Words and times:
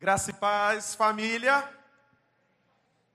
Graça 0.00 0.30
e 0.30 0.32
paz, 0.32 0.94
família. 0.94 1.70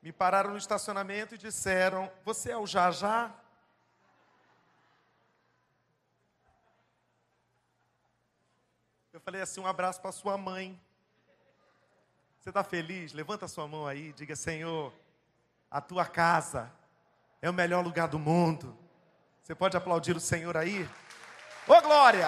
Me 0.03 0.11
pararam 0.11 0.51
no 0.51 0.57
estacionamento 0.57 1.33
e 1.33 1.37
disseram: 1.37 2.11
Você 2.23 2.51
é 2.51 2.57
o 2.57 2.67
Jajá? 2.67 3.31
Eu 9.11 9.19
falei 9.19 9.41
assim: 9.41 9.59
Um 9.59 9.65
abraço 9.65 9.99
para 9.99 10.11
sua 10.11 10.37
mãe. 10.37 10.79
Você 12.39 12.49
está 12.49 12.63
feliz? 12.63 13.13
Levanta 13.13 13.47
sua 13.47 13.67
mão 13.67 13.87
aí, 13.87 14.13
diga: 14.13 14.35
Senhor, 14.35 14.93
a 15.71 15.81
tua 15.81 16.05
casa 16.05 16.71
é 17.41 17.49
o 17.49 17.53
melhor 17.53 17.83
lugar 17.83 18.07
do 18.07 18.19
mundo. 18.19 18.77
Você 19.41 19.55
pode 19.55 19.75
aplaudir 19.75 20.15
o 20.15 20.19
Senhor 20.19 20.55
aí? 20.55 20.87
Ô 21.67 21.81
glória! 21.81 22.27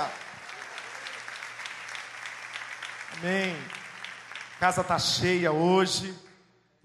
Amém. 3.20 3.77
Casa 4.60 4.82
está 4.82 4.98
cheia 4.98 5.52
hoje, 5.52 6.18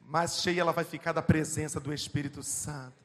mas 0.05 0.43
cheia 0.43 0.61
ela 0.61 0.73
vai 0.73 0.85
ficar 0.85 1.13
da 1.13 1.23
presença 1.23 1.81
do 1.81 1.91
Espírito 1.91 2.43
Santo. 2.43 3.03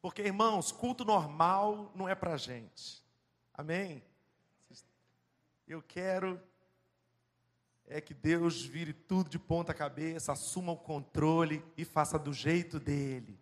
Porque, 0.00 0.22
irmãos, 0.22 0.70
culto 0.70 1.04
normal 1.04 1.90
não 1.92 2.08
é 2.08 2.14
para 2.14 2.36
gente. 2.36 3.02
Amém? 3.52 4.00
Eu 5.66 5.82
quero 5.82 6.40
é 7.84 8.00
que 8.00 8.14
Deus 8.14 8.64
vire 8.64 8.92
tudo 8.92 9.28
de 9.28 9.38
ponta 9.38 9.74
cabeça, 9.74 10.30
assuma 10.30 10.70
o 10.70 10.76
controle 10.76 11.60
e 11.76 11.84
faça 11.84 12.16
do 12.16 12.32
jeito 12.32 12.78
dele. 12.78 13.36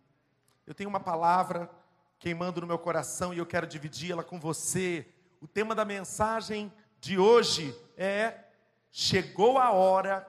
Eu 0.67 0.73
tenho 0.73 0.89
uma 0.89 1.01
palavra 1.01 1.71
queimando 2.19 2.63
no 2.63 2.67
meu 2.67 2.79
coração 2.79 3.35
e 3.35 3.39
eu 3.39 3.47
quero 3.47 3.67
dividi-la 3.67 4.25
com 4.25 4.41
você. 4.41 5.07
O 5.39 5.47
tema 5.47 5.75
da 5.75 5.85
mensagem 5.85 6.73
de 6.99 7.19
hoje 7.19 7.75
é 7.95 8.50
Chegou 8.91 9.59
a 9.59 9.71
hora 9.71 10.27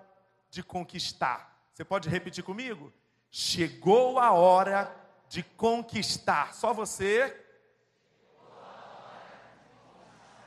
de 0.49 0.61
conquistar. 0.61 1.65
Você 1.73 1.83
pode 1.83 2.09
repetir 2.09 2.43
comigo? 2.43 2.93
Chegou 3.29 4.19
a 4.19 4.31
hora 4.31 4.93
de 5.27 5.41
conquistar. 5.41 6.53
Só 6.53 6.73
você. 6.73 7.37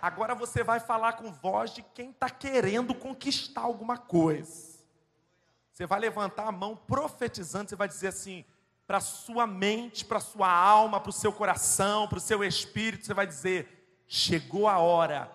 Agora 0.01 0.35
você 0.35 0.62
vai 0.62 0.79
falar 0.79 1.15
com 1.15 1.33
voz 1.33 1.73
de 1.73 1.83
quem 1.83 2.11
está 2.11 2.29
querendo 2.29 2.95
conquistar 2.95 3.62
alguma 3.62 3.97
coisa. 3.97 4.75
Você 5.73 5.87
vai 5.87 5.98
levantar 5.98 6.47
a 6.47 6.53
mão 6.53 6.77
profetizando, 6.77 7.70
você 7.70 7.75
vai 7.75 7.89
dizer 7.89 8.09
assim, 8.09 8.45
para 8.87 9.01
sua 9.01 9.47
mente, 9.47 10.05
para 10.05 10.20
sua 10.20 10.48
alma, 10.48 11.01
para 11.01 11.11
o 11.11 11.12
seu 11.12 11.33
coração, 11.33 12.07
para 12.07 12.19
o 12.19 12.20
seu 12.20 12.45
espírito, 12.45 13.07
você 13.07 13.15
vai 13.15 13.27
dizer: 13.27 14.03
chegou 14.07 14.69
a 14.69 14.79
hora 14.79 15.35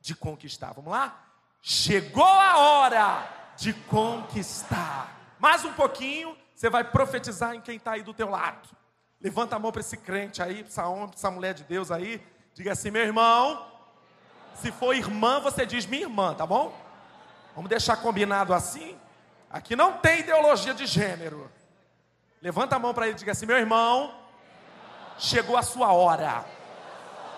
de 0.00 0.14
conquistar. 0.14 0.72
Vamos 0.72 0.92
lá? 0.92 1.23
Chegou 1.66 2.22
a 2.22 2.58
hora 2.58 3.26
de 3.56 3.72
conquistar. 3.72 5.18
Mais 5.38 5.64
um 5.64 5.72
pouquinho, 5.72 6.36
você 6.54 6.68
vai 6.68 6.84
profetizar 6.84 7.54
em 7.54 7.60
quem 7.62 7.76
está 7.76 7.92
aí 7.92 8.02
do 8.02 8.12
teu 8.12 8.28
lado. 8.28 8.68
Levanta 9.18 9.56
a 9.56 9.58
mão 9.58 9.72
para 9.72 9.80
esse 9.80 9.96
crente 9.96 10.42
aí, 10.42 10.56
para 10.56 10.66
essa 10.66 10.86
homem, 10.86 11.08
para 11.08 11.16
essa 11.16 11.30
mulher 11.30 11.54
de 11.54 11.64
Deus 11.64 11.90
aí. 11.90 12.22
Diga 12.52 12.72
assim, 12.72 12.90
meu 12.90 13.00
irmão. 13.02 13.66
Se 14.56 14.70
for 14.70 14.94
irmã, 14.94 15.40
você 15.40 15.64
diz 15.64 15.86
minha 15.86 16.02
irmã, 16.02 16.34
tá 16.34 16.44
bom? 16.44 16.78
Vamos 17.54 17.70
deixar 17.70 17.96
combinado 17.96 18.52
assim. 18.52 19.00
Aqui 19.48 19.74
não 19.74 19.96
tem 19.96 20.20
ideologia 20.20 20.74
de 20.74 20.84
gênero. 20.84 21.50
Levanta 22.42 22.76
a 22.76 22.78
mão 22.78 22.92
para 22.92 23.06
ele 23.06 23.14
e 23.14 23.18
diga 23.18 23.32
assim, 23.32 23.46
meu 23.46 23.56
irmão. 23.56 24.14
Chegou 25.16 25.56
a 25.56 25.62
sua 25.62 25.94
hora. 25.94 26.44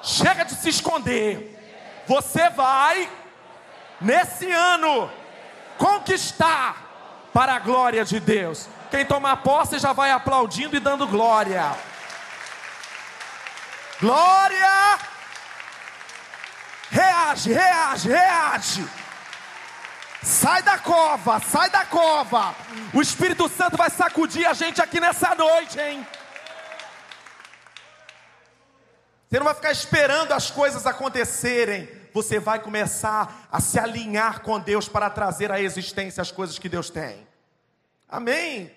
Chega 0.02 0.44
de 0.44 0.56
se 0.56 0.68
esconder. 0.68 2.02
Você 2.08 2.50
vai 2.50 3.08
nesse 4.00 4.50
ano, 4.50 5.10
conquistar 5.78 6.86
para 7.32 7.54
a 7.54 7.58
glória 7.58 8.04
de 8.04 8.18
Deus. 8.20 8.68
Quem 8.90 9.04
tomar 9.04 9.38
posse 9.38 9.78
já 9.78 9.92
vai 9.92 10.10
aplaudindo 10.10 10.76
e 10.76 10.80
dando 10.80 11.06
glória. 11.06 11.76
Glória! 14.00 14.98
Reage, 16.90 17.52
reage, 17.52 18.08
reage. 18.08 18.88
Sai 20.22 20.62
da 20.62 20.78
cova, 20.78 21.40
sai 21.40 21.70
da 21.70 21.84
cova. 21.84 22.54
O 22.92 23.00
Espírito 23.00 23.48
Santo 23.48 23.76
vai 23.76 23.90
sacudir 23.90 24.46
a 24.46 24.52
gente 24.52 24.80
aqui 24.80 24.98
nessa 24.98 25.34
noite, 25.34 25.78
hein? 25.78 26.06
Você 29.28 29.38
não 29.38 29.44
vai 29.44 29.54
ficar 29.54 29.72
esperando 29.72 30.32
as 30.32 30.50
coisas 30.50 30.86
acontecerem 30.86 31.88
você 32.16 32.40
vai 32.40 32.58
começar 32.58 33.46
a 33.52 33.60
se 33.60 33.78
alinhar 33.78 34.40
com 34.40 34.58
Deus 34.58 34.88
para 34.88 35.10
trazer 35.10 35.52
à 35.52 35.60
existência 35.60 36.22
as 36.22 36.32
coisas 36.32 36.58
que 36.58 36.66
Deus 36.66 36.88
tem. 36.88 37.28
Amém? 38.08 38.74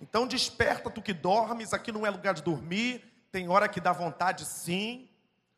Então 0.00 0.26
desperta 0.26 0.88
tu 0.88 1.02
que 1.02 1.12
dormes, 1.12 1.74
aqui 1.74 1.92
não 1.92 2.06
é 2.06 2.10
lugar 2.10 2.32
de 2.32 2.42
dormir, 2.42 3.04
tem 3.30 3.46
hora 3.46 3.68
que 3.68 3.78
dá 3.78 3.92
vontade 3.92 4.46
sim, 4.46 5.06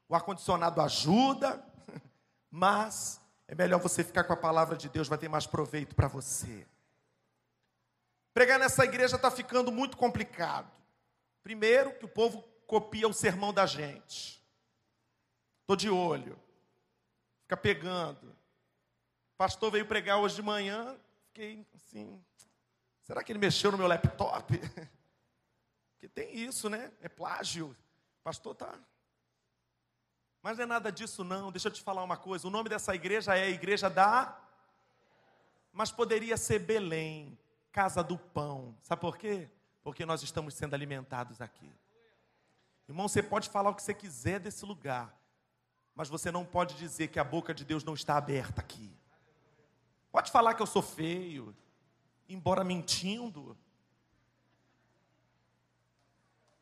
o 0.09 0.15
ar-condicionado 0.17 0.81
ajuda, 0.81 1.65
mas 2.51 3.21
é 3.47 3.55
melhor 3.55 3.79
você 3.79 4.03
ficar 4.03 4.25
com 4.25 4.33
a 4.33 4.37
palavra 4.37 4.77
de 4.77 4.89
Deus, 4.89 5.07
vai 5.07 5.17
ter 5.17 5.29
mais 5.29 5.47
proveito 5.47 5.95
para 5.95 6.09
você. 6.09 6.67
Pregar 8.33 8.59
nessa 8.59 8.83
igreja 8.83 9.15
está 9.15 9.31
ficando 9.31 9.71
muito 9.71 9.97
complicado. 9.97 10.69
Primeiro, 11.45 11.93
que 11.93 12.07
o 12.07 12.09
povo 12.09 12.43
copia 12.67 13.07
o 13.07 13.13
sermão 13.13 13.53
da 13.53 13.67
gente. 13.67 14.45
Estou 15.63 15.77
de 15.77 15.89
olho 15.89 16.43
fica 17.54 17.56
pegando. 17.56 18.26
O 19.34 19.37
pastor 19.37 19.70
veio 19.70 19.87
pregar 19.87 20.19
hoje 20.19 20.37
de 20.37 20.42
manhã, 20.42 20.97
fiquei 21.28 21.66
assim, 21.75 22.22
será 23.03 23.22
que 23.22 23.32
ele 23.32 23.38
mexeu 23.38 23.72
no 23.72 23.78
meu 23.78 23.87
laptop? 23.87 24.59
Porque 25.92 26.09
tem 26.09 26.34
isso, 26.37 26.69
né? 26.69 26.92
É 27.00 27.09
plágio. 27.09 27.69
O 28.20 28.22
pastor 28.22 28.54
tá. 28.54 28.75
Mas 30.42 30.59
não 30.59 30.65
é 30.65 30.66
nada 30.66 30.92
disso 30.92 31.25
não. 31.25 31.50
Deixa 31.50 31.69
eu 31.69 31.72
te 31.72 31.82
falar 31.82 32.03
uma 32.03 32.16
coisa. 32.16 32.47
O 32.47 32.50
nome 32.50 32.69
dessa 32.69 32.94
igreja 32.94 33.34
é 33.37 33.44
a 33.44 33.50
igreja 33.50 33.88
da 33.88 34.41
mas 35.72 35.91
poderia 35.91 36.36
ser 36.36 36.60
Belém, 36.60 37.36
casa 37.72 38.00
do 38.00 38.16
pão. 38.16 38.76
Sabe 38.81 39.00
por 39.00 39.19
quê? 39.19 39.50
Porque 39.82 40.06
nós 40.06 40.22
estamos 40.22 40.54
sendo 40.54 40.72
alimentados 40.72 41.41
aqui. 41.41 41.69
Irmão, 42.88 43.09
você 43.09 43.21
pode 43.21 43.48
falar 43.48 43.71
o 43.71 43.75
que 43.75 43.82
você 43.82 43.92
quiser 43.92 44.38
desse 44.38 44.65
lugar, 44.65 45.12
mas 45.94 46.09
você 46.09 46.31
não 46.31 46.44
pode 46.44 46.75
dizer 46.77 47.09
que 47.09 47.19
a 47.19 47.25
boca 47.25 47.55
de 47.55 47.65
Deus 47.65 47.84
não 47.84 47.94
está 47.94 48.16
aberta 48.16 48.60
aqui. 48.60 48.91
Pode 50.10 50.31
falar 50.31 50.55
que 50.55 50.62
eu 50.62 50.66
sou 50.66 50.82
feio, 50.82 51.55
embora 52.28 52.65
mentindo. 52.65 53.56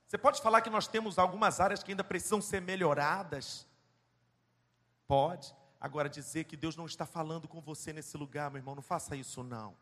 Você 0.06 0.18
pode 0.18 0.42
falar 0.42 0.60
que 0.60 0.68
nós 0.68 0.86
temos 0.86 1.18
algumas 1.18 1.60
áreas 1.60 1.82
que 1.82 1.92
ainda 1.92 2.04
precisam 2.04 2.40
ser 2.42 2.60
melhoradas. 2.60 3.66
Pode. 5.06 5.54
Agora, 5.80 6.08
dizer 6.08 6.44
que 6.44 6.56
Deus 6.56 6.76
não 6.76 6.86
está 6.86 7.06
falando 7.06 7.48
com 7.48 7.60
você 7.60 7.92
nesse 7.92 8.16
lugar, 8.16 8.50
meu 8.50 8.58
irmão, 8.58 8.74
não 8.74 8.82
faça 8.82 9.16
isso 9.16 9.42
não. 9.42 9.74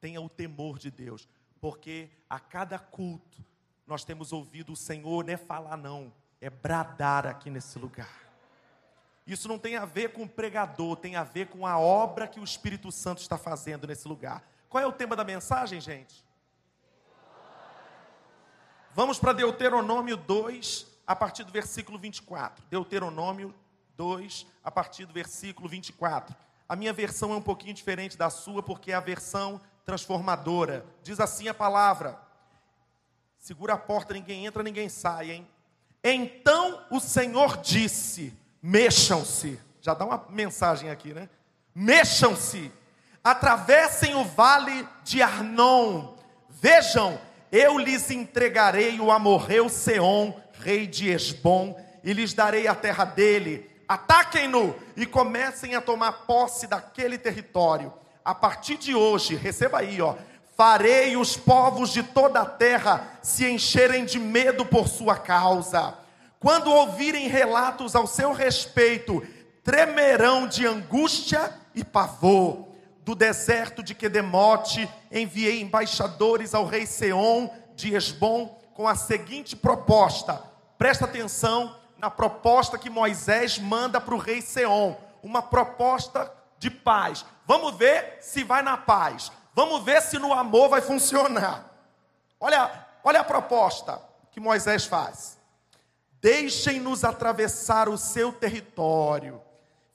Tenha 0.00 0.20
o 0.20 0.28
temor 0.28 0.78
de 0.78 0.90
Deus, 0.90 1.26
porque 1.60 2.10
a 2.28 2.38
cada 2.38 2.78
culto 2.78 3.44
nós 3.86 4.04
temos 4.04 4.32
ouvido 4.32 4.72
o 4.72 4.76
Senhor, 4.76 5.24
não 5.24 5.32
é 5.32 5.36
falar 5.36 5.76
não, 5.76 6.12
é 6.40 6.48
bradar 6.50 7.26
aqui 7.26 7.50
nesse 7.50 7.78
lugar. 7.78 8.25
Isso 9.26 9.48
não 9.48 9.58
tem 9.58 9.76
a 9.76 9.84
ver 9.84 10.12
com 10.12 10.22
o 10.22 10.28
pregador, 10.28 10.96
tem 10.96 11.16
a 11.16 11.24
ver 11.24 11.48
com 11.48 11.66
a 11.66 11.78
obra 11.78 12.28
que 12.28 12.38
o 12.38 12.44
Espírito 12.44 12.92
Santo 12.92 13.20
está 13.20 13.36
fazendo 13.36 13.86
nesse 13.86 14.06
lugar. 14.06 14.42
Qual 14.68 14.82
é 14.82 14.86
o 14.86 14.92
tema 14.92 15.16
da 15.16 15.24
mensagem, 15.24 15.80
gente? 15.80 16.24
Vamos 18.94 19.18
para 19.18 19.32
Deuteronômio 19.32 20.16
2, 20.16 20.86
a 21.06 21.16
partir 21.16 21.42
do 21.44 21.52
versículo 21.52 21.98
24. 21.98 22.64
Deuteronômio 22.70 23.54
2, 23.96 24.46
a 24.62 24.70
partir 24.70 25.06
do 25.06 25.12
versículo 25.12 25.68
24. 25.68 26.34
A 26.68 26.76
minha 26.76 26.92
versão 26.92 27.32
é 27.32 27.36
um 27.36 27.42
pouquinho 27.42 27.74
diferente 27.74 28.16
da 28.16 28.30
sua, 28.30 28.62
porque 28.62 28.92
é 28.92 28.94
a 28.94 29.00
versão 29.00 29.60
transformadora. 29.84 30.86
Diz 31.02 31.20
assim 31.20 31.48
a 31.48 31.54
palavra: 31.54 32.18
Segura 33.38 33.74
a 33.74 33.78
porta, 33.78 34.14
ninguém 34.14 34.46
entra, 34.46 34.62
ninguém 34.62 34.88
sai, 34.88 35.30
hein? 35.30 35.48
Então 36.02 36.84
o 36.90 37.00
Senhor 37.00 37.56
disse: 37.58 38.32
mexam-se. 38.62 39.58
Já 39.80 39.94
dá 39.94 40.04
uma 40.04 40.24
mensagem 40.30 40.90
aqui, 40.90 41.14
né? 41.14 41.28
Mexam-se, 41.74 42.72
atravessem 43.22 44.14
o 44.14 44.24
vale 44.24 44.86
de 45.04 45.22
Arnon. 45.22 46.14
Vejam, 46.48 47.18
eu 47.52 47.78
lhes 47.78 48.10
entregarei 48.10 48.98
o 48.98 49.10
amorreu 49.10 49.68
Seom, 49.68 50.34
rei 50.60 50.86
de 50.86 51.10
Esbom, 51.10 51.80
e 52.02 52.12
lhes 52.12 52.34
darei 52.34 52.66
a 52.66 52.74
terra 52.74 53.04
dele. 53.04 53.70
Ataquem-no 53.86 54.74
e 54.96 55.06
comecem 55.06 55.74
a 55.74 55.80
tomar 55.80 56.24
posse 56.26 56.66
daquele 56.66 57.18
território. 57.18 57.92
A 58.24 58.34
partir 58.34 58.76
de 58.76 58.94
hoje, 58.94 59.36
receba 59.36 59.78
aí, 59.78 60.02
ó, 60.02 60.16
farei 60.56 61.16
os 61.16 61.36
povos 61.36 61.90
de 61.90 62.02
toda 62.02 62.40
a 62.40 62.46
terra 62.46 63.06
se 63.22 63.48
encherem 63.48 64.04
de 64.04 64.18
medo 64.18 64.66
por 64.66 64.88
sua 64.88 65.16
causa 65.16 66.05
quando 66.40 66.72
ouvirem 66.72 67.28
relatos 67.28 67.94
ao 67.94 68.06
seu 68.06 68.32
respeito, 68.32 69.22
tremerão 69.64 70.46
de 70.46 70.66
angústia 70.66 71.52
e 71.74 71.82
pavor. 71.84 72.66
do 73.06 73.14
deserto 73.14 73.84
de 73.84 73.94
Quedemote, 73.94 74.90
enviei 75.12 75.60
embaixadores 75.60 76.56
ao 76.56 76.66
rei 76.66 76.84
Seom 76.84 77.48
de 77.76 77.94
Esbom 77.94 78.60
com 78.74 78.88
a 78.88 78.96
seguinte 78.96 79.54
proposta. 79.54 80.42
Presta 80.76 81.04
atenção 81.04 81.76
na 81.96 82.10
proposta 82.10 82.76
que 82.76 82.90
Moisés 82.90 83.60
manda 83.60 84.00
para 84.00 84.14
o 84.14 84.18
rei 84.18 84.42
Seom, 84.42 84.96
uma 85.22 85.40
proposta 85.40 86.32
de 86.58 86.68
paz. 86.68 87.24
Vamos 87.46 87.76
ver 87.76 88.18
se 88.20 88.42
vai 88.42 88.60
na 88.60 88.76
paz. 88.76 89.30
Vamos 89.54 89.84
ver 89.84 90.02
se 90.02 90.18
no 90.18 90.32
amor 90.32 90.68
vai 90.68 90.80
funcionar. 90.80 91.64
Olha, 92.40 92.86
olha 93.04 93.20
a 93.20 93.24
proposta 93.24 94.00
que 94.32 94.40
Moisés 94.40 94.84
faz. 94.84 95.35
Deixem-nos 96.20 97.04
atravessar 97.04 97.88
o 97.88 97.96
seu 97.96 98.32
território. 98.32 99.42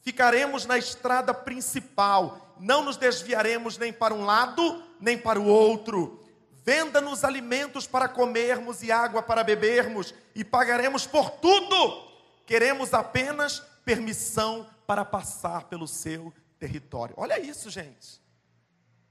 Ficaremos 0.02 0.66
na 0.66 0.78
estrada 0.78 1.34
principal, 1.34 2.56
não 2.60 2.84
nos 2.84 2.98
desviaremos 2.98 3.78
nem 3.78 3.94
para 3.94 4.14
um 4.14 4.26
lado, 4.26 4.84
nem 5.00 5.18
para 5.18 5.40
o 5.40 5.46
outro. 5.46 6.24
Venda-nos 6.64 7.24
alimentos 7.24 7.88
para 7.88 8.08
comermos 8.08 8.84
e 8.84 8.92
água 8.92 9.22
para 9.22 9.44
bebermos, 9.44 10.14
e 10.36 10.44
pagaremos 10.44 11.08
por 11.08 11.30
tudo. 11.32 12.12
Queremos 12.46 12.94
apenas 12.94 13.60
permissão 13.84 14.68
para 14.86 15.06
passar 15.06 15.64
pelo 15.64 15.88
seu 15.88 16.34
território. 16.60 17.16
Olha 17.18 17.40
isso, 17.40 17.70
gente. 17.70 18.22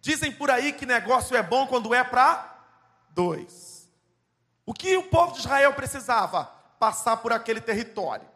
Dizem 0.00 0.32
por 0.32 0.50
aí 0.50 0.72
que 0.72 0.86
negócio 0.86 1.36
é 1.36 1.42
bom 1.42 1.66
quando 1.66 1.94
é 1.94 2.02
para 2.02 2.64
dois. 3.10 3.88
O 4.64 4.72
que 4.72 4.96
o 4.96 5.04
povo 5.04 5.32
de 5.32 5.40
Israel 5.40 5.74
precisava? 5.74 6.59
Passar 6.80 7.18
por 7.18 7.32
aquele 7.32 7.60
território. 7.60 8.26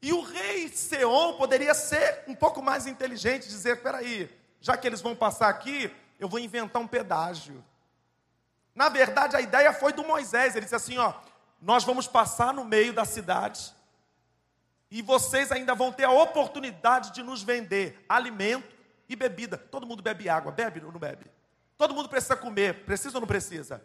E 0.00 0.12
o 0.12 0.20
rei 0.20 0.68
Seom 0.68 1.36
poderia 1.36 1.74
ser 1.74 2.22
um 2.28 2.34
pouco 2.34 2.62
mais 2.62 2.86
inteligente, 2.86 3.48
dizer: 3.48 3.76
espera 3.76 3.98
aí, 3.98 4.30
já 4.60 4.76
que 4.76 4.86
eles 4.86 5.00
vão 5.00 5.16
passar 5.16 5.48
aqui, 5.48 5.92
eu 6.18 6.28
vou 6.28 6.38
inventar 6.38 6.80
um 6.80 6.86
pedágio. 6.86 7.64
Na 8.72 8.88
verdade, 8.88 9.34
a 9.34 9.40
ideia 9.40 9.72
foi 9.72 9.92
do 9.92 10.04
Moisés. 10.04 10.54
Ele 10.54 10.66
disse 10.66 10.76
assim: 10.76 10.96
ó, 10.96 11.12
nós 11.60 11.82
vamos 11.82 12.06
passar 12.06 12.54
no 12.54 12.64
meio 12.64 12.92
da 12.92 13.04
cidade 13.04 13.74
e 14.90 15.02
vocês 15.02 15.52
ainda 15.52 15.74
vão 15.74 15.92
ter 15.92 16.04
a 16.04 16.10
oportunidade 16.10 17.12
de 17.12 17.22
nos 17.22 17.42
vender 17.42 18.04
alimento 18.08 18.76
e 19.08 19.14
bebida. 19.14 19.56
Todo 19.56 19.86
mundo 19.86 20.02
bebe 20.02 20.28
água, 20.28 20.50
bebe 20.50 20.84
ou 20.84 20.92
não 20.92 20.98
bebe? 20.98 21.26
Todo 21.78 21.94
mundo 21.94 22.08
precisa 22.08 22.36
comer, 22.36 22.84
precisa 22.84 23.16
ou 23.16 23.20
não 23.20 23.28
precisa? 23.28 23.82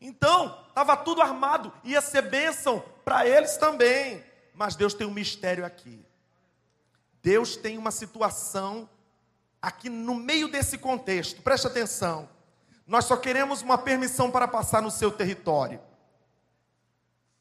Então, 0.00 0.64
estava 0.68 0.96
tudo 0.96 1.20
armado, 1.20 1.72
ia 1.82 2.00
ser 2.00 2.22
bênção 2.22 2.84
para 3.04 3.26
eles 3.26 3.56
também. 3.56 4.24
Mas 4.54 4.76
Deus 4.76 4.94
tem 4.94 5.06
um 5.06 5.12
mistério 5.12 5.64
aqui. 5.64 6.04
Deus 7.22 7.56
tem 7.56 7.76
uma 7.76 7.90
situação 7.90 8.88
aqui 9.60 9.88
no 9.88 10.14
meio 10.14 10.48
desse 10.48 10.78
contexto, 10.78 11.42
preste 11.42 11.66
atenção. 11.66 12.28
Nós 12.86 13.04
só 13.04 13.16
queremos 13.16 13.60
uma 13.60 13.76
permissão 13.76 14.30
para 14.30 14.48
passar 14.48 14.80
no 14.80 14.90
seu 14.90 15.10
território. 15.10 15.80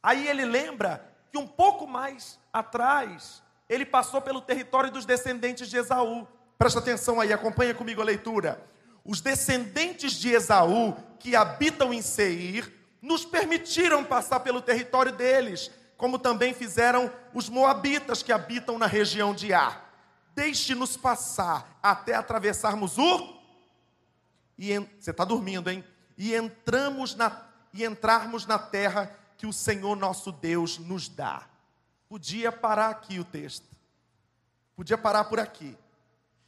Aí 0.02 0.28
ele 0.28 0.46
lembra 0.46 1.08
que 1.32 1.38
um 1.38 1.48
pouco 1.48 1.88
mais 1.88 2.40
atrás, 2.52 3.42
ele 3.70 3.86
passou 3.86 4.22
pelo 4.22 4.42
território 4.42 4.92
dos 4.92 5.06
descendentes 5.06 5.70
de 5.70 5.78
Esaú. 5.78 6.28
Presta 6.58 6.80
atenção 6.80 7.20
aí, 7.20 7.32
acompanha 7.32 7.74
comigo 7.74 8.02
a 8.02 8.06
leitura. 8.06 8.62
Os 9.08 9.22
descendentes 9.22 10.12
de 10.14 10.30
Esaú, 10.30 10.94
que 11.18 11.34
habitam 11.34 11.94
em 11.94 12.02
Seir, 12.02 12.72
nos 13.02 13.24
permitiram 13.24 14.04
passar 14.04 14.42
pelo 14.42 14.62
território 14.62 15.14
deles, 15.14 15.72
como 15.96 16.20
também 16.20 16.54
fizeram 16.54 17.12
os 17.34 17.48
moabitas 17.48 18.22
que 18.22 18.34
habitam 18.34 18.78
na 18.78 18.86
região 18.86 19.34
de 19.34 19.54
Ar. 19.54 19.88
Deixe-nos 20.36 20.98
passar 20.98 21.80
até 21.82 22.16
atravessarmos 22.16 22.98
o. 22.98 23.42
E 24.58 24.74
en... 24.74 24.88
Você 25.00 25.12
está 25.12 25.24
dormindo, 25.24 25.70
hein? 25.70 25.84
E 26.18 26.36
entramos 26.36 27.16
na 27.16 27.48
e 27.74 27.86
entrarmos 27.86 28.46
na 28.46 28.58
terra 28.58 29.16
que 29.38 29.46
o 29.46 29.54
Senhor 29.54 29.96
nosso 29.96 30.32
Deus 30.32 30.80
nos 30.80 31.08
dá. 31.08 31.48
Podia 32.10 32.52
parar 32.52 32.90
aqui 32.90 33.20
o 33.20 33.24
texto. 33.24 33.68
Podia 34.76 34.98
parar 34.98 35.26
por 35.26 35.40
aqui. 35.40 35.78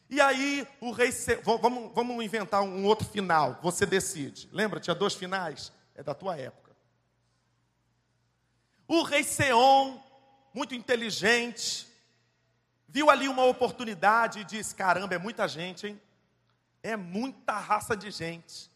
E 0.09 0.19
aí 0.19 0.67
o 0.81 0.91
rei. 0.91 1.11
Vamos, 1.43 1.93
vamos 1.93 2.25
inventar 2.25 2.61
um 2.63 2.85
outro 2.85 3.07
final. 3.07 3.59
Você 3.61 3.85
decide. 3.85 4.49
Lembra? 4.51 4.79
Tinha 4.79 4.95
dois 4.95 5.13
finais. 5.13 5.71
É 5.93 6.01
da 6.01 6.13
tua 6.13 6.35
época. 6.37 6.75
O 8.87 9.03
rei 9.03 9.23
Seom, 9.23 10.01
muito 10.53 10.73
inteligente, 10.73 11.87
viu 12.87 13.09
ali 13.09 13.27
uma 13.27 13.43
oportunidade 13.45 14.39
e 14.39 14.43
disse: 14.43 14.73
caramba, 14.73 15.13
é 15.13 15.19
muita 15.19 15.47
gente, 15.47 15.85
hein? 15.85 16.01
É 16.81 16.95
muita 16.95 17.53
raça 17.53 17.95
de 17.95 18.09
gente. 18.09 18.71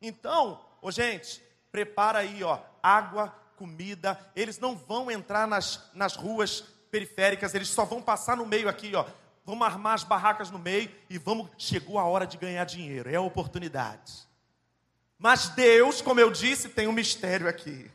Então, 0.00 0.64
ô 0.80 0.90
gente, 0.90 1.40
prepara 1.70 2.20
aí, 2.20 2.42
ó, 2.42 2.58
água, 2.82 3.28
comida. 3.56 4.18
Eles 4.34 4.58
não 4.58 4.76
vão 4.76 5.10
entrar 5.10 5.46
nas, 5.46 5.90
nas 5.94 6.16
ruas 6.16 6.62
periféricas, 6.90 7.54
eles 7.54 7.68
só 7.68 7.84
vão 7.84 8.02
passar 8.02 8.36
no 8.36 8.44
meio 8.44 8.68
aqui, 8.68 8.94
ó. 8.94 9.06
Vamos 9.44 9.66
armar 9.66 9.94
as 9.94 10.04
barracas 10.04 10.50
no 10.50 10.58
meio 10.58 10.90
e 11.10 11.18
vamos. 11.18 11.48
Chegou 11.58 11.98
a 11.98 12.04
hora 12.04 12.26
de 12.26 12.36
ganhar 12.36 12.64
dinheiro, 12.64 13.10
é 13.10 13.16
a 13.16 13.20
oportunidade. 13.20 14.26
Mas 15.18 15.48
Deus, 15.50 16.00
como 16.00 16.20
eu 16.20 16.30
disse, 16.30 16.68
tem 16.68 16.88
um 16.88 16.92
mistério 16.92 17.48
aqui. 17.48 17.90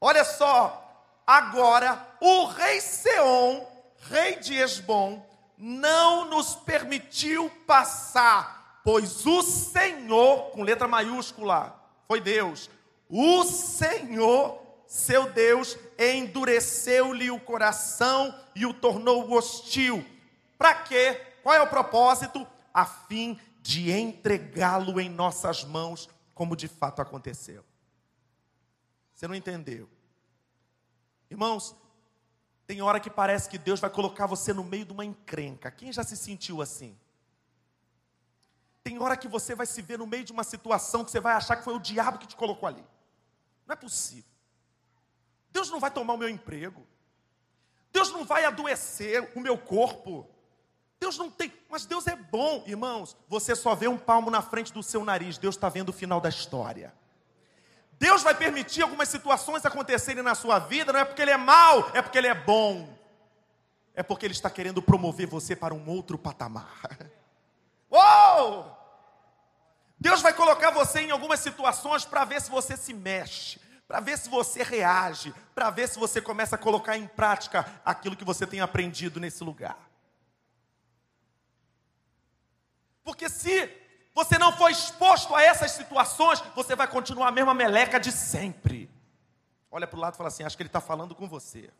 Olha 0.00 0.24
só, 0.24 1.04
agora 1.26 2.06
o 2.20 2.46
rei 2.46 2.80
Seom 2.80 3.78
rei 4.10 4.36
de 4.36 4.54
Esbom, 4.54 5.24
não 5.56 6.24
nos 6.26 6.54
permitiu 6.54 7.50
passar, 7.66 8.80
pois 8.84 9.26
o 9.26 9.42
Senhor, 9.42 10.50
com 10.50 10.62
letra 10.62 10.86
maiúscula, 10.86 11.74
foi 12.06 12.20
Deus, 12.20 12.70
o 13.08 13.44
Senhor, 13.44 14.62
seu 14.86 15.30
Deus, 15.30 15.76
endureceu-lhe 15.98 17.30
o 17.30 17.40
coração 17.40 18.34
e 18.54 18.64
o 18.64 18.72
tornou 18.72 19.30
hostil. 19.32 20.04
Para 20.58 20.74
quê? 20.82 21.14
Qual 21.42 21.54
é 21.54 21.62
o 21.62 21.68
propósito? 21.68 22.46
A 22.74 22.84
fim 22.84 23.40
de 23.62 23.90
entregá-lo 23.92 25.00
em 25.00 25.08
nossas 25.08 25.64
mãos, 25.64 26.08
como 26.34 26.56
de 26.56 26.66
fato 26.68 27.00
aconteceu. 27.00 27.64
Você 29.14 29.26
não 29.26 29.34
entendeu? 29.34 29.88
Irmãos, 31.30 31.74
tem 32.66 32.82
hora 32.82 33.00
que 33.00 33.08
parece 33.08 33.48
que 33.48 33.58
Deus 33.58 33.80
vai 33.80 33.88
colocar 33.88 34.26
você 34.26 34.52
no 34.52 34.64
meio 34.64 34.84
de 34.84 34.92
uma 34.92 35.04
encrenca. 35.04 35.70
Quem 35.70 35.92
já 35.92 36.04
se 36.04 36.16
sentiu 36.16 36.60
assim? 36.60 36.98
Tem 38.82 38.98
hora 38.98 39.16
que 39.16 39.28
você 39.28 39.54
vai 39.54 39.66
se 39.66 39.82
ver 39.82 39.98
no 39.98 40.06
meio 40.06 40.24
de 40.24 40.32
uma 40.32 40.44
situação 40.44 41.04
que 41.04 41.10
você 41.10 41.20
vai 41.20 41.34
achar 41.34 41.56
que 41.56 41.64
foi 41.64 41.74
o 41.74 41.80
diabo 41.80 42.18
que 42.18 42.26
te 42.26 42.36
colocou 42.36 42.66
ali. 42.66 42.84
Não 43.66 43.72
é 43.72 43.76
possível. 43.76 44.30
Deus 45.50 45.70
não 45.70 45.80
vai 45.80 45.90
tomar 45.90 46.14
o 46.14 46.18
meu 46.18 46.28
emprego. 46.28 46.86
Deus 47.92 48.10
não 48.10 48.24
vai 48.24 48.44
adoecer 48.44 49.30
o 49.34 49.40
meu 49.40 49.58
corpo. 49.58 50.28
Deus 51.00 51.16
não 51.16 51.30
tem, 51.30 51.52
mas 51.70 51.86
Deus 51.86 52.06
é 52.06 52.16
bom, 52.16 52.64
irmãos. 52.66 53.16
Você 53.28 53.54
só 53.54 53.74
vê 53.74 53.86
um 53.88 53.98
palmo 53.98 54.30
na 54.30 54.42
frente 54.42 54.72
do 54.72 54.82
seu 54.82 55.04
nariz, 55.04 55.38
Deus 55.38 55.54
está 55.54 55.68
vendo 55.68 55.90
o 55.90 55.92
final 55.92 56.20
da 56.20 56.28
história. 56.28 56.92
Deus 57.98 58.22
vai 58.22 58.34
permitir 58.34 58.82
algumas 58.82 59.08
situações 59.08 59.64
acontecerem 59.66 60.22
na 60.22 60.34
sua 60.34 60.58
vida, 60.58 60.92
não 60.92 61.00
é 61.00 61.04
porque 61.04 61.22
Ele 61.22 61.32
é 61.32 61.36
mau, 61.36 61.90
é 61.92 62.00
porque 62.00 62.18
Ele 62.18 62.28
é 62.28 62.34
bom. 62.34 62.96
É 63.94 64.02
porque 64.02 64.26
Ele 64.26 64.34
está 64.34 64.48
querendo 64.48 64.80
promover 64.80 65.26
você 65.26 65.56
para 65.56 65.74
um 65.74 65.88
outro 65.88 66.16
patamar. 66.16 66.80
Uou! 67.90 68.76
Deus 69.98 70.22
vai 70.22 70.32
colocar 70.32 70.70
você 70.70 71.00
em 71.00 71.10
algumas 71.10 71.40
situações 71.40 72.04
para 72.04 72.24
ver 72.24 72.40
se 72.40 72.50
você 72.50 72.76
se 72.76 72.94
mexe, 72.94 73.60
para 73.88 73.98
ver 73.98 74.16
se 74.16 74.28
você 74.28 74.62
reage, 74.62 75.34
para 75.54 75.70
ver 75.70 75.88
se 75.88 75.98
você 75.98 76.20
começa 76.20 76.54
a 76.54 76.58
colocar 76.58 76.96
em 76.96 77.08
prática 77.08 77.66
aquilo 77.84 78.14
que 78.14 78.24
você 78.24 78.46
tem 78.46 78.60
aprendido 78.60 79.18
nesse 79.18 79.42
lugar. 79.42 79.87
Porque 83.08 83.26
se 83.30 83.74
você 84.14 84.36
não 84.36 84.52
foi 84.52 84.70
exposto 84.70 85.34
a 85.34 85.42
essas 85.42 85.70
situações, 85.70 86.40
você 86.54 86.76
vai 86.76 86.86
continuar 86.86 87.28
a 87.28 87.32
mesma 87.32 87.54
meleca 87.54 87.98
de 87.98 88.12
sempre. 88.12 88.90
Olha 89.70 89.86
para 89.86 89.96
o 89.96 90.00
lado 90.02 90.12
e 90.12 90.18
fala 90.18 90.28
assim: 90.28 90.44
acho 90.44 90.54
que 90.54 90.62
ele 90.62 90.68
está 90.68 90.78
falando 90.78 91.14
com 91.14 91.26
você. 91.26 91.70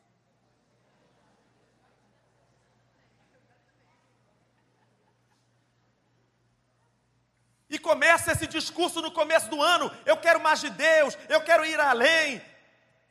E 7.69 7.77
começa 7.77 8.31
esse 8.31 8.47
discurso 8.47 8.99
no 8.99 9.11
começo 9.11 9.51
do 9.51 9.61
ano: 9.61 9.91
eu 10.03 10.17
quero 10.17 10.39
mais 10.39 10.59
de 10.59 10.71
Deus, 10.71 11.15
eu 11.29 11.41
quero 11.41 11.63
ir 11.63 11.79
além, 11.79 12.41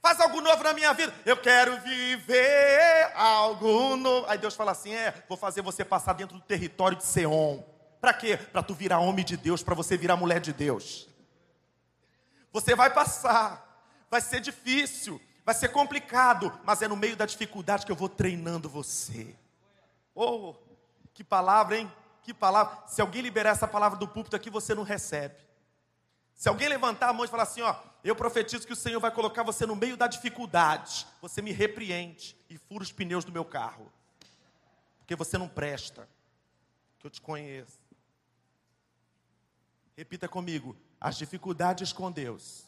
faz 0.03 0.19
algo 0.19 0.41
novo 0.41 0.65
na 0.65 0.73
minha 0.73 0.93
vida, 0.93 1.15
eu 1.25 1.37
quero 1.37 1.79
viver 1.83 3.13
algo 3.15 3.95
novo. 3.95 4.27
Aí 4.29 4.39
Deus 4.39 4.57
fala 4.57 4.73
assim: 4.73 4.93
é, 4.93 5.15
vou 5.29 5.39
fazer 5.39 5.63
você 5.63 5.85
passar 5.85 6.15
dentro 6.15 6.37
do 6.37 6.43
território 6.43 6.99
de 6.99 7.05
Seom. 7.05 7.78
Para 8.01 8.13
quê? 8.13 8.37
Para 8.37 8.63
tu 8.63 8.75
virar 8.75 9.01
homem 9.01 9.25
de 9.25 9.37
Deus, 9.37 9.63
para 9.63 9.75
você 9.75 9.97
virar 9.97 10.17
mulher 10.17 10.41
de 10.41 10.53
Deus. 10.53 11.09
Você 12.53 12.75
vai 12.75 12.93
passar, 12.93 13.85
vai 14.11 14.21
ser 14.21 14.41
difícil, 14.41 15.21
vai 15.45 15.55
ser 15.55 15.69
complicado, 15.69 16.53
mas 16.65 16.83
é 16.83 16.89
no 16.89 16.97
meio 16.97 17.17
da 17.17 17.27
dificuldade 17.27 17.85
que 17.85 17.93
eu 17.93 17.97
vou 17.97 18.09
treinando 18.09 18.69
você. 18.69 19.35
Oh, 20.15 20.55
que 21.13 21.23
palavra, 21.25 21.79
hein? 21.79 21.93
Que 22.23 22.33
palavra? 22.35 22.87
Se 22.87 23.01
alguém 23.01 23.23
liberar 23.23 23.51
essa 23.51 23.67
palavra 23.67 23.99
do 23.99 24.07
púlpito 24.07 24.37
aqui, 24.37 24.51
você 24.51 24.75
não 24.75 24.83
recebe. 24.83 25.37
Se 26.35 26.49
alguém 26.49 26.69
levantar 26.69 27.09
a 27.09 27.13
mão 27.13 27.25
e 27.25 27.29
falar 27.29 27.43
assim, 27.43 27.63
ó, 27.63 27.75
eu 28.05 28.15
profetizo 28.15 28.67
que 28.67 28.73
o 28.73 28.77
Senhor 28.77 29.01
vai 29.01 29.11
colocar 29.11 29.43
você 29.43 29.67
no 29.67 29.75
meio 29.75 29.97
da 29.97 30.07
dificuldade, 30.07 31.07
você 31.21 31.43
me 31.43 31.51
repreende 31.51 32.37
e 32.49 32.57
fura 32.57 32.85
os 32.85 32.93
pneus 32.93 33.25
do 33.25 33.33
meu 33.33 33.45
carro. 33.45 33.91
Porque 34.99 35.17
você 35.17 35.37
não 35.37 35.49
presta. 35.49 36.09
Que 36.99 37.07
eu 37.07 37.11
te 37.11 37.21
conheço. 37.21 37.88
Repita 39.99 40.29
comigo: 40.29 40.77
as 41.01 41.19
dificuldades 41.19 41.93
com 41.93 42.09
Deus 42.09 42.65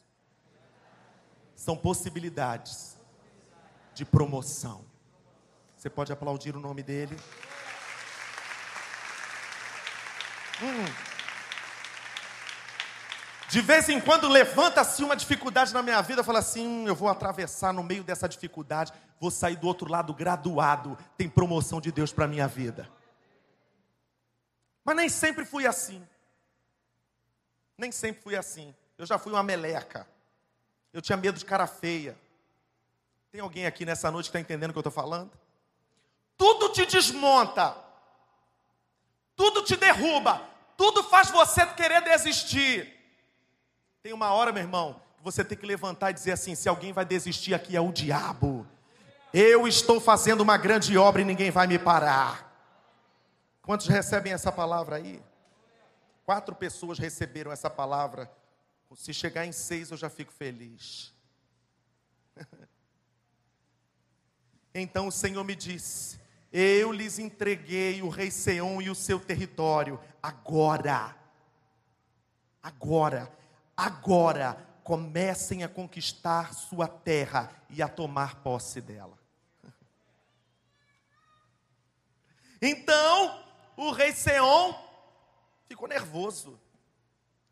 são 1.54 1.76
possibilidades 1.76 2.96
de 3.94 4.04
promoção. 4.04 4.84
Você 5.76 5.88
pode 5.88 6.12
aplaudir 6.12 6.56
o 6.56 6.58
nome 6.58 6.82
dele. 6.82 7.16
Hum. 10.60 10.84
De 13.49 13.60
vez 13.60 13.88
em 13.88 14.00
quando 14.00 14.26
levanta-se 14.26 15.04
uma 15.04 15.14
dificuldade 15.14 15.72
na 15.72 15.82
minha 15.82 16.02
vida, 16.02 16.22
eu 16.22 16.25
falo 16.25 16.38
assim: 16.38 16.66
hum, 16.66 16.88
eu 16.88 16.96
vou 16.96 17.08
atravessar 17.08 17.72
no 17.72 17.84
meio 17.84 18.02
dessa 18.02 18.28
dificuldade, 18.28 18.92
vou 19.20 19.30
sair 19.30 19.54
do 19.54 19.68
outro 19.68 19.88
lado 19.88 20.12
graduado, 20.12 20.99
tem 21.16 21.28
promoção 21.28 21.80
de 21.80 21.92
Deus 21.92 22.12
para 22.12 22.26
minha 22.26 22.49
vida. 22.49 22.90
Mas 24.84 24.96
nem 24.96 25.08
sempre 25.08 25.44
fui 25.44 25.64
assim. 25.64 26.04
Nem 27.80 27.90
sempre 27.90 28.22
fui 28.22 28.37
assim. 28.37 28.75
Eu 28.99 29.06
já 29.06 29.16
fui 29.16 29.32
uma 29.32 29.42
meleca. 29.42 30.06
Eu 30.92 31.00
tinha 31.00 31.16
medo 31.16 31.38
de 31.38 31.46
cara 31.46 31.66
feia. 31.66 32.14
Tem 33.32 33.40
alguém 33.40 33.64
aqui 33.64 33.87
nessa 33.87 34.10
noite 34.10 34.26
que 34.26 34.37
está 34.37 34.40
entendendo 34.40 34.68
o 34.68 34.72
que 34.75 34.78
eu 34.78 34.82
estou 34.82 34.92
falando? 34.92 35.30
Tudo 36.37 36.68
te 36.68 36.84
desmonta, 36.84 37.75
tudo 39.34 39.62
te 39.62 39.76
derruba, 39.76 40.46
tudo 40.76 41.02
faz 41.04 41.30
você 41.30 41.64
querer 41.68 42.02
desistir. 42.02 42.94
Tem 44.02 44.12
uma 44.12 44.30
hora, 44.32 44.52
meu 44.52 44.62
irmão, 44.62 45.00
que 45.16 45.25
você 45.25 45.42
tem 45.42 45.56
que 45.56 45.64
levantar 45.64 46.10
e 46.10 46.14
dizer 46.14 46.32
assim: 46.32 46.54
se 46.54 46.68
alguém 46.68 46.92
vai 46.92 47.06
desistir 47.06 47.54
aqui 47.54 47.75
é 47.75 47.80
o 47.80 47.92
diabo. 47.92 48.66
Eu 49.32 49.66
estou 49.66 49.99
fazendo 49.99 50.42
uma 50.42 50.58
grande 50.58 50.99
obra 50.99 51.22
e 51.22 51.25
ninguém 51.25 51.50
vai 51.50 51.66
me 51.66 51.78
parar. 51.78 52.52
Quantos 53.62 53.87
recebem 53.87 54.34
essa 54.34 54.52
palavra 54.52 54.96
aí? 54.96 55.22
Quatro 56.30 56.54
pessoas 56.54 56.96
receberam 56.96 57.50
essa 57.50 57.68
palavra. 57.68 58.32
Se 58.94 59.12
chegar 59.12 59.46
em 59.46 59.50
seis, 59.50 59.90
eu 59.90 59.96
já 59.96 60.08
fico 60.08 60.32
feliz. 60.32 61.12
então 64.72 65.08
o 65.08 65.10
Senhor 65.10 65.42
me 65.42 65.56
disse: 65.56 66.20
Eu 66.52 66.92
lhes 66.92 67.18
entreguei 67.18 68.00
o 68.00 68.08
rei 68.08 68.30
Seom 68.30 68.80
e 68.80 68.88
o 68.88 68.94
seu 68.94 69.18
território. 69.18 69.99
Agora, 70.22 71.16
agora, 72.62 73.28
agora 73.76 74.54
comecem 74.84 75.64
a 75.64 75.68
conquistar 75.68 76.54
sua 76.54 76.87
terra 76.87 77.50
e 77.68 77.82
a 77.82 77.88
tomar 77.88 78.37
posse 78.37 78.80
dela. 78.80 79.18
Então, 82.62 83.42
o 83.76 83.90
rei 83.90 84.12
Seom 84.12 84.89
ficou 85.70 85.86
nervoso. 85.86 86.58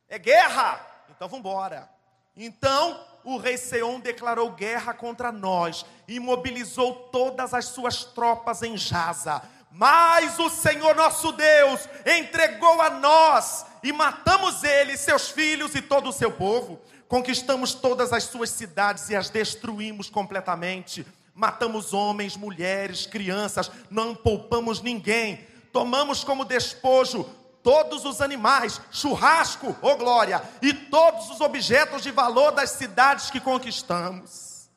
É 0.09 0.19
guerra! 0.19 0.85
Então 1.09 1.29
vamos 1.29 1.39
embora. 1.39 1.89
Então, 2.37 3.01
o 3.23 3.37
rei 3.37 3.57
Seom 3.57 4.01
declarou 4.01 4.51
guerra 4.51 4.93
contra 4.93 5.31
nós 5.31 5.87
e 6.09 6.19
mobilizou 6.19 6.95
todas 7.13 7.55
as 7.55 7.67
suas 7.67 8.03
tropas 8.03 8.65
em 8.65 8.77
Jaza. 8.77 9.41
Mas 9.71 10.37
o 10.41 10.51
Senhor 10.51 10.97
nosso 10.97 11.31
Deus 11.31 11.89
entregou 12.05 12.83
a 12.83 12.91
nós 12.91 13.65
e 13.85 13.93
matamos 13.93 14.65
ele, 14.65 14.97
seus 14.97 15.29
filhos 15.29 15.77
e 15.77 15.81
todo 15.81 16.09
o 16.09 16.13
seu 16.13 16.33
povo. 16.33 16.81
Conquistamos 17.07 17.73
todas 17.73 18.13
as 18.13 18.25
suas 18.25 18.51
cidades 18.51 19.11
e 19.11 19.15
as 19.17 19.31
destruímos 19.31 20.11
completamente. 20.11 21.07
Matamos 21.33 21.95
homens, 21.95 22.37
mulheres, 22.37 23.07
crianças, 23.07 23.71
não 23.89 24.13
poupamos 24.13 24.83
ninguém. 24.83 25.47
Tomamos 25.73 26.25
como 26.25 26.45
despojo 26.45 27.39
todos 27.69 28.07
os 28.07 28.23
animais, 28.23 28.81
churrasco, 28.91 29.77
ô 29.83 29.91
oh 29.91 29.97
glória, 29.99 30.43
e 30.63 30.73
todos 30.73 31.29
os 31.29 31.39
objetos 31.43 32.03
de 32.03 32.11
valor 32.11 32.51
das 32.51 32.71
cidades 32.71 33.31
que 33.31 33.39
conquistamos. 33.39 34.71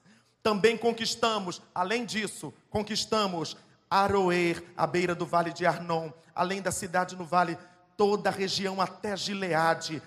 Também 0.43 0.77
conquistamos, 0.77 1.61
além 1.73 2.03
disso, 2.03 2.53
conquistamos 2.69 3.55
Aroer, 3.89 4.61
à 4.75 4.85
beira 4.85 5.15
do 5.15 5.25
vale 5.25 5.53
de 5.53 5.65
Arnon, 5.65 6.09
além 6.35 6.61
da 6.61 6.69
cidade 6.69 7.15
no 7.15 7.23
vale, 7.23 7.57
toda 7.95 8.29
a 8.29 8.33
região 8.33 8.81
até 8.81 9.15
Gileade. 9.15 10.03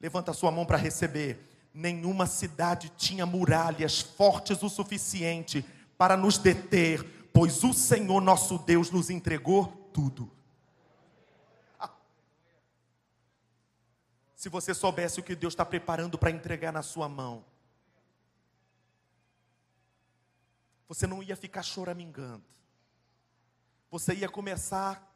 Levanta 0.00 0.32
a 0.32 0.34
sua 0.34 0.50
mão 0.50 0.66
para 0.66 0.76
receber. 0.76 1.48
Nenhuma 1.72 2.26
cidade 2.26 2.90
tinha 2.96 3.24
muralhas 3.24 4.00
fortes 4.00 4.64
o 4.64 4.68
suficiente 4.68 5.64
para 5.96 6.16
nos 6.16 6.38
deter, 6.38 7.28
pois 7.32 7.62
o 7.62 7.72
Senhor 7.72 8.20
nosso 8.20 8.58
Deus 8.58 8.90
nos 8.90 9.10
entregou 9.10 9.66
tudo. 9.92 10.28
Se 14.44 14.50
você 14.50 14.74
soubesse 14.74 15.20
o 15.20 15.22
que 15.22 15.34
Deus 15.34 15.54
está 15.54 15.64
preparando 15.64 16.18
para 16.18 16.30
entregar 16.30 16.70
na 16.70 16.82
sua 16.82 17.08
mão, 17.08 17.42
você 20.86 21.06
não 21.06 21.22
ia 21.22 21.34
ficar 21.34 21.62
choramingando 21.62 22.44
você 23.94 24.12
ia 24.12 24.28
começar 24.28 25.08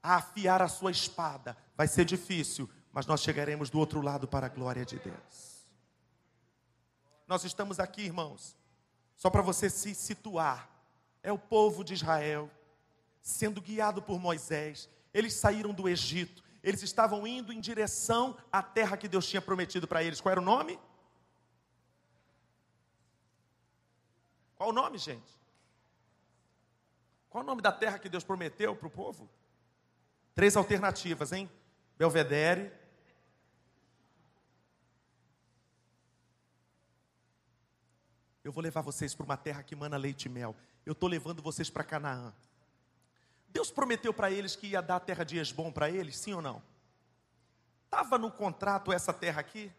a 0.00 0.14
afiar 0.14 0.62
a 0.62 0.68
sua 0.68 0.92
espada. 0.92 1.56
Vai 1.76 1.88
ser 1.88 2.04
difícil, 2.04 2.70
mas 2.92 3.04
nós 3.04 3.22
chegaremos 3.22 3.68
do 3.70 3.78
outro 3.80 4.00
lado 4.00 4.28
para 4.28 4.46
a 4.46 4.48
glória 4.48 4.84
de 4.84 5.00
Deus. 5.00 5.66
Nós 7.26 7.42
estamos 7.42 7.80
aqui, 7.80 8.02
irmãos, 8.02 8.56
só 9.16 9.28
para 9.28 9.42
você 9.42 9.68
se 9.68 9.96
situar. 9.96 10.70
É 11.24 11.32
o 11.32 11.38
povo 11.38 11.82
de 11.82 11.94
Israel 11.94 12.48
sendo 13.20 13.60
guiado 13.60 14.00
por 14.00 14.20
Moisés. 14.20 14.88
Eles 15.12 15.34
saíram 15.34 15.74
do 15.74 15.88
Egito. 15.88 16.44
Eles 16.62 16.82
estavam 16.82 17.26
indo 17.26 17.52
em 17.52 17.60
direção 17.60 18.36
à 18.52 18.62
terra 18.62 18.96
que 18.96 19.08
Deus 19.08 19.26
tinha 19.26 19.40
prometido 19.40 19.88
para 19.88 20.02
eles. 20.02 20.20
Qual 20.20 20.30
era 20.30 20.40
o 20.40 20.44
nome? 20.44 20.78
Qual 24.56 24.68
o 24.68 24.72
nome, 24.72 24.98
gente? 24.98 25.40
Qual 27.30 27.42
o 27.42 27.46
nome 27.46 27.62
da 27.62 27.72
terra 27.72 27.98
que 27.98 28.08
Deus 28.08 28.24
prometeu 28.24 28.76
para 28.76 28.88
o 28.88 28.90
povo? 28.90 29.30
Três 30.34 30.56
alternativas, 30.56 31.32
hein? 31.32 31.50
Belvedere. 31.96 32.72
Eu 38.42 38.52
vou 38.52 38.62
levar 38.62 38.82
vocês 38.82 39.14
para 39.14 39.24
uma 39.24 39.36
terra 39.36 39.62
que 39.62 39.76
mana 39.76 39.96
leite 39.96 40.26
e 40.26 40.28
mel. 40.28 40.56
Eu 40.84 40.92
estou 40.92 41.08
levando 41.08 41.42
vocês 41.42 41.70
para 41.70 41.84
Canaã. 41.84 42.34
Deus 43.50 43.70
prometeu 43.70 44.12
para 44.12 44.30
eles 44.30 44.56
que 44.56 44.68
ia 44.68 44.80
dar 44.80 44.96
a 44.96 45.00
terra 45.00 45.24
de 45.24 45.38
Esbom 45.38 45.70
para 45.70 45.90
eles, 45.90 46.16
sim 46.16 46.32
ou 46.32 46.42
não? 46.42 46.62
Estava 47.84 48.16
no 48.16 48.30
contrato 48.30 48.92
essa 48.92 49.12
terra 49.12 49.40
aqui? 49.40 49.70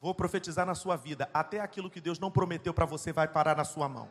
Vou 0.00 0.14
profetizar 0.14 0.66
na 0.66 0.74
sua 0.74 0.96
vida. 0.96 1.28
Até 1.32 1.60
aquilo 1.60 1.90
que 1.90 2.00
Deus 2.00 2.18
não 2.18 2.30
prometeu 2.30 2.72
para 2.72 2.84
você 2.84 3.12
vai 3.12 3.26
parar 3.26 3.56
na 3.56 3.64
sua 3.64 3.88
mão 3.88 4.10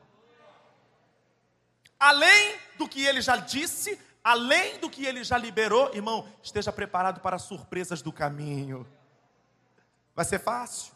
além 2.00 2.58
do 2.78 2.88
que 2.88 3.04
ele 3.06 3.22
já 3.22 3.38
disse, 3.38 4.00
além 4.24 4.80
do 4.80 4.90
que 4.90 5.06
ele 5.06 5.24
já 5.24 5.38
liberou, 5.38 5.94
irmão, 5.94 6.28
esteja 6.42 6.72
preparado 6.72 7.20
para 7.22 7.36
as 7.36 7.44
surpresas 7.44 8.02
do 8.02 8.12
caminho. 8.12 8.88
Vai 10.16 10.26
ser 10.26 10.40
fácil, 10.40 10.94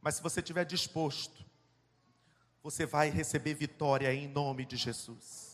mas 0.00 0.16
se 0.16 0.22
você 0.22 0.40
estiver 0.40 0.64
disposto, 0.64 1.44
você 2.62 2.84
vai 2.84 3.08
receber 3.08 3.54
vitória 3.54 4.12
em 4.12 4.28
nome 4.28 4.64
de 4.64 4.76
Jesus. 4.76 5.49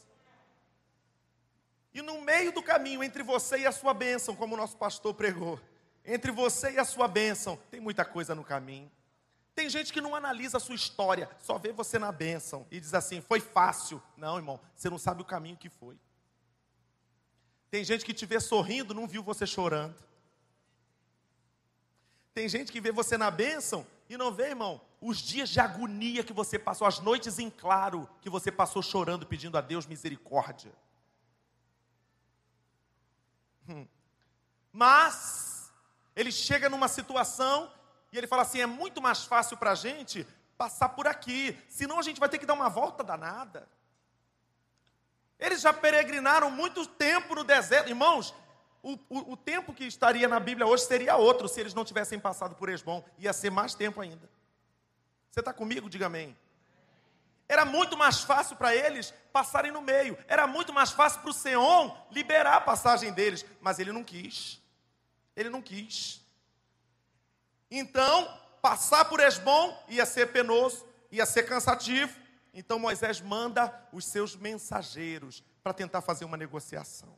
E 1.97 2.03
no 2.03 2.21
meio 2.21 2.53
do 2.53 2.63
caminho, 2.63 3.03
entre 3.03 3.23
você 3.23 3.61
e 3.61 3.67
a 3.67 3.73
sua 3.73 3.95
bênção, 3.95 4.37
como 4.37 4.53
o 4.53 4.57
nosso 4.59 4.77
pastor 4.77 5.15
pregou, 5.15 5.59
entre 6.05 6.31
você 6.31 6.73
e 6.73 6.79
a 6.79 6.85
sua 6.85 7.09
bênção, 7.09 7.59
tem 7.71 7.81
muita 7.81 8.05
coisa 8.05 8.35
no 8.35 8.45
caminho. 8.45 8.93
Tem 9.55 9.71
gente 9.71 9.95
que 9.95 10.01
não 10.03 10.15
analisa 10.15 10.59
a 10.59 10.61
sua 10.61 10.75
história, 10.75 11.27
só 11.41 11.57
vê 11.57 11.73
você 11.73 11.99
na 11.99 12.13
bênção 12.13 12.67
e 12.71 12.79
diz 12.79 12.93
assim: 12.93 13.23
foi 13.23 13.41
fácil. 13.41 14.03
Não, 14.15 14.37
irmão, 14.37 14.61
você 14.75 14.91
não 14.91 14.99
sabe 14.99 15.23
o 15.23 15.25
caminho 15.25 15.57
que 15.57 15.71
foi. 15.71 15.97
Tem 17.71 17.83
gente 17.83 18.05
que 18.05 18.13
te 18.13 18.27
vê 18.27 18.41
sorrindo, 18.41 18.93
não 18.93 19.09
viu 19.09 19.23
você 19.23 19.47
chorando. 19.47 19.97
Tem 22.35 22.47
gente 22.47 22.71
que 22.71 22.79
vê 22.79 22.93
você 22.93 23.17
na 23.17 23.31
bênção 23.31 23.87
e 24.07 24.19
não 24.19 24.31
vê, 24.31 24.49
irmão, 24.49 24.83
os 25.01 25.17
dias 25.17 25.49
de 25.49 25.61
agonia 25.61 26.23
que 26.23 26.35
você 26.35 26.59
passou, 26.59 26.87
as 26.87 27.01
noites 27.01 27.39
em 27.39 27.49
claro 27.49 28.07
que 28.21 28.29
você 28.29 28.53
passou 28.53 28.83
chorando, 28.83 29.27
pedindo 29.27 29.57
a 29.57 29.63
Deus 29.63 29.87
misericórdia. 29.87 30.75
Hum. 33.69 33.87
Mas, 34.73 35.73
ele 36.15 36.31
chega 36.31 36.69
numa 36.69 36.89
situação 36.89 37.71
e 38.13 38.19
ele 38.19 38.27
fala 38.27 38.43
assim: 38.43 38.61
é 38.61 38.67
muito 38.67 39.01
mais 39.01 39.25
fácil 39.25 39.57
para 39.57 39.73
a 39.73 39.75
gente 39.75 40.27
passar 40.57 40.91
por 40.91 41.07
aqui, 41.07 41.59
senão 41.69 41.99
a 41.99 42.03
gente 42.03 42.19
vai 42.19 42.29
ter 42.29 42.39
que 42.39 42.47
dar 42.47 42.55
uma 42.55 42.69
volta 42.69 43.05
danada. 43.05 43.69
Eles 45.39 45.61
já 45.61 45.73
peregrinaram 45.73 46.51
muito 46.51 46.87
tempo 46.87 47.35
no 47.35 47.45
deserto. 47.45 47.89
Irmãos, 47.89 48.35
o, 48.83 48.93
o, 49.09 49.33
o, 49.33 49.37
tempo 49.37 49.75
que 49.75 49.85
estaria 49.85 50.27
na 50.27 50.41
Bíblia 50.41 50.67
hoje 50.67 50.85
seria 50.85 51.17
outro 51.17 51.49
se 51.49 51.61
eles 51.61 51.75
não 51.75 51.85
tivessem 51.85 52.19
passado 52.19 52.55
por 52.55 52.71
Esbom. 52.71 53.05
Ia 53.19 53.33
ser 53.33 53.51
mais 53.51 53.75
tempo 53.75 54.01
ainda. 54.01 54.31
Você 55.31 55.41
está 55.41 55.53
comigo? 55.53 55.91
Diga 55.91 56.07
amém. 56.07 56.35
Era 57.49 57.65
muito 57.65 57.97
mais 57.97 58.21
fácil 58.21 58.57
para 58.57 58.75
eles 58.75 59.13
passarem 59.33 59.71
no 59.71 59.81
meio. 59.81 60.19
Era 60.27 60.47
muito 60.47 60.73
mais 60.73 60.91
fácil 60.91 61.21
para 61.21 61.31
o 61.31 61.35
Seon 61.35 61.91
liberar 62.11 62.57
a 62.57 62.61
passagem 62.61 63.13
deles. 63.13 63.45
Mas 63.61 63.79
ele 63.79 63.93
não 63.93 64.03
quis. 64.03 64.61
Ele 65.37 65.49
não 65.49 65.63
quis. 65.63 66.25
Então, 67.71 68.41
passar 68.61 69.05
por 69.05 69.21
Esbom 69.21 69.77
ia 69.89 70.05
ser 70.05 70.33
penoso, 70.33 70.85
ia 71.11 71.25
ser 71.25 71.45
cansativo. 71.45 72.19
Então 72.53 72.79
Moisés 72.79 73.21
manda 73.21 73.73
os 73.93 74.05
seus 74.07 74.35
mensageiros 74.35 75.45
para 75.63 75.75
tentar 75.75 76.01
fazer 76.01 76.25
uma 76.25 76.37
negociação. 76.37 77.17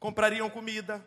Comprariam 0.00 0.50
comida, 0.50 1.04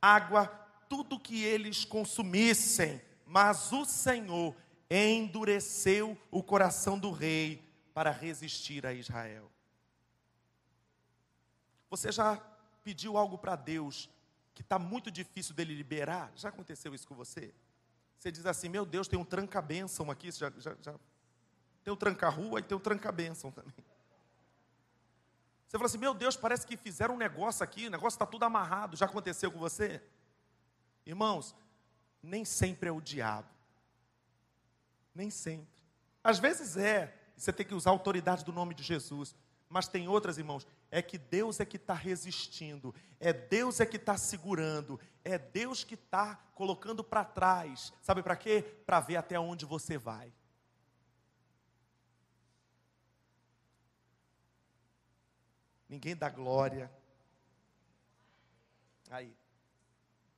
água, 0.00 0.46
tudo 0.88 1.20
que 1.20 1.44
eles 1.44 1.84
consumissem, 1.84 3.02
mas 3.26 3.72
o 3.72 3.84
Senhor 3.84 4.54
endureceu 4.90 6.18
o 6.30 6.42
coração 6.42 6.98
do 6.98 7.10
rei 7.12 7.62
para 7.94 8.10
resistir 8.10 8.84
a 8.84 8.92
Israel. 8.92 9.50
Você 11.88 12.10
já 12.10 12.36
pediu 12.82 13.16
algo 13.16 13.38
para 13.38 13.56
Deus 13.56 14.10
que 14.54 14.62
está 14.62 14.78
muito 14.78 15.10
difícil 15.10 15.54
dele 15.54 15.74
liberar? 15.74 16.32
Já 16.34 16.48
aconteceu 16.48 16.94
isso 16.94 17.06
com 17.06 17.14
você? 17.14 17.54
Você 18.18 18.32
diz 18.32 18.46
assim: 18.46 18.68
Meu 18.68 18.84
Deus, 18.84 19.08
tem 19.08 19.18
um 19.18 19.24
tranca-bênção 19.24 20.10
aqui. 20.10 20.30
Já, 20.32 20.50
já, 20.58 20.76
já 20.80 20.94
tem 21.82 21.92
o 21.92 21.96
tranca-rua 21.96 22.60
e 22.60 22.62
tem 22.62 22.76
o 22.76 22.80
tranca-bênção 22.80 23.50
também. 23.50 23.74
Você 25.66 25.78
fala 25.78 25.86
assim, 25.86 25.98
meu 25.98 26.12
Deus, 26.12 26.36
parece 26.36 26.66
que 26.66 26.76
fizeram 26.76 27.14
um 27.14 27.18
negócio 27.18 27.62
aqui, 27.62 27.86
o 27.86 27.90
negócio 27.90 28.16
está 28.16 28.26
tudo 28.26 28.44
amarrado. 28.44 28.96
Já 28.96 29.06
aconteceu 29.06 29.52
com 29.52 29.58
você? 29.60 30.02
Irmãos, 31.06 31.54
nem 32.20 32.44
sempre 32.44 32.88
é 32.88 32.92
o 32.92 33.00
diabo. 33.00 33.48
Nem 35.20 35.28
sempre. 35.28 35.84
Às 36.24 36.38
vezes 36.38 36.78
é, 36.78 37.14
você 37.36 37.52
tem 37.52 37.66
que 37.66 37.74
usar 37.74 37.90
a 37.90 37.92
autoridade 37.92 38.42
do 38.42 38.54
nome 38.54 38.74
de 38.74 38.82
Jesus. 38.82 39.34
Mas 39.68 39.86
tem 39.86 40.08
outras, 40.08 40.38
irmãos, 40.38 40.66
é 40.90 41.02
que 41.02 41.18
Deus 41.18 41.60
é 41.60 41.66
que 41.66 41.76
está 41.76 41.92
resistindo, 41.92 42.94
é 43.20 43.30
Deus 43.30 43.80
é 43.80 43.86
que 43.86 43.98
está 43.98 44.16
segurando, 44.16 44.98
é 45.22 45.36
Deus 45.36 45.84
que 45.84 45.92
está 45.92 46.36
colocando 46.54 47.04
para 47.04 47.22
trás. 47.22 47.92
Sabe 48.00 48.22
para 48.22 48.34
quê? 48.34 48.62
Para 48.86 48.98
ver 48.98 49.16
até 49.16 49.38
onde 49.38 49.66
você 49.66 49.98
vai. 49.98 50.32
ninguém 55.86 56.16
dá 56.16 56.30
glória. 56.30 56.90
Aí, 59.10 59.36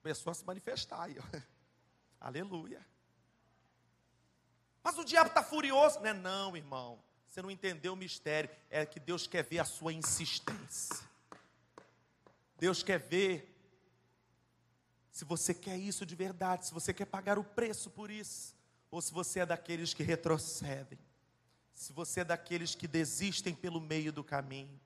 começou 0.01 0.31
a 0.31 0.35
se 0.35 0.45
manifestar 0.45 1.03
aí. 1.03 1.17
Aleluia. 2.19 2.92
Mas 4.83 4.99
o 4.99 5.05
diabo 5.05 5.29
está 5.29 5.43
furioso. 5.43 6.01
Não 6.01 6.07
é 6.07 6.13
não, 6.13 6.57
irmão. 6.57 6.99
Você 7.29 7.41
não 7.41 7.51
entendeu 7.51 7.93
o 7.93 7.97
mistério. 7.97 8.51
É 8.71 8.85
que 8.85 9.01
Deus 9.01 9.27
quer 9.27 9.43
ver 9.45 9.61
a 9.61 9.65
sua 9.65 9.93
insistência. 9.93 11.07
Deus 12.59 12.83
quer 12.83 12.99
ver 12.99 13.49
se 15.11 15.25
você 15.25 15.53
quer 15.53 15.77
isso 15.77 16.07
de 16.07 16.15
verdade, 16.15 16.67
se 16.67 16.73
você 16.73 16.93
quer 16.93 17.05
pagar 17.05 17.39
o 17.39 17.45
preço 17.45 17.91
por 17.91 18.11
isso, 18.11 18.55
ou 18.91 19.03
se 19.03 19.13
você 19.13 19.41
é 19.41 19.47
daqueles 19.47 19.93
que 19.93 20.03
retrocedem, 20.03 20.99
se 21.75 21.93
você 21.93 22.21
é 22.21 22.25
daqueles 22.25 22.75
que 22.75 22.89
desistem 22.89 23.55
pelo 23.55 23.81
meio 23.81 24.11
do 24.11 24.25
caminho 24.25 24.81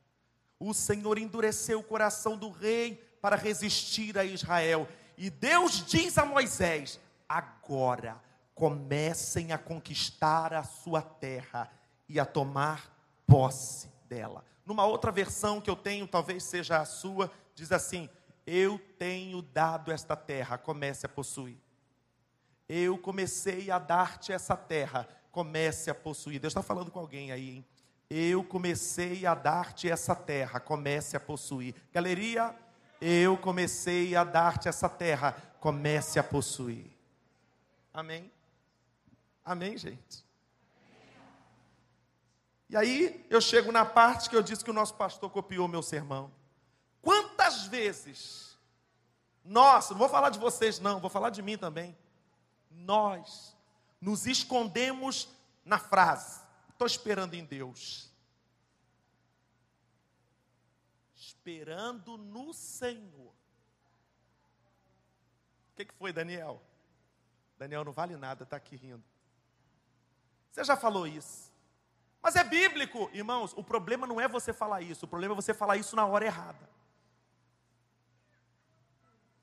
o 0.58 0.72
Senhor 0.72 1.18
endureceu 1.18 1.80
o 1.80 1.84
coração 1.84 2.36
do 2.36 2.50
rei 2.50 2.96
para 3.20 3.36
resistir 3.36 4.16
a 4.18 4.24
Israel. 4.24 4.88
E 5.16 5.28
Deus 5.28 5.84
diz 5.86 6.16
a 6.18 6.24
Moisés: 6.24 6.98
agora 7.28 8.20
comecem 8.56 9.52
a 9.52 9.58
conquistar 9.58 10.54
a 10.54 10.64
sua 10.64 11.02
terra 11.02 11.70
e 12.08 12.18
a 12.18 12.24
tomar 12.24 12.90
posse 13.26 13.88
dela. 14.08 14.42
Numa 14.64 14.86
outra 14.86 15.12
versão 15.12 15.60
que 15.60 15.68
eu 15.68 15.76
tenho, 15.76 16.08
talvez 16.08 16.42
seja 16.42 16.78
a 16.78 16.84
sua, 16.86 17.30
diz 17.54 17.70
assim: 17.70 18.08
Eu 18.46 18.80
tenho 18.98 19.42
dado 19.42 19.92
esta 19.92 20.16
terra, 20.16 20.56
comece 20.56 21.04
a 21.04 21.08
possuir. 21.08 21.58
Eu 22.66 22.96
comecei 22.96 23.70
a 23.70 23.78
dar-te 23.78 24.32
essa 24.32 24.56
terra, 24.56 25.06
comece 25.30 25.90
a 25.90 25.94
possuir. 25.94 26.40
Deus 26.40 26.52
está 26.52 26.62
falando 26.62 26.90
com 26.90 26.98
alguém 26.98 27.30
aí, 27.30 27.56
hein? 27.56 27.64
eu 28.08 28.42
comecei 28.42 29.26
a 29.26 29.34
dar-te 29.34 29.90
essa 29.90 30.14
terra, 30.14 30.60
comece 30.60 31.16
a 31.16 31.20
possuir. 31.20 31.74
Galeria, 31.92 32.56
eu 33.00 33.36
comecei 33.36 34.16
a 34.16 34.24
dar-te 34.24 34.66
essa 34.66 34.88
terra, 34.88 35.36
comece 35.60 36.18
a 36.18 36.24
possuir. 36.24 36.90
Amém? 37.92 38.30
Amém, 39.46 39.78
gente? 39.78 40.26
E 42.68 42.76
aí 42.76 43.24
eu 43.30 43.40
chego 43.40 43.70
na 43.70 43.84
parte 43.84 44.28
que 44.28 44.34
eu 44.34 44.42
disse 44.42 44.64
que 44.64 44.70
o 44.70 44.74
nosso 44.74 44.94
pastor 44.94 45.30
copiou 45.30 45.68
meu 45.68 45.82
sermão. 45.82 46.32
Quantas 47.00 47.64
vezes 47.66 48.58
nós, 49.44 49.88
não 49.90 49.96
vou 49.96 50.08
falar 50.08 50.30
de 50.30 50.40
vocês 50.40 50.80
não, 50.80 50.98
vou 50.98 51.08
falar 51.08 51.30
de 51.30 51.40
mim 51.40 51.56
também. 51.56 51.96
Nós 52.68 53.56
nos 54.00 54.26
escondemos 54.26 55.28
na 55.64 55.78
frase 55.78 56.44
Estou 56.76 56.86
esperando 56.86 57.32
em 57.32 57.42
Deus. 57.42 58.12
Esperando 61.14 62.18
no 62.18 62.52
Senhor. 62.52 63.32
O 65.72 65.76
que, 65.76 65.86
que 65.86 65.94
foi, 65.94 66.12
Daniel? 66.12 66.60
Daniel 67.58 67.82
não 67.82 67.92
vale 67.92 68.14
nada, 68.14 68.42
está 68.42 68.58
aqui 68.58 68.76
rindo. 68.76 69.02
Você 70.56 70.64
já 70.64 70.74
falou 70.74 71.06
isso. 71.06 71.52
Mas 72.22 72.34
é 72.34 72.42
bíblico, 72.42 73.10
irmãos. 73.12 73.52
O 73.58 73.62
problema 73.62 74.06
não 74.06 74.18
é 74.18 74.26
você 74.26 74.54
falar 74.54 74.80
isso, 74.80 75.04
o 75.04 75.08
problema 75.08 75.34
é 75.34 75.36
você 75.36 75.52
falar 75.52 75.76
isso 75.76 75.94
na 75.94 76.06
hora 76.06 76.24
errada. 76.24 76.66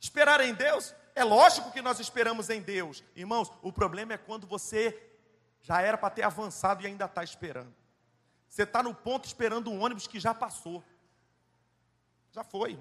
Esperar 0.01 0.41
em 0.41 0.55
Deus, 0.55 0.91
é 1.13 1.23
lógico 1.23 1.71
que 1.71 1.83
nós 1.83 1.99
esperamos 1.99 2.49
em 2.49 2.63
Deus. 2.63 3.03
Irmãos, 3.15 3.51
o 3.61 3.71
problema 3.71 4.13
é 4.13 4.17
quando 4.17 4.47
você 4.47 5.07
já 5.61 5.81
era 5.81 5.99
para 5.99 6.09
ter 6.09 6.23
avançado 6.23 6.81
e 6.81 6.87
ainda 6.87 7.05
está 7.05 7.23
esperando. 7.23 7.75
Você 8.49 8.63
está 8.63 8.81
no 8.81 8.95
ponto 8.95 9.25
esperando 9.25 9.69
um 9.69 9.83
ônibus 9.83 10.07
que 10.07 10.19
já 10.19 10.33
passou. 10.33 10.83
Já 12.31 12.43
foi. 12.43 12.79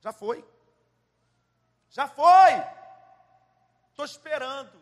Já 0.00 0.12
foi. 0.12 0.44
Já 1.90 2.06
foi. 2.06 2.52
Estou 3.90 4.04
esperando. 4.04 4.79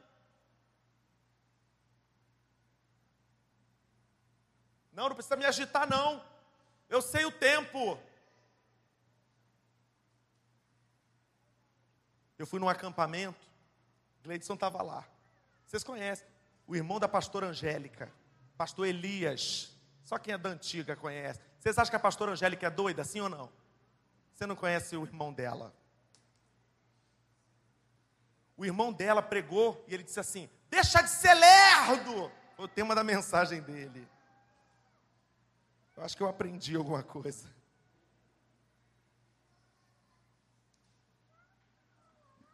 Não, 4.99 5.09
não 5.09 5.15
precisa 5.15 5.37
me 5.37 5.45
agitar, 5.45 5.89
não. 5.89 6.21
Eu 6.89 7.01
sei 7.01 7.25
o 7.25 7.31
tempo. 7.31 7.97
Eu 12.37 12.45
fui 12.45 12.59
num 12.59 12.69
acampamento, 12.69 13.39
Gleidson 14.25 14.55
estava 14.55 14.83
lá. 14.83 15.07
Vocês 15.65 15.85
conhecem 15.85 16.27
o 16.67 16.75
irmão 16.75 16.99
da 16.99 17.07
pastora 17.07 17.47
Angélica, 17.47 18.13
pastor 18.57 18.89
Elias. 18.89 19.71
Só 20.03 20.19
quem 20.19 20.35
é 20.35 20.39
da 20.39 20.49
antiga 20.49 20.97
conhece. 20.97 21.39
Vocês 21.61 21.79
acham 21.79 21.91
que 21.91 21.97
a 21.97 22.01
pastora 22.01 22.33
Angélica 22.33 22.67
é 22.67 22.71
doida, 22.71 23.05
sim 23.05 23.21
ou 23.21 23.29
não? 23.29 23.49
Você 24.35 24.47
não 24.47 24.57
conhece 24.57 24.97
o 24.97 25.05
irmão 25.05 25.33
dela? 25.33 25.73
O 28.57 28.65
irmão 28.67 28.93
dela 28.93 29.23
pregou 29.23 29.85
e 29.87 29.95
ele 29.95 30.03
disse 30.03 30.19
assim: 30.19 30.51
Deixa 30.69 31.01
de 31.03 31.11
ser 31.11 31.35
lerdo! 31.35 32.33
Foi 32.57 32.65
o 32.65 32.69
tema 32.69 32.97
da 32.97 33.05
mensagem 33.05 33.63
dele. 33.63 34.18
Eu 35.99 36.05
acho 36.05 36.17
que 36.17 36.23
eu 36.23 36.29
aprendi 36.29 36.77
alguma 36.77 37.03
coisa. 37.03 37.53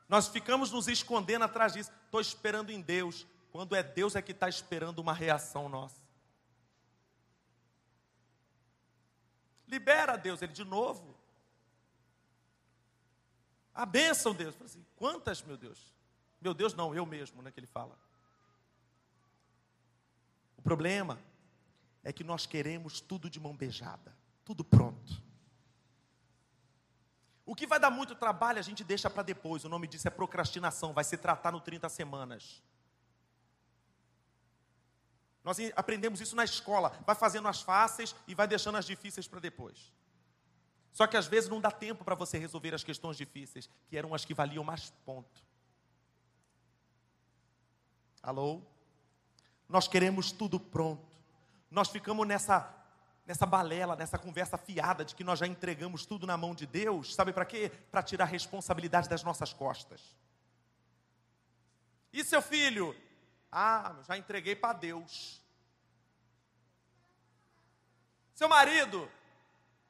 Nós 0.08 0.28
ficamos 0.28 0.70
nos 0.70 0.88
escondendo 0.88 1.44
atrás 1.44 1.74
disso. 1.74 1.92
Estou 2.06 2.22
esperando 2.22 2.70
em 2.70 2.80
Deus 2.80 3.26
quando 3.52 3.76
é 3.76 3.82
Deus 3.82 4.16
é 4.16 4.22
que 4.22 4.32
está 4.32 4.48
esperando 4.48 4.98
uma 4.98 5.12
reação 5.12 5.68
nossa. 5.68 6.02
Libera 9.68 10.16
Deus, 10.16 10.40
ele 10.40 10.54
de 10.54 10.64
novo. 10.64 11.14
A 13.74 13.84
bênção, 13.84 14.32
Deus. 14.32 14.56
Assim, 14.62 14.82
Quantas, 14.96 15.42
meu 15.42 15.58
Deus? 15.58 15.92
Meu 16.40 16.54
Deus, 16.54 16.72
não, 16.72 16.94
eu 16.94 17.04
mesmo, 17.04 17.42
né? 17.42 17.52
Que 17.52 17.60
ele 17.60 17.66
fala. 17.66 17.94
O 20.56 20.62
problema 20.62 21.20
é 22.04 22.12
que 22.12 22.22
nós 22.22 22.46
queremos 22.46 23.00
tudo 23.00 23.28
de 23.30 23.40
mão 23.40 23.56
beijada, 23.56 24.16
tudo 24.44 24.62
pronto. 24.62 25.22
O 27.46 27.54
que 27.54 27.66
vai 27.66 27.80
dar 27.80 27.90
muito 27.90 28.14
trabalho, 28.14 28.58
a 28.58 28.62
gente 28.62 28.84
deixa 28.84 29.10
para 29.10 29.22
depois. 29.22 29.64
O 29.64 29.68
nome 29.68 29.86
disso 29.86 30.06
é 30.06 30.10
procrastinação, 30.10 30.92
vai 30.92 31.04
se 31.04 31.16
tratar 31.16 31.50
no 31.50 31.60
30 31.60 31.88
semanas. 31.88 32.62
Nós 35.42 35.58
aprendemos 35.76 36.22
isso 36.22 36.34
na 36.34 36.44
escola. 36.44 36.98
Vai 37.06 37.14
fazendo 37.14 37.46
as 37.48 37.60
fáceis 37.60 38.16
e 38.26 38.34
vai 38.34 38.48
deixando 38.48 38.78
as 38.78 38.86
difíceis 38.86 39.28
para 39.28 39.40
depois. 39.40 39.92
Só 40.90 41.06
que 41.06 41.16
às 41.16 41.26
vezes 41.26 41.50
não 41.50 41.60
dá 41.60 41.70
tempo 41.70 42.02
para 42.02 42.14
você 42.14 42.38
resolver 42.38 42.74
as 42.74 42.82
questões 42.82 43.16
difíceis, 43.16 43.68
que 43.88 43.96
eram 43.96 44.14
as 44.14 44.24
que 44.24 44.32
valiam 44.32 44.64
mais 44.64 44.90
ponto. 45.04 45.44
Alô? 48.22 48.62
Nós 49.68 49.86
queremos 49.86 50.32
tudo 50.32 50.58
pronto. 50.58 51.13
Nós 51.74 51.88
ficamos 51.88 52.26
nessa 52.26 52.72
nessa 53.26 53.46
balela, 53.46 53.96
nessa 53.96 54.18
conversa 54.18 54.58
fiada 54.58 55.04
de 55.04 55.14
que 55.14 55.24
nós 55.24 55.38
já 55.38 55.46
entregamos 55.46 56.04
tudo 56.04 56.26
na 56.26 56.36
mão 56.36 56.54
de 56.54 56.66
Deus, 56.66 57.14
sabe 57.14 57.32
para 57.32 57.44
quê? 57.44 57.70
Para 57.90 58.02
tirar 58.02 58.24
a 58.24 58.28
responsabilidade 58.28 59.08
das 59.08 59.22
nossas 59.22 59.52
costas. 59.52 60.14
E 62.12 62.22
seu 62.22 62.42
filho? 62.42 62.94
Ah, 63.50 63.96
já 64.06 64.16
entreguei 64.16 64.54
para 64.54 64.74
Deus. 64.74 65.42
Seu 68.34 68.48
marido? 68.48 69.10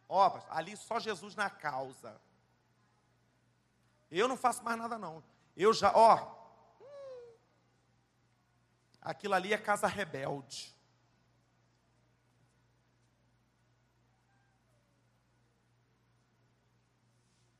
Ó, 0.08 0.28
oh, 0.28 0.42
ali 0.50 0.76
só 0.76 1.00
Jesus 1.00 1.34
na 1.34 1.50
causa. 1.50 2.18
Eu 4.10 4.28
não 4.28 4.36
faço 4.36 4.62
mais 4.62 4.78
nada 4.78 4.96
não. 4.96 5.24
Eu 5.56 5.72
já, 5.72 5.92
ó, 5.94 6.34
aquilo 9.02 9.34
ali 9.34 9.52
é 9.52 9.58
casa 9.58 9.86
rebelde. 9.86 10.73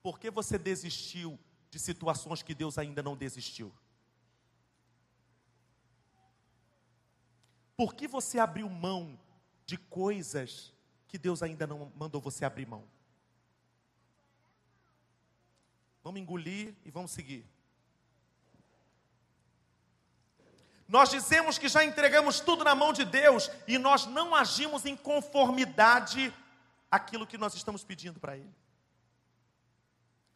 Por 0.05 0.19
que 0.19 0.31
você 0.31 0.59
desistiu 0.59 1.41
de 1.71 1.79
situações 1.79 2.43
que 2.43 2.55
Deus 2.55 2.77
ainda 2.77 3.03
não 3.03 3.17
desistiu? 3.17 3.75
Por 7.75 7.95
que 7.95 8.07
você 8.07 8.39
abriu 8.39 8.69
mão 8.69 9.19
de 9.65 9.79
coisas 9.79 10.75
que 11.09 11.17
Deus 11.17 11.43
ainda 11.43 11.67
não 11.67 11.91
mandou 11.97 12.21
você 12.21 12.45
abrir 12.45 12.67
mão? 12.67 12.85
Vamos 16.03 16.21
engolir 16.21 16.75
e 16.85 16.91
vamos 16.91 17.11
seguir. 17.11 17.47
Nós 20.87 21.09
dizemos 21.09 21.57
que 21.57 21.67
já 21.67 21.83
entregamos 21.83 22.41
tudo 22.41 22.63
na 22.63 22.75
mão 22.75 22.93
de 22.93 23.07
Deus 23.07 23.51
e 23.67 23.79
nós 23.79 24.05
não 24.05 24.35
agimos 24.35 24.85
em 24.85 24.99
conformidade 24.99 26.31
àquilo 26.91 27.27
que 27.27 27.39
nós 27.39 27.55
estamos 27.55 27.83
pedindo 27.83 28.21
para 28.21 28.37
Ele. 28.37 28.64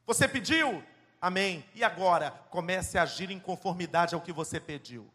Você 0.08 0.26
pediu? 0.26 0.82
Amém. 1.20 1.62
E 1.74 1.84
agora? 1.84 2.30
Comece 2.48 2.96
a 2.96 3.02
agir 3.02 3.30
em 3.30 3.38
conformidade 3.38 4.14
ao 4.14 4.22
que 4.22 4.32
você 4.32 4.58
pediu. 4.58 5.06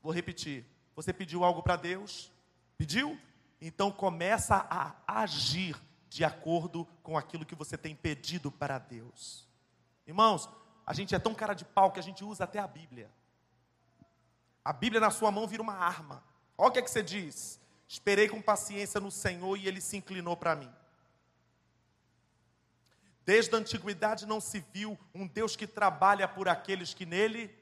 Vou 0.00 0.12
repetir. 0.12 0.64
Você 0.94 1.12
pediu 1.12 1.42
algo 1.42 1.64
para 1.64 1.74
Deus? 1.74 2.30
Pediu? 2.78 3.18
Então 3.60 3.90
começa 3.90 4.64
a 4.70 4.94
agir 5.22 5.74
de 6.08 6.24
acordo 6.24 6.86
com 7.02 7.18
aquilo 7.18 7.44
que 7.44 7.56
você 7.56 7.76
tem 7.76 7.92
pedido 7.92 8.52
para 8.52 8.78
Deus. 8.78 9.48
Irmãos, 10.06 10.48
a 10.86 10.94
gente 10.94 11.12
é 11.12 11.18
tão 11.18 11.34
cara 11.34 11.52
de 11.52 11.64
pau 11.64 11.90
que 11.90 11.98
a 11.98 12.04
gente 12.04 12.22
usa 12.22 12.44
até 12.44 12.60
a 12.60 12.68
Bíblia. 12.68 13.10
A 14.64 14.72
Bíblia 14.72 15.00
na 15.00 15.10
sua 15.10 15.32
mão 15.32 15.48
vira 15.48 15.60
uma 15.60 15.74
arma. 15.74 16.22
Olha 16.56 16.68
o 16.68 16.72
que, 16.72 16.78
é 16.78 16.82
que 16.82 16.90
você 16.90 17.02
diz. 17.02 17.58
Esperei 17.88 18.28
com 18.28 18.40
paciência 18.40 19.00
no 19.00 19.10
Senhor 19.10 19.56
e 19.56 19.66
ele 19.66 19.80
se 19.80 19.96
inclinou 19.96 20.36
para 20.36 20.54
mim. 20.54 20.72
Desde 23.24 23.54
a 23.54 23.58
antiguidade 23.58 24.26
não 24.26 24.40
se 24.40 24.64
viu 24.72 24.98
um 25.14 25.26
Deus 25.26 25.54
que 25.54 25.66
trabalha 25.66 26.26
por 26.26 26.48
aqueles 26.48 26.92
que 26.92 27.06
nele 27.06 27.54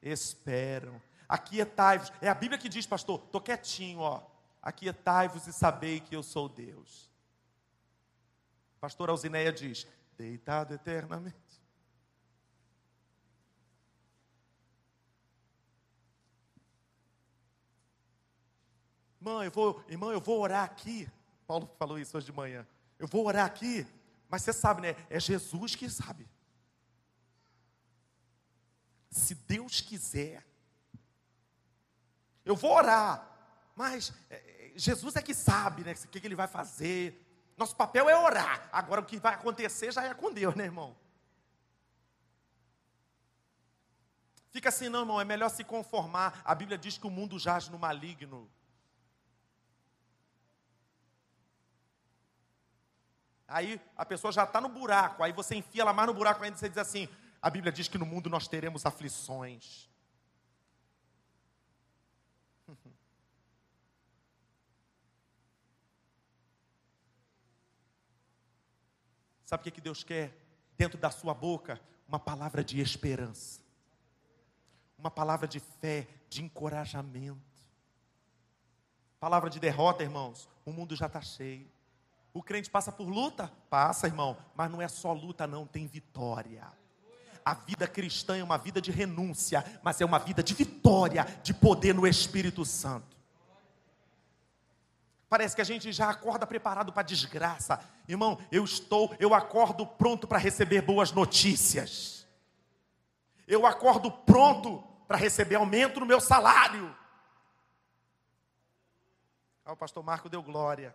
esperam. 0.00 1.00
Aquietai-vos. 1.28 2.12
É 2.20 2.28
a 2.28 2.34
Bíblia 2.34 2.58
que 2.58 2.68
diz, 2.68 2.86
pastor, 2.86 3.22
estou 3.24 3.40
quietinho, 3.40 4.00
ó. 4.00 4.22
Aquietai-vos 4.62 5.46
e 5.46 5.52
sabei 5.52 6.00
que 6.00 6.16
eu 6.16 6.22
sou 6.22 6.48
Deus. 6.48 7.10
Pastor 8.80 9.10
Alzineia 9.10 9.52
diz, 9.52 9.86
deitado 10.16 10.72
eternamente. 10.72 11.36
Irmão, 19.20 19.42
eu 19.42 19.50
vou, 19.50 19.84
irmão, 19.88 20.12
eu 20.12 20.20
vou 20.20 20.40
orar 20.40 20.64
aqui. 20.64 21.08
Paulo 21.46 21.68
falou 21.78 21.98
isso 21.98 22.16
hoje 22.16 22.26
de 22.26 22.32
manhã. 22.32 22.66
Eu 22.98 23.08
vou 23.08 23.26
orar 23.26 23.44
aqui 23.44 23.86
mas 24.28 24.42
você 24.42 24.52
sabe, 24.52 24.82
né? 24.82 24.96
É 25.08 25.20
Jesus 25.20 25.74
que 25.74 25.88
sabe. 25.88 26.28
Se 29.10 29.34
Deus 29.34 29.80
quiser, 29.80 30.44
eu 32.44 32.54
vou 32.54 32.72
orar, 32.72 33.26
mas 33.74 34.12
é, 34.30 34.72
Jesus 34.76 35.16
é 35.16 35.22
que 35.22 35.34
sabe, 35.34 35.82
né? 35.82 35.92
O 35.92 36.08
que 36.08 36.26
ele 36.26 36.34
vai 36.34 36.46
fazer. 36.46 37.22
Nosso 37.56 37.74
papel 37.74 38.08
é 38.08 38.18
orar. 38.18 38.68
Agora 38.70 39.00
o 39.00 39.04
que 39.04 39.18
vai 39.18 39.34
acontecer 39.34 39.92
já 39.92 40.04
é 40.04 40.12
com 40.12 40.32
Deus, 40.32 40.54
né, 40.54 40.64
irmão? 40.64 40.96
Fica 44.50 44.68
assim, 44.70 44.88
não, 44.88 45.00
irmão, 45.00 45.20
é 45.20 45.24
melhor 45.24 45.50
se 45.50 45.62
conformar. 45.64 46.40
A 46.44 46.54
Bíblia 46.54 46.78
diz 46.78 46.98
que 46.98 47.06
o 47.06 47.10
mundo 47.10 47.38
jaz 47.38 47.68
no 47.68 47.78
maligno. 47.78 48.50
Aí 53.48 53.80
a 53.96 54.04
pessoa 54.04 54.32
já 54.32 54.42
está 54.44 54.60
no 54.60 54.68
buraco, 54.68 55.22
aí 55.22 55.32
você 55.32 55.54
enfia 55.54 55.82
ela 55.82 55.92
mais 55.92 56.08
no 56.08 56.14
buraco 56.14 56.42
ainda 56.42 56.56
e 56.56 56.58
você 56.58 56.68
diz 56.68 56.78
assim: 56.78 57.08
a 57.40 57.48
Bíblia 57.48 57.72
diz 57.72 57.86
que 57.86 57.96
no 57.96 58.04
mundo 58.04 58.28
nós 58.28 58.48
teremos 58.48 58.84
aflições. 58.84 59.88
Sabe 69.44 69.60
o 69.60 69.64
que, 69.64 69.70
que 69.70 69.80
Deus 69.80 70.02
quer? 70.02 70.36
Dentro 70.76 70.98
da 70.98 71.12
sua 71.12 71.32
boca, 71.32 71.80
uma 72.08 72.18
palavra 72.18 72.64
de 72.64 72.80
esperança, 72.80 73.60
uma 74.98 75.10
palavra 75.10 75.46
de 75.46 75.60
fé, 75.60 76.08
de 76.28 76.42
encorajamento. 76.42 77.40
Palavra 79.20 79.48
de 79.48 79.60
derrota, 79.60 80.02
irmãos, 80.02 80.48
o 80.64 80.72
mundo 80.72 80.96
já 80.96 81.06
está 81.06 81.20
cheio. 81.22 81.75
O 82.36 82.42
crente 82.42 82.68
passa 82.68 82.92
por 82.92 83.08
luta? 83.08 83.50
Passa, 83.70 84.06
irmão, 84.06 84.36
mas 84.54 84.70
não 84.70 84.82
é 84.82 84.88
só 84.88 85.10
luta, 85.10 85.46
não, 85.46 85.66
tem 85.66 85.86
vitória. 85.86 86.70
A 87.42 87.54
vida 87.54 87.88
cristã 87.88 88.36
é 88.36 88.44
uma 88.44 88.58
vida 88.58 88.78
de 88.78 88.90
renúncia, 88.90 89.64
mas 89.82 90.02
é 90.02 90.04
uma 90.04 90.18
vida 90.18 90.42
de 90.42 90.52
vitória, 90.52 91.24
de 91.42 91.54
poder 91.54 91.94
no 91.94 92.06
Espírito 92.06 92.62
Santo. 92.62 93.16
Parece 95.30 95.56
que 95.56 95.62
a 95.62 95.64
gente 95.64 95.90
já 95.92 96.10
acorda 96.10 96.46
preparado 96.46 96.92
para 96.92 97.04
desgraça. 97.04 97.80
Irmão, 98.06 98.38
eu 98.52 98.64
estou, 98.64 99.16
eu 99.18 99.32
acordo 99.32 99.86
pronto 99.86 100.28
para 100.28 100.36
receber 100.36 100.82
boas 100.82 101.12
notícias. 101.12 102.26
Eu 103.48 103.64
acordo 103.64 104.10
pronto 104.12 104.84
para 105.08 105.16
receber 105.16 105.54
aumento 105.54 106.00
no 106.00 106.06
meu 106.06 106.20
salário. 106.20 106.94
Ah, 109.64 109.72
o 109.72 109.76
pastor 109.76 110.04
Marco 110.04 110.28
deu 110.28 110.42
glória. 110.42 110.94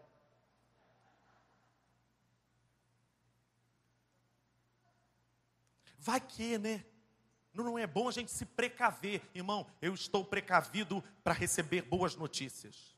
Vai 6.03 6.19
que, 6.19 6.57
né? 6.57 6.83
Não 7.53 7.77
é 7.77 7.85
bom 7.85 8.09
a 8.09 8.11
gente 8.11 8.31
se 8.31 8.43
precaver. 8.43 9.21
Irmão, 9.35 9.67
eu 9.79 9.93
estou 9.93 10.25
precavido 10.25 11.03
para 11.23 11.31
receber 11.31 11.83
boas 11.83 12.15
notícias. 12.15 12.97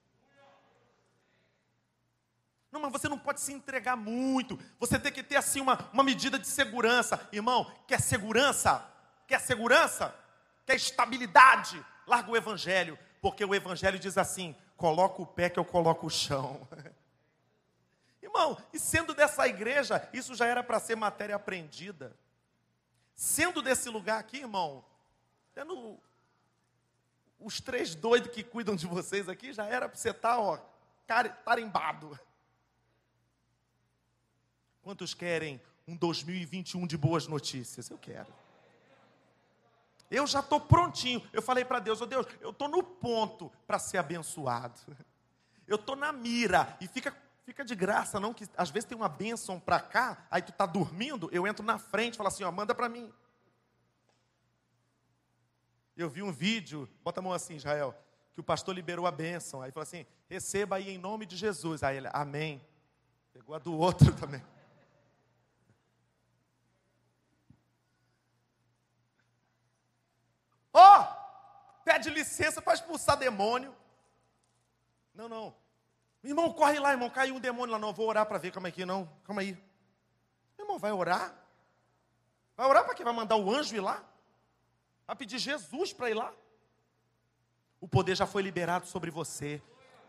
Não, 2.71 2.79
mas 2.79 2.91
você 2.93 3.09
não 3.09 3.19
pode 3.19 3.41
se 3.41 3.51
entregar 3.51 3.97
muito. 3.97 4.57
Você 4.79 4.97
tem 4.97 5.11
que 5.11 5.21
ter 5.21 5.35
assim 5.35 5.59
uma, 5.59 5.89
uma 5.91 6.01
medida 6.01 6.39
de 6.39 6.47
segurança. 6.47 7.27
Irmão, 7.31 7.69
quer 7.85 7.99
segurança? 7.99 8.89
Quer 9.27 9.41
segurança? 9.41 10.15
Quer 10.65 10.75
estabilidade? 10.75 11.85
Larga 12.07 12.31
o 12.31 12.37
evangelho, 12.37 12.97
porque 13.21 13.43
o 13.43 13.53
evangelho 13.53 13.99
diz 13.99 14.17
assim: 14.17 14.55
coloca 14.77 15.21
o 15.21 15.27
pé 15.27 15.49
que 15.49 15.59
eu 15.59 15.65
coloco 15.65 16.07
o 16.07 16.09
chão. 16.09 16.65
Irmão, 18.23 18.57
e 18.71 18.79
sendo 18.79 19.13
dessa 19.13 19.45
igreja, 19.45 20.07
isso 20.13 20.33
já 20.33 20.45
era 20.45 20.63
para 20.63 20.79
ser 20.79 20.95
matéria 20.95 21.35
aprendida. 21.35 22.17
Sendo 23.23 23.61
desse 23.61 23.87
lugar 23.89 24.19
aqui, 24.19 24.39
irmão, 24.39 24.83
tendo 25.55 25.97
os 27.39 27.61
três 27.61 27.95
doidos 27.95 28.31
que 28.31 28.43
cuidam 28.43 28.75
de 28.75 28.85
vocês 28.85 29.29
aqui, 29.29 29.53
já 29.53 29.65
era 29.65 29.87
para 29.87 29.97
você 29.97 30.09
estar, 30.09 30.35
tá, 30.35 30.39
ó, 30.41 30.59
tarimbado. 31.45 32.19
Quantos 34.81 35.13
querem 35.13 35.61
um 35.87 35.95
2021 35.95 36.85
de 36.85 36.97
boas 36.97 37.25
notícias? 37.25 37.89
Eu 37.89 37.97
quero. 37.97 38.27
Eu 40.11 40.27
já 40.27 40.41
estou 40.41 40.59
prontinho. 40.59 41.25
Eu 41.31 41.41
falei 41.41 41.63
para 41.63 41.79
Deus, 41.79 42.01
oh 42.01 42.05
Deus, 42.05 42.27
eu 42.41 42.49
estou 42.49 42.67
no 42.67 42.83
ponto 42.83 43.49
para 43.65 43.79
ser 43.79 43.99
abençoado. 43.99 44.81
Eu 45.65 45.77
estou 45.77 45.95
na 45.95 46.11
mira. 46.11 46.75
E 46.81 46.89
fica 46.89 47.09
Fica 47.43 47.65
de 47.65 47.75
graça, 47.75 48.19
não, 48.19 48.33
que 48.33 48.47
às 48.55 48.69
vezes 48.69 48.87
tem 48.87 48.97
uma 48.97 49.09
bênção 49.09 49.59
para 49.59 49.79
cá, 49.79 50.25
aí 50.31 50.41
tu 50.41 50.51
está 50.51 50.65
dormindo, 50.65 51.29
eu 51.31 51.45
entro 51.45 51.65
na 51.65 51.77
frente 51.77 52.13
e 52.13 52.17
falo 52.17 52.29
assim, 52.29 52.43
ó, 52.43 52.51
manda 52.51 52.73
para 52.73 52.87
mim. 52.87 53.13
Eu 55.95 56.09
vi 56.09 56.23
um 56.23 56.31
vídeo, 56.31 56.89
bota 57.03 57.19
a 57.19 57.23
mão 57.23 57.33
assim, 57.33 57.55
Israel. 57.55 57.95
que 58.33 58.39
o 58.39 58.43
pastor 58.43 58.73
liberou 58.73 59.05
a 59.05 59.11
bênção. 59.11 59.61
Aí 59.61 59.71
falou 59.71 59.83
assim: 59.83 60.07
receba 60.27 60.77
aí 60.77 60.89
em 60.89 60.97
nome 60.97 61.25
de 61.25 61.37
Jesus. 61.37 61.83
Aí 61.83 61.97
ele, 61.97 62.09
amém. 62.11 62.65
Pegou 63.31 63.55
a 63.55 63.59
do 63.59 63.77
outro 63.77 64.13
também. 64.19 64.43
Ó, 70.73 71.01
oh, 71.01 71.83
pede 71.83 72.09
licença 72.09 72.59
para 72.59 72.73
expulsar 72.73 73.15
demônio. 73.15 73.75
Não, 75.13 75.29
não. 75.29 75.62
Irmão, 76.23 76.53
corre 76.53 76.79
lá, 76.79 76.91
irmão. 76.91 77.09
Caiu 77.09 77.35
um 77.35 77.39
demônio 77.39 77.73
lá. 77.73 77.79
Não, 77.79 77.93
vou 77.93 78.07
orar 78.07 78.25
para 78.25 78.37
ver. 78.37 78.51
Calma 78.51 78.69
aqui, 78.69 78.85
não. 78.85 79.09
Calma 79.25 79.41
aí. 79.41 79.57
Irmão, 80.57 80.79
vai 80.79 80.91
orar? 80.91 81.35
Vai 82.55 82.67
orar 82.67 82.85
para 82.85 82.95
quê? 82.95 83.03
Vai 83.03 83.13
mandar 83.13 83.35
o 83.35 83.53
anjo 83.53 83.75
ir 83.75 83.81
lá? 83.81 84.03
Vai 85.05 85.15
pedir 85.15 85.37
Jesus 85.37 85.91
para 85.91 86.09
ir 86.09 86.13
lá? 86.13 86.31
O 87.81 87.87
poder 87.87 88.15
já 88.15 88.25
foi 88.25 88.41
liberado 88.41 88.87
sobre 88.87 89.11
você. 89.11 89.61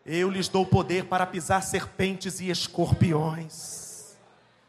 Eu 0.05 0.29
lhes 0.29 0.47
dou 0.47 0.65
poder 0.65 1.09
para 1.09 1.25
pisar 1.25 1.61
serpentes 1.61 2.39
e 2.39 2.49
escorpiões. 2.49 4.15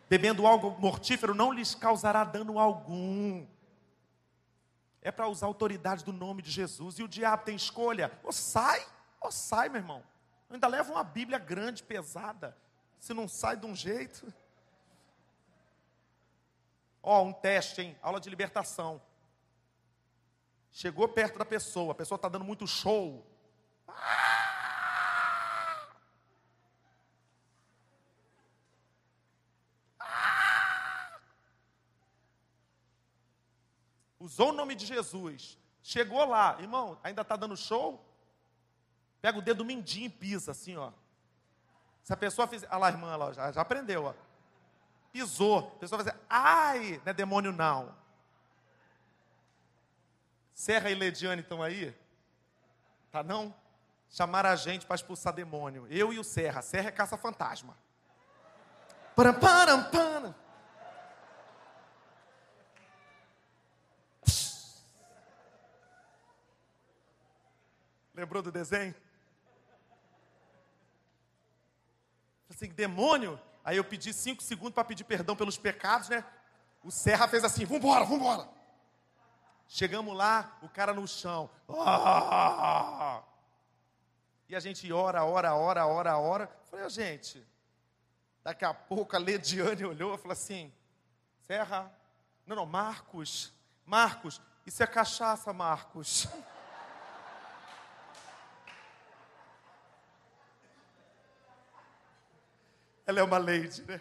Bebendo 0.08 0.46
algo 0.46 0.76
mortífero 0.80 1.34
não 1.34 1.52
lhes 1.52 1.74
causará 1.74 2.24
dano 2.24 2.58
algum. 2.58 3.46
É 5.02 5.12
para 5.12 5.28
usar 5.28 5.46
a 5.46 5.48
autoridade 5.48 6.04
do 6.04 6.12
nome 6.12 6.42
de 6.42 6.50
Jesus. 6.50 6.98
E 6.98 7.02
o 7.02 7.08
diabo 7.08 7.44
tem 7.44 7.54
escolha: 7.54 8.10
ou 8.24 8.32
sai, 8.32 8.84
ou 9.20 9.30
sai, 9.30 9.68
meu 9.68 9.80
irmão. 9.80 10.02
Ainda 10.48 10.66
leva 10.68 10.92
uma 10.92 11.04
Bíblia 11.04 11.38
grande, 11.38 11.82
pesada. 11.82 12.56
Se 12.98 13.12
não 13.12 13.28
sai 13.28 13.56
de 13.56 13.66
um 13.66 13.74
jeito. 13.74 14.32
Ó, 17.02 17.22
um 17.22 17.32
teste, 17.32 17.82
hein? 17.82 17.98
Aula 18.02 18.20
de 18.20 18.30
libertação. 18.30 19.00
Chegou 20.70 21.08
perto 21.08 21.38
da 21.38 21.44
pessoa, 21.44 21.92
a 21.92 21.94
pessoa 21.94 22.16
está 22.16 22.28
dando 22.28 22.44
muito 22.44 22.66
show. 22.66 23.26
Ah! 23.88 24.36
Usou 34.26 34.48
o 34.48 34.52
nome 34.52 34.74
de 34.74 34.84
Jesus. 34.84 35.56
Chegou 35.80 36.24
lá, 36.24 36.56
irmão, 36.58 36.98
ainda 37.04 37.22
está 37.22 37.36
dando 37.36 37.56
show? 37.56 38.04
Pega 39.26 39.38
o 39.38 39.42
dedo 39.42 39.64
mindinho 39.64 40.06
e 40.06 40.10
pisa 40.10 40.52
assim, 40.52 40.76
ó. 40.76 40.92
Se 42.04 42.12
a 42.12 42.16
pessoa 42.16 42.46
fizer. 42.46 42.68
Olha 42.70 42.78
lá, 42.78 42.88
irmã, 42.90 43.32
já, 43.32 43.50
já 43.50 43.60
aprendeu, 43.60 44.04
ó 44.04 44.14
pisou. 45.16 45.72
A 45.76 45.78
pessoa 45.78 46.02
vai 46.02 46.12
dizer, 46.12 46.24
ai, 46.28 47.00
não 47.02 47.10
é 47.10 47.14
demônio 47.14 47.50
não. 47.50 47.96
Serra 50.52 50.90
e 50.90 50.94
Lediane 50.94 51.40
estão 51.40 51.62
aí? 51.62 51.96
Tá 53.10 53.22
não? 53.22 53.54
Chamaram 54.10 54.50
a 54.50 54.56
gente 54.56 54.84
para 54.84 54.96
expulsar 54.96 55.32
demônio. 55.32 55.86
Eu 55.88 56.12
e 56.12 56.18
o 56.18 56.24
Serra. 56.24 56.60
Serra 56.60 56.88
é 56.88 56.92
caça-fantasma. 56.92 57.74
Param, 59.14 59.90
param. 59.90 60.34
Lembrou 68.14 68.42
do 68.42 68.52
desenho? 68.52 68.94
Assim, 72.56 72.68
demônio 72.70 73.38
Aí 73.66 73.78
eu 73.78 73.84
pedi 73.84 74.12
cinco 74.12 74.44
segundos 74.44 74.74
para 74.74 74.84
pedir 74.84 75.02
perdão 75.02 75.34
pelos 75.34 75.58
pecados, 75.58 76.08
né? 76.08 76.24
O 76.84 76.90
Serra 76.92 77.26
fez 77.26 77.42
assim: 77.42 77.64
vambora, 77.64 78.04
vambora. 78.04 78.48
Chegamos 79.66 80.16
lá, 80.16 80.56
o 80.62 80.68
cara 80.68 80.94
no 80.94 81.04
chão. 81.08 81.50
Ah! 81.68 83.24
E 84.48 84.54
a 84.54 84.60
gente 84.60 84.92
ora, 84.92 85.24
ora, 85.24 85.56
ora, 85.56 85.84
ora, 85.84 86.16
ora. 86.16 86.48
Falei, 86.70 86.88
gente, 86.88 87.44
daqui 88.44 88.64
a 88.64 88.72
pouco 88.72 89.16
a 89.16 89.18
Lediane 89.18 89.84
olhou 89.84 90.14
e 90.14 90.18
falou 90.18 90.34
assim: 90.34 90.72
Serra, 91.44 91.92
não, 92.46 92.54
não, 92.54 92.66
Marcos, 92.66 93.52
Marcos, 93.84 94.40
isso 94.64 94.80
é 94.80 94.86
cachaça, 94.86 95.52
Marcos. 95.52 96.28
Ela 103.06 103.20
é 103.20 103.22
uma 103.22 103.38
lady, 103.38 103.82
né? 103.82 104.00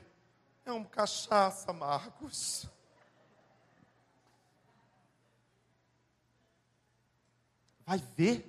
É 0.66 0.72
um 0.74 0.84
cachaça, 0.84 1.72
Marcos. 1.72 2.68
Vai 7.86 8.00
ver, 8.00 8.44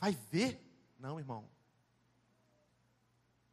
vai 0.00 0.12
ver. 0.12 0.58
Não, 0.98 1.18
irmão. 1.20 1.46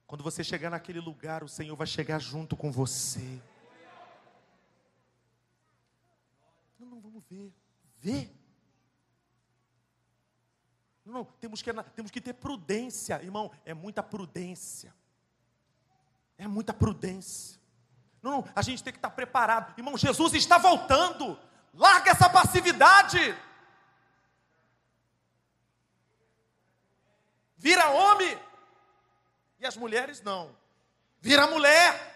Quando 0.08 0.24
você 0.24 0.46
chegar 0.46 0.70
naquele 0.70 1.02
lugar, 1.02 1.44
o 1.44 1.50
Senhor 1.50 1.76
vai 1.76 1.86
chegar 1.86 2.20
junto 2.20 2.56
com 2.56 2.72
você. 2.72 3.42
Não, 6.80 6.88
não, 6.88 7.02
vamos 7.02 7.22
ver. 7.30 7.52
Ver. 7.98 8.34
Não, 11.04 11.14
não, 11.14 11.26
temos 11.26 11.62
que, 11.62 11.74
temos 11.96 12.12
que 12.12 12.22
ter 12.22 12.34
prudência, 12.34 13.22
irmão. 13.22 13.52
É 13.66 13.74
muita 13.74 14.02
prudência. 14.02 14.96
É 16.38 16.48
muita 16.48 16.74
prudência. 16.74 17.60
Não, 18.22 18.44
a 18.56 18.62
gente 18.62 18.84
tem 18.84 18.92
que 18.92 18.98
estar 18.98 19.12
preparado. 19.12 19.74
Irmão, 19.78 19.98
Jesus 19.98 20.34
está 20.34 20.58
voltando. 20.58 21.40
Larga 21.74 22.12
essa 22.12 22.30
passividade. 22.30 23.38
Vira 27.56 27.90
homem. 27.90 28.40
E 29.60 29.66
as 29.66 29.78
mulheres 29.78 30.22
não. 30.22 30.56
Vira 31.22 31.48
mulher. 31.48 32.14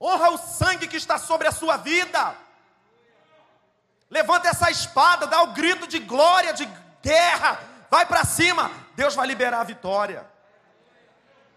Honra 0.00 0.30
o 0.30 0.38
sangue 0.38 0.86
que 0.86 0.96
está 0.96 1.18
sobre 1.18 1.48
a 1.48 1.52
sua 1.52 1.76
vida. 1.76 2.36
Levanta 4.10 4.48
essa 4.48 4.70
espada, 4.70 5.26
dá 5.26 5.42
o 5.42 5.52
grito 5.52 5.86
de 5.86 5.98
glória, 5.98 6.54
de 6.54 6.66
guerra. 7.02 7.60
Vai 7.90 8.06
para 8.06 8.24
cima. 8.24 8.70
Deus 8.94 9.14
vai 9.14 9.26
liberar 9.26 9.60
a 9.60 9.64
vitória. 9.64 10.28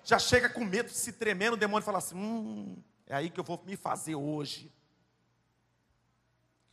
Já 0.03 0.17
chega 0.17 0.49
com 0.49 0.63
medo, 0.63 0.89
se 0.89 1.13
tremendo, 1.13 1.53
o 1.53 1.57
demônio 1.57 1.85
fala 1.85 1.99
assim: 1.99 2.15
hum, 2.15 2.81
é 3.05 3.15
aí 3.15 3.29
que 3.29 3.39
eu 3.39 3.43
vou 3.43 3.61
me 3.65 3.75
fazer 3.75 4.15
hoje. 4.15 4.71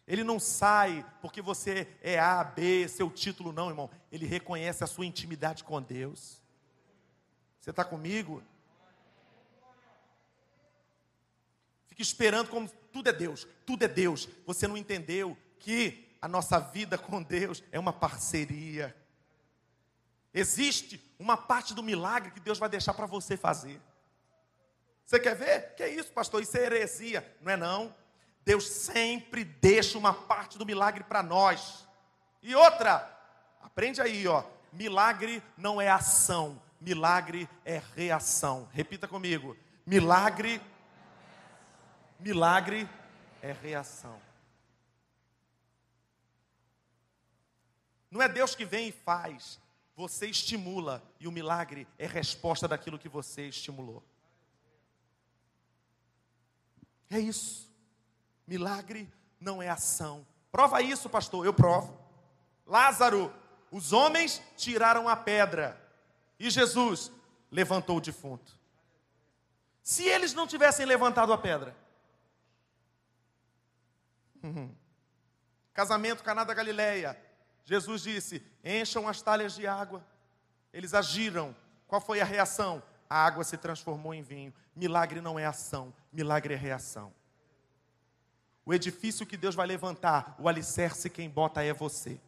Ele 0.06 0.24
não 0.24 0.40
sai 0.40 1.04
porque 1.20 1.42
você 1.42 1.86
é 2.00 2.18
A, 2.18 2.42
B, 2.42 2.88
seu 2.88 3.10
título, 3.10 3.52
não, 3.52 3.68
irmão. 3.68 3.90
Ele 4.10 4.24
reconhece 4.24 4.82
a 4.82 4.86
sua 4.86 5.04
intimidade 5.04 5.62
com 5.62 5.82
Deus. 5.82 6.40
Você 7.60 7.68
está 7.68 7.84
comigo? 7.84 8.42
Fica 11.86 12.00
esperando 12.00 12.48
como 12.48 12.70
tudo 12.90 13.10
é 13.10 13.12
Deus, 13.12 13.46
tudo 13.66 13.84
é 13.84 13.88
Deus. 13.88 14.26
Você 14.46 14.66
não 14.66 14.78
entendeu 14.78 15.36
que 15.58 16.16
a 16.22 16.26
nossa 16.26 16.58
vida 16.58 16.96
com 16.96 17.22
Deus 17.22 17.62
é 17.70 17.78
uma 17.78 17.92
parceria. 17.92 18.96
Existe 20.32 21.02
uma 21.18 21.36
parte 21.36 21.74
do 21.74 21.82
milagre 21.82 22.30
que 22.30 22.40
Deus 22.40 22.58
vai 22.58 22.68
deixar 22.68 22.94
para 22.94 23.06
você 23.06 23.36
fazer. 23.36 23.80
Você 25.04 25.18
quer 25.18 25.34
ver? 25.34 25.74
Que 25.74 25.82
é 25.82 25.88
isso, 25.88 26.12
pastor? 26.12 26.42
Isso 26.42 26.56
é 26.56 26.64
heresia. 26.64 27.36
Não 27.40 27.52
é 27.52 27.56
não. 27.56 27.94
Deus 28.44 28.68
sempre 28.68 29.44
deixa 29.44 29.98
uma 29.98 30.12
parte 30.12 30.58
do 30.58 30.66
milagre 30.66 31.04
para 31.04 31.22
nós. 31.22 31.86
E 32.42 32.54
outra, 32.54 33.10
aprende 33.60 34.00
aí, 34.00 34.26
ó. 34.26 34.44
Milagre 34.72 35.42
não 35.56 35.80
é 35.80 35.88
ação, 35.88 36.60
milagre 36.80 37.48
é 37.64 37.82
reação. 37.96 38.68
Repita 38.72 39.08
comigo. 39.08 39.56
Milagre 39.86 40.60
milagre 42.18 42.88
é 43.40 43.52
reação. 43.52 44.20
Não 48.10 48.22
é 48.22 48.28
Deus 48.28 48.54
que 48.54 48.64
vem 48.64 48.88
e 48.88 48.92
faz, 48.92 49.60
você 49.98 50.28
estimula 50.28 51.02
e 51.18 51.26
o 51.26 51.32
milagre 51.32 51.84
é 51.98 52.06
resposta 52.06 52.68
daquilo 52.68 53.00
que 53.00 53.08
você 53.08 53.48
estimulou. 53.48 54.00
É 57.10 57.18
isso. 57.18 57.68
Milagre 58.46 59.12
não 59.40 59.60
é 59.60 59.68
ação. 59.68 60.24
Prova 60.52 60.80
isso, 60.80 61.10
pastor. 61.10 61.44
Eu 61.44 61.52
provo. 61.52 61.98
Lázaro, 62.64 63.34
os 63.72 63.92
homens 63.92 64.40
tiraram 64.56 65.08
a 65.08 65.16
pedra 65.16 65.84
e 66.38 66.48
Jesus 66.48 67.10
levantou 67.50 67.96
o 67.96 68.00
defunto. 68.00 68.56
Se 69.82 70.04
eles 70.04 70.32
não 70.32 70.46
tivessem 70.46 70.86
levantado 70.86 71.32
a 71.32 71.38
pedra, 71.38 71.76
casamento 75.74 76.22
Caná 76.22 76.44
da 76.44 76.54
Galileia, 76.54 77.20
Jesus 77.68 78.00
disse: 78.00 78.42
encham 78.64 79.06
as 79.06 79.20
talhas 79.20 79.54
de 79.54 79.66
água. 79.66 80.02
Eles 80.72 80.94
agiram. 80.94 81.54
Qual 81.86 82.00
foi 82.00 82.18
a 82.18 82.24
reação? 82.24 82.82
A 83.10 83.26
água 83.26 83.44
se 83.44 83.58
transformou 83.58 84.14
em 84.14 84.22
vinho. 84.22 84.54
Milagre 84.74 85.20
não 85.20 85.38
é 85.38 85.44
ação, 85.44 85.94
milagre 86.10 86.54
é 86.54 86.56
reação. 86.56 87.12
O 88.64 88.72
edifício 88.72 89.26
que 89.26 89.36
Deus 89.36 89.54
vai 89.54 89.66
levantar, 89.66 90.34
o 90.38 90.48
alicerce 90.48 91.10
quem 91.10 91.28
bota 91.28 91.62
é 91.62 91.74
você. 91.74 92.18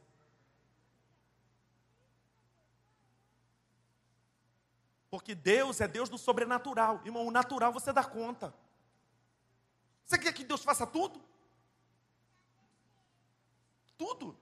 Porque 5.10 5.34
Deus 5.34 5.80
é 5.80 5.88
Deus 5.88 6.10
do 6.10 6.18
sobrenatural. 6.18 7.00
Irmão, 7.02 7.26
o 7.26 7.30
natural 7.30 7.72
você 7.72 7.94
dá 7.94 8.04
conta. 8.04 8.52
Você 10.04 10.18
quer 10.18 10.34
que 10.34 10.44
Deus 10.44 10.62
faça 10.62 10.86
tudo? 10.86 11.18
Tudo. 13.96 14.36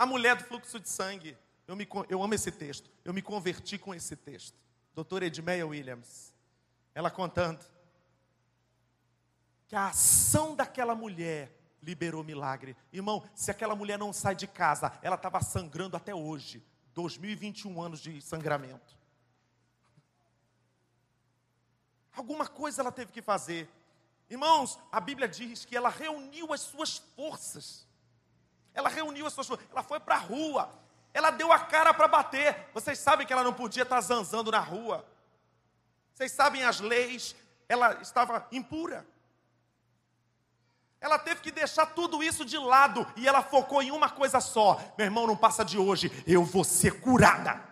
A 0.00 0.06
mulher 0.06 0.34
do 0.34 0.44
fluxo 0.44 0.80
de 0.80 0.88
sangue, 0.88 1.36
eu, 1.68 1.76
me, 1.76 1.86
eu 2.08 2.22
amo 2.22 2.32
esse 2.32 2.50
texto, 2.50 2.90
eu 3.04 3.12
me 3.12 3.20
converti 3.20 3.76
com 3.76 3.94
esse 3.94 4.16
texto. 4.16 4.58
Doutora 4.94 5.26
Edmeia 5.26 5.66
Williams, 5.66 6.32
ela 6.94 7.10
contando 7.10 7.62
que 9.68 9.76
a 9.76 9.88
ação 9.88 10.56
daquela 10.56 10.94
mulher 10.94 11.54
liberou 11.82 12.24
milagre. 12.24 12.74
Irmão, 12.90 13.22
se 13.34 13.50
aquela 13.50 13.76
mulher 13.76 13.98
não 13.98 14.10
sai 14.10 14.34
de 14.34 14.46
casa, 14.46 14.90
ela 15.02 15.16
estava 15.16 15.42
sangrando 15.42 15.98
até 15.98 16.14
hoje. 16.14 16.64
2021 16.94 17.82
anos 17.82 18.00
de 18.00 18.22
sangramento. 18.22 18.96
Alguma 22.16 22.46
coisa 22.46 22.80
ela 22.80 22.90
teve 22.90 23.12
que 23.12 23.20
fazer. 23.20 23.68
Irmãos, 24.30 24.78
a 24.90 24.98
Bíblia 24.98 25.28
diz 25.28 25.66
que 25.66 25.76
ela 25.76 25.90
reuniu 25.90 26.54
as 26.54 26.62
suas 26.62 26.96
forças. 26.96 27.89
Ela 28.74 28.88
reuniu 28.88 29.26
as 29.26 29.32
suas 29.32 29.46
forças, 29.46 29.66
ela 29.70 29.82
foi 29.82 30.00
para 30.00 30.14
a 30.14 30.18
rua, 30.18 30.72
ela 31.12 31.30
deu 31.30 31.52
a 31.52 31.58
cara 31.58 31.92
para 31.92 32.08
bater. 32.08 32.68
Vocês 32.72 32.98
sabem 32.98 33.26
que 33.26 33.32
ela 33.32 33.44
não 33.44 33.52
podia 33.52 33.82
estar 33.82 34.00
zanzando 34.00 34.50
na 34.50 34.60
rua. 34.60 35.04
Vocês 36.14 36.32
sabem 36.32 36.64
as 36.64 36.80
leis, 36.80 37.34
ela 37.68 38.00
estava 38.00 38.46
impura. 38.52 39.06
Ela 41.00 41.18
teve 41.18 41.40
que 41.40 41.50
deixar 41.50 41.86
tudo 41.86 42.22
isso 42.22 42.44
de 42.44 42.58
lado 42.58 43.06
e 43.16 43.26
ela 43.26 43.42
focou 43.42 43.82
em 43.82 43.90
uma 43.90 44.10
coisa 44.10 44.40
só: 44.40 44.78
meu 44.98 45.06
irmão, 45.06 45.26
não 45.26 45.36
passa 45.36 45.64
de 45.64 45.78
hoje, 45.78 46.10
eu 46.26 46.44
vou 46.44 46.62
ser 46.62 47.00
curada. 47.00 47.68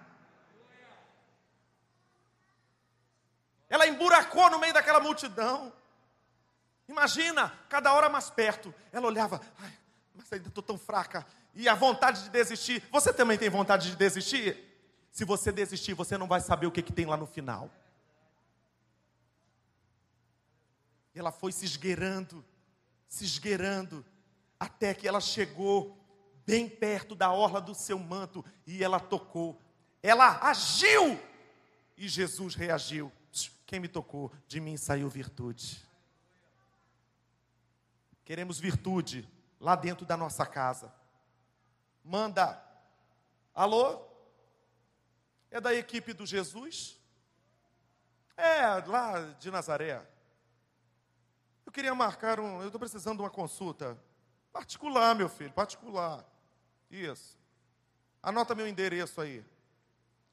Ela 3.69 3.87
emburacou 3.87 4.51
no 4.51 4.59
meio 4.59 4.73
daquela 4.73 4.99
multidão. 4.99 5.71
Imagina, 6.89 7.53
cada 7.69 7.93
hora 7.93 8.09
mais 8.09 8.31
perto. 8.31 8.75
Ela 8.91 9.07
olhava, 9.07 9.43
ai, 9.61 9.73
mas 10.19 10.33
ainda 10.33 10.49
estou 10.49 10.63
tão 10.63 10.77
fraca. 10.77 11.25
E 11.55 11.69
a 11.69 11.75
vontade 11.77 12.25
de 12.25 12.31
desistir. 12.31 12.83
Você 12.91 13.15
também 13.15 13.39
tem 13.39 13.49
vontade 13.49 13.91
de 13.91 13.97
desistir? 13.97 14.57
Se 15.13 15.25
você 15.25 15.53
desistir, 15.53 15.95
você 15.95 16.19
não 16.19 16.27
vai 16.27 16.41
saber 16.41 16.67
o 16.67 16.73
que, 16.73 16.83
que 16.83 16.93
tem 16.93 17.07
lá 17.07 17.17
no 17.17 17.27
final. 17.27 17.71
Ela 21.15 21.31
foi 21.31 21.53
se 21.53 21.65
esgueirando, 21.65 22.45
se 23.09 23.25
esgueirando, 23.25 24.05
até 24.59 24.93
que 24.93 25.07
ela 25.07 25.21
chegou 25.21 25.97
bem 26.45 26.69
perto 26.69 27.15
da 27.15 27.31
orla 27.31 27.61
do 27.61 27.75
seu 27.75 27.99
manto 27.99 28.45
e 28.67 28.83
ela 28.83 28.99
tocou. 28.99 29.61
Ela 30.03 30.39
agiu 30.43 31.21
e 31.97 32.09
Jesus 32.09 32.55
reagiu. 32.55 33.13
Quem 33.67 33.79
me 33.79 33.89
tocou? 33.89 34.33
De 34.49 34.61
mim 34.61 34.77
saiu 34.77 35.09
virtude. 35.09 35.85
Queremos 38.25 38.59
virtude 38.59 39.29
lá 39.61 39.75
dentro 39.75 40.07
da 40.07 40.17
nossa 40.17 40.47
casa. 40.47 40.93
Manda, 42.05 42.63
alô? 43.55 44.07
É 45.51 45.61
da 45.61 45.75
equipe 45.75 46.13
do 46.13 46.27
Jesus? 46.27 46.99
É, 48.37 48.67
lá 48.87 49.21
de 49.39 49.51
Nazaré. 49.51 50.07
Eu 51.67 51.73
queria 51.73 51.95
marcar 51.95 52.41
um, 52.41 52.61
eu 52.61 52.67
estou 52.67 52.79
precisando 52.79 53.17
de 53.19 53.23
uma 53.23 53.31
consulta. 53.31 53.99
Particular, 54.53 55.15
meu 55.15 55.29
filho, 55.29 55.53
particular. 55.53 56.25
Isso. 56.91 57.37
Anota 58.23 58.55
meu 58.55 58.67
endereço 58.67 59.21
aí. 59.21 59.45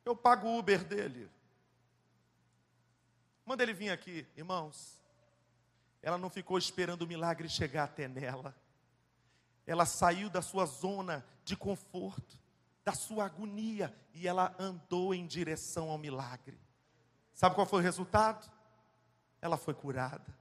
Eu 0.04 0.16
pago 0.16 0.48
o 0.48 0.58
Uber 0.58 0.84
dele. 0.84 1.30
Manda 3.46 3.64
ele 3.64 3.74
vir 3.74 3.90
aqui, 3.90 4.26
irmãos. 4.36 5.02
Ela 6.02 6.18
não 6.18 6.30
ficou 6.30 6.58
esperando 6.58 7.02
o 7.02 7.08
milagre 7.08 7.50
chegar 7.50 7.84
até 7.86 8.08
nela. 8.08 8.56
Ela 9.66 9.86
saiu 9.86 10.30
da 10.30 10.42
sua 10.42 10.66
zona 10.66 11.26
de 11.44 11.56
conforto, 11.56 12.40
da 12.84 12.94
sua 12.94 13.26
agonia, 13.26 13.96
e 14.14 14.28
ela 14.28 14.56
andou 14.60 15.14
em 15.14 15.26
direção 15.26 15.90
ao 15.90 15.98
milagre. 15.98 16.60
Sabe 17.34 17.56
qual 17.56 17.68
foi 17.68 17.80
o 17.80 17.84
resultado? 17.84 18.50
Ela 19.42 19.58
foi 19.58 19.74
curada. 19.74 20.36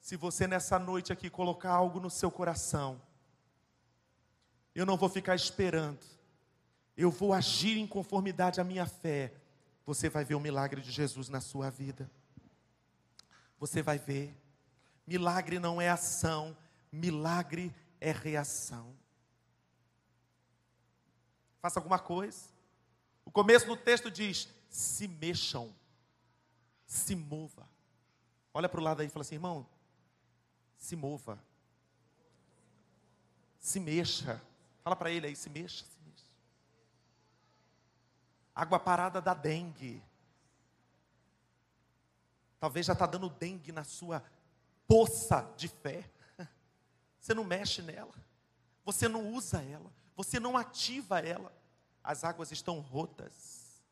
Se 0.00 0.16
você 0.16 0.46
nessa 0.46 0.78
noite 0.78 1.12
aqui 1.12 1.30
colocar 1.30 1.72
algo 1.72 1.98
no 1.98 2.10
seu 2.10 2.30
coração, 2.30 3.00
eu 4.74 4.84
não 4.84 4.96
vou 4.96 5.08
ficar 5.08 5.34
esperando, 5.34 6.04
eu 6.96 7.10
vou 7.10 7.32
agir 7.32 7.78
em 7.78 7.86
conformidade 7.86 8.60
à 8.60 8.64
minha 8.64 8.86
fé. 8.86 9.32
Você 9.86 10.08
vai 10.08 10.24
ver 10.24 10.34
o 10.34 10.40
milagre 10.40 10.80
de 10.80 10.90
Jesus 10.90 11.28
na 11.28 11.40
sua 11.40 11.70
vida. 11.70 12.10
Você 13.58 13.82
vai 13.82 13.98
ver. 13.98 14.36
Milagre 15.06 15.58
não 15.58 15.80
é 15.80 15.88
ação, 15.88 16.56
milagre 16.94 17.74
é 18.00 18.12
reação. 18.12 18.94
Faça 21.60 21.78
alguma 21.78 21.98
coisa. 21.98 22.48
O 23.24 23.30
começo 23.30 23.66
do 23.66 23.76
texto 23.76 24.10
diz: 24.10 24.48
se 24.68 25.08
mexam, 25.08 25.74
se 26.86 27.14
mova. 27.16 27.68
Olha 28.52 28.68
para 28.68 28.80
o 28.80 28.84
lado 28.84 29.00
aí 29.00 29.08
e 29.08 29.10
fala 29.10 29.22
assim, 29.22 29.34
irmão, 29.34 29.66
se 30.76 30.94
mova, 30.94 31.42
se 33.58 33.80
mexa. 33.80 34.40
Fala 34.82 34.94
para 34.94 35.10
ele 35.10 35.26
aí, 35.26 35.34
se 35.34 35.50
mexa, 35.50 35.84
se 35.84 35.98
mexa. 36.06 36.26
Água 38.54 38.78
parada 38.78 39.20
da 39.20 39.34
dengue. 39.34 40.02
Talvez 42.60 42.86
já 42.86 42.92
está 42.92 43.06
dando 43.06 43.28
dengue 43.28 43.72
na 43.72 43.82
sua 43.82 44.22
poça 44.86 45.50
de 45.56 45.68
fé. 45.68 46.08
Você 47.24 47.32
não 47.32 47.42
mexe 47.42 47.80
nela. 47.80 48.12
Você 48.84 49.08
não 49.08 49.32
usa 49.32 49.62
ela. 49.62 49.90
Você 50.14 50.38
não 50.38 50.58
ativa 50.58 51.20
ela. 51.20 51.50
As 52.02 52.22
águas 52.22 52.52
estão 52.52 52.80
rotas. 52.80 53.82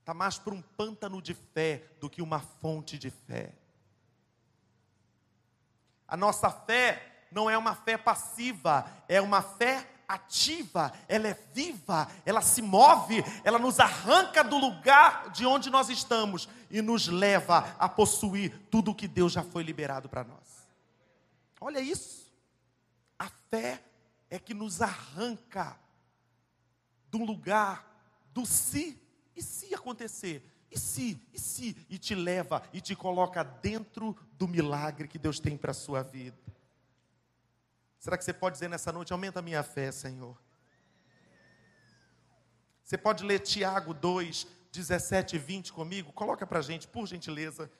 Está 0.00 0.12
mais 0.12 0.38
para 0.38 0.52
um 0.52 0.60
pântano 0.60 1.22
de 1.22 1.32
fé 1.32 1.82
do 1.98 2.10
que 2.10 2.20
uma 2.20 2.40
fonte 2.40 2.98
de 2.98 3.08
fé. 3.08 3.54
A 6.06 6.14
nossa 6.14 6.50
fé 6.50 7.24
não 7.32 7.48
é 7.48 7.56
uma 7.56 7.74
fé 7.74 7.96
passiva, 7.96 8.84
é 9.08 9.18
uma 9.18 9.40
fé 9.40 9.88
ativa, 10.06 10.92
ela 11.08 11.28
é 11.28 11.34
viva, 11.54 12.06
ela 12.26 12.42
se 12.42 12.60
move, 12.60 13.24
ela 13.42 13.58
nos 13.58 13.80
arranca 13.80 14.44
do 14.44 14.58
lugar 14.58 15.30
de 15.30 15.46
onde 15.46 15.70
nós 15.70 15.88
estamos 15.88 16.50
e 16.70 16.82
nos 16.82 17.08
leva 17.08 17.74
a 17.78 17.88
possuir 17.88 18.66
tudo 18.70 18.90
o 18.90 18.94
que 18.94 19.08
Deus 19.08 19.32
já 19.32 19.42
foi 19.42 19.62
liberado 19.62 20.06
para 20.06 20.22
nós. 20.22 20.59
Olha 21.60 21.80
isso. 21.80 22.32
A 23.18 23.28
fé 23.28 23.84
é 24.30 24.38
que 24.38 24.54
nos 24.54 24.80
arranca 24.80 25.78
do 27.10 27.18
lugar 27.18 27.86
do 28.32 28.46
se 28.46 28.98
e 29.36 29.42
se 29.42 29.74
acontecer. 29.74 30.42
E 30.70 30.78
se, 30.78 31.20
e 31.32 31.38
se, 31.38 31.76
e 31.90 31.98
te 31.98 32.14
leva 32.14 32.62
e 32.72 32.80
te 32.80 32.94
coloca 32.94 33.42
dentro 33.42 34.16
do 34.34 34.46
milagre 34.46 35.08
que 35.08 35.18
Deus 35.18 35.40
tem 35.40 35.56
para 35.56 35.72
a 35.72 35.74
sua 35.74 36.02
vida. 36.02 36.38
Será 37.98 38.16
que 38.16 38.24
você 38.24 38.32
pode 38.32 38.54
dizer 38.54 38.68
nessa 38.68 38.92
noite, 38.92 39.12
aumenta 39.12 39.40
a 39.40 39.42
minha 39.42 39.62
fé, 39.62 39.90
Senhor? 39.90 40.40
Você 42.84 42.96
pode 42.96 43.24
ler 43.24 43.40
Tiago 43.40 43.92
2, 43.92 44.46
17 44.72 45.36
e 45.36 45.38
20 45.38 45.72
comigo? 45.72 46.12
Coloca 46.12 46.46
para 46.46 46.60
a 46.60 46.62
gente, 46.62 46.88
por 46.88 47.06
gentileza. 47.06 47.70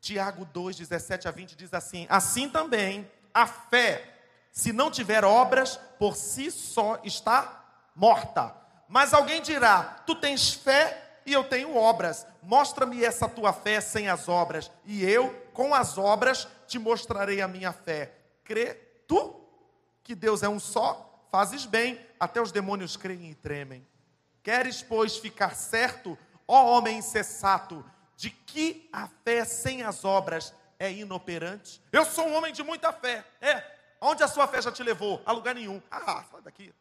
Tiago 0.00 0.44
2, 0.44 0.76
17 0.76 1.28
a 1.28 1.30
20 1.30 1.56
diz 1.56 1.74
assim: 1.74 2.06
Assim 2.08 2.48
também 2.48 3.08
a 3.38 3.46
fé, 3.46 4.04
se 4.50 4.72
não 4.72 4.90
tiver 4.90 5.24
obras, 5.24 5.78
por 5.96 6.16
si 6.16 6.50
só 6.50 6.98
está 7.04 7.64
morta. 7.94 8.52
Mas 8.88 9.14
alguém 9.14 9.40
dirá: 9.40 10.02
Tu 10.04 10.16
tens 10.16 10.52
fé 10.52 11.20
e 11.24 11.32
eu 11.32 11.44
tenho 11.44 11.76
obras. 11.76 12.26
Mostra-me 12.42 13.04
essa 13.04 13.28
tua 13.28 13.52
fé 13.52 13.80
sem 13.80 14.08
as 14.08 14.28
obras, 14.28 14.72
e 14.84 15.04
eu, 15.04 15.30
com 15.52 15.72
as 15.72 15.96
obras, 15.98 16.48
te 16.66 16.78
mostrarei 16.78 17.40
a 17.40 17.46
minha 17.46 17.72
fé. 17.72 18.12
Crê 18.42 18.74
tu 19.06 19.40
que 20.02 20.16
Deus 20.16 20.42
é 20.42 20.48
um 20.48 20.58
só? 20.58 21.04
Fazes 21.30 21.64
bem, 21.64 22.04
até 22.18 22.40
os 22.40 22.50
demônios 22.50 22.96
creem 22.96 23.30
e 23.30 23.34
tremem. 23.34 23.86
Queres, 24.42 24.82
pois, 24.82 25.16
ficar 25.16 25.54
certo, 25.54 26.18
ó 26.46 26.76
homem 26.76 26.98
insensato, 26.98 27.84
de 28.16 28.30
que 28.30 28.88
a 28.92 29.06
fé 29.22 29.44
sem 29.44 29.82
as 29.82 30.04
obras 30.04 30.52
é 30.78 30.92
inoperante. 30.92 31.82
Eu 31.90 32.04
sou 32.04 32.26
um 32.28 32.34
homem 32.36 32.52
de 32.52 32.62
muita 32.62 32.92
fé. 32.92 33.24
É. 33.40 33.76
Onde 34.00 34.22
a 34.22 34.28
sua 34.28 34.46
fé 34.46 34.62
já 34.62 34.70
te 34.70 34.82
levou? 34.82 35.20
A 35.26 35.32
lugar 35.32 35.54
nenhum. 35.54 35.82
Ah, 35.90 36.24
sai 36.30 36.40
daqui. 36.42 36.72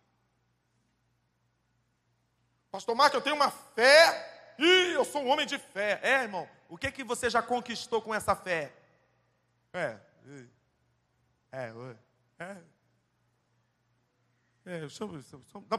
Pastor 2.70 2.96
Marco, 2.96 3.18
eu 3.18 3.22
tenho 3.22 3.36
uma 3.36 3.50
fé. 3.50 4.56
Ih, 4.60 4.94
eu 4.94 5.04
sou 5.04 5.24
um 5.24 5.30
homem 5.30 5.48
de 5.48 5.58
fé. 5.58 6.00
É, 6.04 6.24
irmão. 6.24 6.48
O 6.70 6.78
que 6.78 6.92
que 6.92 7.04
você 7.04 7.30
já 7.30 7.42
conquistou 7.42 8.02
com 8.02 8.14
essa 8.14 8.36
fé? 8.36 8.72
É, 9.74 9.98
é, 11.52 11.74
é. 12.40 12.58
é 14.66 14.80
deixa 14.80 15.04
eu, 15.04 15.10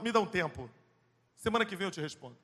me 0.00 0.12
dá 0.12 0.20
um 0.20 0.26
tempo. 0.26 0.68
Semana 1.36 1.64
que 1.64 1.76
vem 1.76 1.86
eu 1.86 1.90
te 1.90 2.00
respondo. 2.00 2.36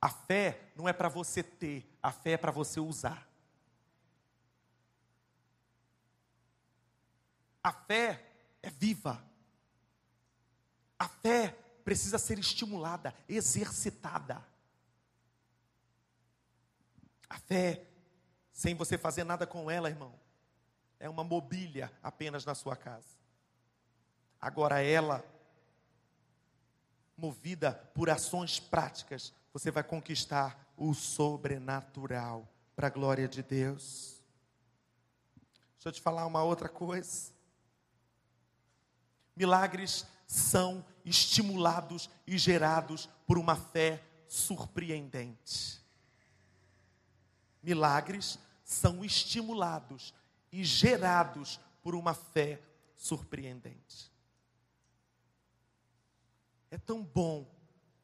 A 0.00 0.08
fé 0.08 0.70
não 0.76 0.88
é 0.88 0.92
para 0.92 1.08
você 1.08 1.42
ter, 1.42 1.88
a 2.02 2.12
fé 2.12 2.32
é 2.32 2.36
para 2.36 2.52
você 2.52 2.78
usar. 2.78 3.28
A 7.62 7.72
fé 7.72 8.24
é 8.62 8.70
viva. 8.70 9.22
A 10.98 11.08
fé 11.08 11.56
precisa 11.84 12.18
ser 12.18 12.38
estimulada, 12.38 13.14
exercitada. 13.28 14.44
A 17.28 17.38
fé, 17.38 17.84
sem 18.52 18.74
você 18.74 18.96
fazer 18.96 19.24
nada 19.24 19.46
com 19.46 19.70
ela, 19.70 19.88
irmão, 19.88 20.18
é 20.98 21.08
uma 21.08 21.22
mobília 21.24 21.92
apenas 22.02 22.44
na 22.44 22.54
sua 22.54 22.76
casa. 22.76 23.18
Agora, 24.40 24.80
ela, 24.80 25.24
movida 27.18 27.72
por 27.92 28.08
ações 28.08 28.60
práticas, 28.60 29.34
você 29.52 29.70
vai 29.70 29.82
conquistar 29.82 30.72
o 30.76 30.94
sobrenatural 30.94 32.48
para 32.76 32.86
a 32.86 32.90
glória 32.90 33.26
de 33.26 33.42
Deus. 33.42 34.22
Deixa 35.74 35.88
eu 35.88 35.92
te 35.92 36.00
falar 36.00 36.24
uma 36.26 36.42
outra 36.44 36.68
coisa. 36.68 37.32
Milagres 39.34 40.06
são 40.26 40.84
estimulados 41.04 42.08
e 42.26 42.38
gerados 42.38 43.08
por 43.26 43.36
uma 43.36 43.56
fé 43.56 44.02
surpreendente. 44.28 45.82
Milagres 47.62 48.38
são 48.64 49.04
estimulados 49.04 50.14
e 50.52 50.62
gerados 50.62 51.58
por 51.82 51.94
uma 51.94 52.14
fé 52.14 52.60
surpreendente. 52.94 54.12
É 56.70 56.78
tão 56.78 57.02
bom 57.02 57.46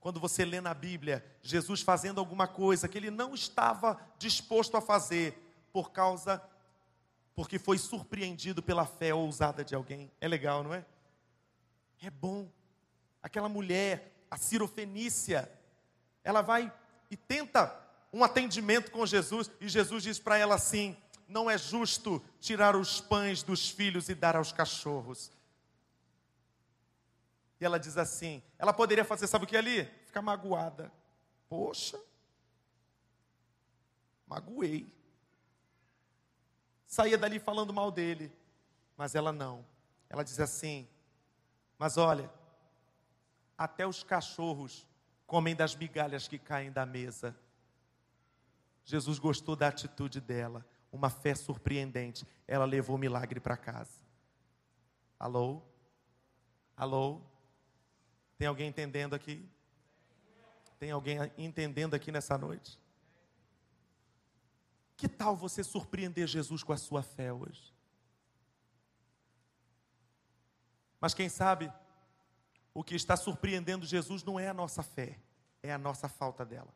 quando 0.01 0.21
você 0.21 0.45
lê 0.45 0.61
na 0.61 0.75
Bíblia 0.75 1.25
Jesus 1.43 1.81
fazendo 1.81 2.19
alguma 2.19 2.47
coisa 2.47 2.89
que 2.89 2.99
ele 2.99 3.11
não 3.11 3.35
estava 3.35 4.01
disposto 4.19 4.77
a 4.77 4.81
fazer 4.81 5.39
por 5.73 5.93
causa 5.93 6.43
porque 7.35 7.59
foi 7.59 7.79
surpreendido 7.79 8.63
pela 8.63 8.87
fé 8.87 9.13
ousada 9.13 9.65
de 9.65 9.75
alguém. 9.75 10.11
É 10.21 10.29
legal, 10.29 10.63
não 10.63 10.73
é? 10.73 10.85
É 12.01 12.11
bom. 12.11 12.49
Aquela 13.23 13.49
mulher, 13.49 14.15
a 14.31 14.37
cirofenícia, 14.37 15.51
ela 16.23 16.43
vai 16.43 16.73
e 17.11 17.17
tenta 17.17 17.75
um 18.13 18.23
atendimento 18.23 18.91
com 18.91 19.05
Jesus, 19.05 19.51
e 19.61 19.69
Jesus 19.69 20.05
diz 20.05 20.19
para 20.19 20.39
ela 20.39 20.55
assim: 20.55 20.97
não 21.29 21.51
é 21.51 21.59
justo 21.59 22.23
tirar 22.41 22.77
os 22.77 23.01
pães 23.01 23.43
dos 23.43 23.69
filhos 23.69 24.09
e 24.09 24.15
dar 24.15 24.37
aos 24.37 24.53
cachorros. 24.53 25.33
Ela 27.65 27.79
diz 27.79 27.97
assim: 27.97 28.43
ela 28.59 28.73
poderia 28.73 29.05
fazer, 29.05 29.27
sabe 29.27 29.45
o 29.45 29.49
que 29.49 29.57
ali? 29.57 29.85
Ficar 30.07 30.23
magoada. 30.23 30.93
Poxa, 31.49 32.01
magoei. 34.27 34.93
Saía 36.87 37.19
dali 37.19 37.39
falando 37.39 37.73
mal 37.73 37.91
dele, 37.91 38.33
mas 38.97 39.15
ela 39.15 39.33
não. 39.33 39.65
Ela 40.09 40.23
diz 40.23 40.39
assim: 40.39 40.89
mas 41.79 41.97
olha, 41.97 42.31
até 43.59 43.87
os 43.87 44.03
cachorros 44.03 44.87
comem 45.27 45.55
das 45.55 45.75
migalhas 45.75 46.29
que 46.29 46.39
caem 46.39 46.71
da 46.71 46.87
mesa. 46.87 47.37
Jesus 48.85 49.19
gostou 49.19 49.57
da 49.57 49.69
atitude 49.69 50.21
dela, 50.21 50.65
uma 50.93 51.11
fé 51.11 51.35
surpreendente. 51.35 52.27
Ela 52.47 52.65
levou 52.65 52.97
o 52.97 52.99
milagre 52.99 53.41
para 53.41 53.57
casa. 53.57 54.03
Alô? 55.19 55.63
Alô? 56.77 57.21
Tem 58.37 58.49
alguém 58.49 58.69
entendendo 58.69 59.15
aqui? 59.15 59.49
Tem 60.79 60.91
alguém 60.91 61.19
entendendo 61.39 61.95
aqui 61.95 62.11
nessa 62.11 62.37
noite? 62.37 62.79
Que 64.97 65.09
tal 65.09 65.37
você 65.37 65.63
surpreender 65.63 66.27
Jesus 66.27 66.63
com 66.63 66.73
a 66.73 66.77
sua 66.77 67.03
fé 67.03 67.33
hoje? 67.33 67.75
Mas 71.01 71.15
quem 71.15 71.29
sabe, 71.29 71.73
o 72.73 72.83
que 72.83 72.95
está 72.95 73.17
surpreendendo 73.17 73.87
Jesus 73.87 74.23
não 74.23 74.39
é 74.39 74.49
a 74.49 74.55
nossa 74.55 74.83
fé, 74.83 75.19
é 75.63 75.73
a 75.73 75.79
nossa 75.79 76.09
falta 76.09 76.45
dela. 76.45 76.73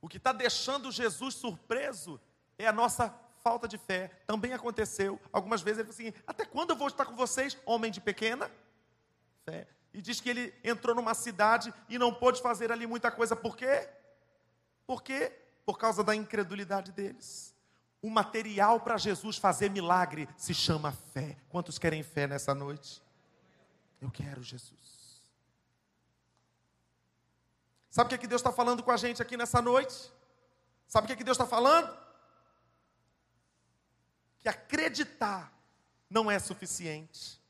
O 0.00 0.08
que 0.08 0.16
está 0.16 0.32
deixando 0.32 0.90
Jesus 0.90 1.34
surpreso 1.34 2.20
é 2.56 2.66
a 2.66 2.72
nossa 2.72 3.10
falta 3.42 3.66
de 3.66 3.76
fé. 3.76 4.08
Também 4.26 4.52
aconteceu. 4.52 5.20
Algumas 5.32 5.60
vezes 5.60 5.80
ele 5.80 5.92
falou 5.92 6.10
assim: 6.10 6.22
Até 6.26 6.44
quando 6.44 6.70
eu 6.70 6.76
vou 6.76 6.88
estar 6.88 7.04
com 7.04 7.16
vocês, 7.16 7.56
homem 7.66 7.90
de 7.90 8.00
pequena 8.00 8.50
E 9.92 10.02
diz 10.02 10.20
que 10.20 10.28
ele 10.28 10.54
entrou 10.62 10.94
numa 10.94 11.14
cidade 11.14 11.72
e 11.88 11.98
não 11.98 12.12
pôde 12.12 12.42
fazer 12.42 12.70
ali 12.70 12.86
muita 12.86 13.10
coisa. 13.10 13.34
Por 13.34 13.56
quê? 13.56 13.88
Por 14.86 15.02
quê? 15.02 15.32
Por 15.64 15.78
causa 15.78 16.04
da 16.04 16.14
incredulidade 16.14 16.92
deles. 16.92 17.54
O 18.00 18.08
material 18.08 18.80
para 18.80 18.96
Jesus 18.96 19.38
fazer 19.38 19.70
milagre 19.70 20.28
se 20.36 20.54
chama 20.54 20.92
fé. 21.12 21.36
Quantos 21.48 21.78
querem 21.78 22.02
fé 22.02 22.26
nessa 22.26 22.54
noite? 22.54 23.02
Eu 24.00 24.10
quero 24.10 24.42
Jesus. 24.42 25.20
Sabe 27.90 28.06
o 28.06 28.08
que, 28.10 28.14
é 28.14 28.18
que 28.18 28.26
Deus 28.26 28.40
está 28.40 28.52
falando 28.52 28.82
com 28.82 28.92
a 28.92 28.96
gente 28.96 29.20
aqui 29.20 29.36
nessa 29.36 29.60
noite? 29.60 30.12
Sabe 30.86 31.04
o 31.04 31.06
que, 31.08 31.12
é 31.14 31.16
que 31.16 31.24
Deus 31.24 31.36
está 31.36 31.46
falando? 31.46 31.96
Que 34.38 34.48
acreditar 34.48 35.52
não 36.08 36.30
é 36.30 36.38
suficiente. 36.38 37.40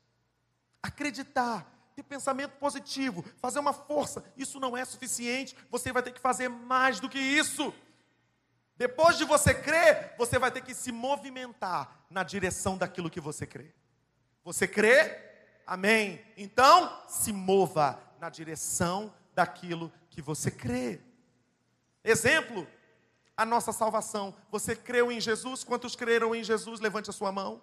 Acreditar, 0.81 1.67
ter 1.99 2.03
pensamento 2.03 2.51
positivo, 2.51 3.23
fazer 3.37 3.59
uma 3.59 3.73
força, 3.73 4.23
isso 4.37 4.59
não 4.59 4.75
é 4.75 4.85
suficiente. 4.85 5.55
Você 5.69 5.91
vai 5.91 6.01
ter 6.01 6.11
que 6.11 6.19
fazer 6.19 6.47
mais 6.47 6.99
do 6.99 7.09
que 7.09 7.19
isso. 7.19 7.73
Depois 8.77 9.17
de 9.17 9.25
você 9.25 9.53
crer, 9.53 10.15
você 10.17 10.39
vai 10.39 10.51
ter 10.51 10.61
que 10.61 10.73
se 10.73 10.91
movimentar 10.91 12.05
na 12.09 12.23
direção 12.23 12.77
daquilo 12.77 13.09
que 13.09 13.19
você 13.19 13.45
crê. 13.45 13.73
Você 14.43 14.67
crê? 14.67 15.17
Amém. 15.67 16.23
Então, 16.37 17.03
se 17.07 17.33
mova 17.33 18.01
na 18.19 18.29
direção 18.29 19.13
daquilo 19.35 19.91
que 20.09 20.21
você 20.21 20.49
crê. 20.49 21.01
Exemplo, 22.03 22.65
a 23.35 23.45
nossa 23.45 23.73
salvação. 23.73 24.33
Você 24.49 24.75
creu 24.75 25.11
em 25.11 25.19
Jesus? 25.19 25.63
Quantos 25.63 25.95
creram 25.95 26.33
em 26.33 26.43
Jesus? 26.43 26.79
Levante 26.79 27.09
a 27.09 27.13
sua 27.13 27.31
mão. 27.31 27.61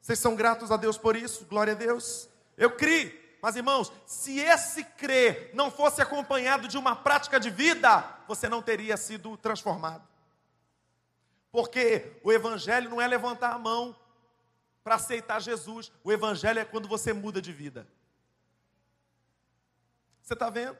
Vocês 0.00 0.18
são 0.18 0.34
gratos 0.34 0.70
a 0.70 0.76
Deus 0.76 0.96
por 0.96 1.14
isso? 1.14 1.44
Glória 1.44 1.74
a 1.74 1.76
Deus. 1.76 2.28
Eu 2.56 2.70
criei. 2.70 3.27
Mas 3.40 3.56
irmãos, 3.56 3.92
se 4.06 4.38
esse 4.38 4.82
crer 4.82 5.50
não 5.54 5.70
fosse 5.70 6.02
acompanhado 6.02 6.66
de 6.66 6.76
uma 6.76 6.96
prática 6.96 7.38
de 7.38 7.50
vida, 7.50 8.00
você 8.26 8.48
não 8.48 8.60
teria 8.60 8.96
sido 8.96 9.36
transformado. 9.36 10.06
Porque 11.50 12.20
o 12.22 12.32
Evangelho 12.32 12.90
não 12.90 13.00
é 13.00 13.06
levantar 13.06 13.52
a 13.52 13.58
mão 13.58 13.96
para 14.82 14.96
aceitar 14.96 15.40
Jesus, 15.40 15.92
o 16.02 16.10
Evangelho 16.10 16.58
é 16.58 16.64
quando 16.64 16.88
você 16.88 17.12
muda 17.12 17.40
de 17.40 17.52
vida. 17.52 17.86
Você 20.22 20.34
está 20.34 20.50
vendo? 20.50 20.76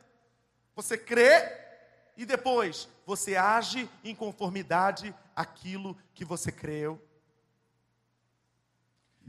Você 0.74 0.96
crê 0.96 1.68
e 2.16 2.26
depois 2.26 2.88
você 3.06 3.36
age 3.36 3.88
em 4.02 4.14
conformidade 4.14 5.14
àquilo 5.34 5.96
que 6.14 6.24
você 6.24 6.50
creu. 6.50 7.02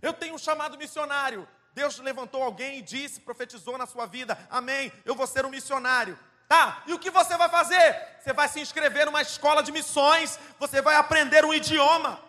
Eu 0.01 0.13
tenho 0.13 0.35
um 0.35 0.39
chamado 0.39 0.77
missionário. 0.77 1.47
Deus 1.73 1.97
levantou 1.99 2.43
alguém 2.43 2.79
e 2.79 2.81
disse, 2.81 3.21
profetizou 3.21 3.77
na 3.77 3.85
sua 3.85 4.05
vida: 4.05 4.37
Amém, 4.49 4.91
eu 5.05 5.15
vou 5.15 5.27
ser 5.27 5.45
um 5.45 5.49
missionário. 5.49 6.17
Tá, 6.47 6.83
e 6.87 6.93
o 6.93 6.99
que 6.99 7.11
você 7.11 7.37
vai 7.37 7.47
fazer? 7.47 8.17
Você 8.19 8.33
vai 8.33 8.49
se 8.49 8.59
inscrever 8.59 9.05
numa 9.05 9.21
escola 9.21 9.61
de 9.61 9.71
missões, 9.71 10.39
você 10.57 10.81
vai 10.81 10.95
aprender 10.95 11.45
um 11.45 11.53
idioma. 11.53 12.19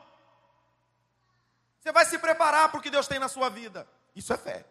Você 1.81 1.91
vai 1.91 2.05
se 2.05 2.19
preparar 2.19 2.69
para 2.71 2.79
o 2.79 2.83
que 2.83 2.91
Deus 2.91 3.09
tem 3.09 3.19
na 3.19 3.29
sua 3.29 3.49
vida. 3.49 3.89
Isso 4.15 4.33
é 4.33 4.37
fé. 4.37 4.67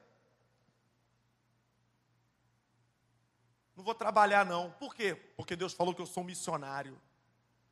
Não 3.75 3.83
vou 3.83 3.95
trabalhar, 3.95 4.45
não. 4.45 4.71
Por 4.73 4.93
quê? 4.93 5.15
Porque 5.35 5.55
Deus 5.55 5.73
falou 5.73 5.95
que 5.95 6.01
eu 6.01 6.05
sou 6.05 6.21
um 6.21 6.25
missionário. 6.27 7.01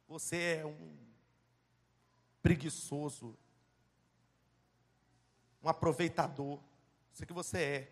Você 0.07 0.59
é 0.61 0.65
um 0.65 0.97
preguiçoso, 2.41 3.37
um 5.61 5.69
aproveitador. 5.69 6.59
Isso 7.17 7.25
que 7.25 7.33
você 7.33 7.57
é. 7.57 7.91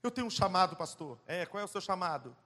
Eu 0.00 0.12
tenho 0.12 0.28
um 0.28 0.30
chamado, 0.30 0.76
pastor. 0.76 1.18
É, 1.26 1.44
qual 1.44 1.60
é 1.60 1.64
o 1.64 1.68
seu 1.68 1.80
chamado? 1.80 2.36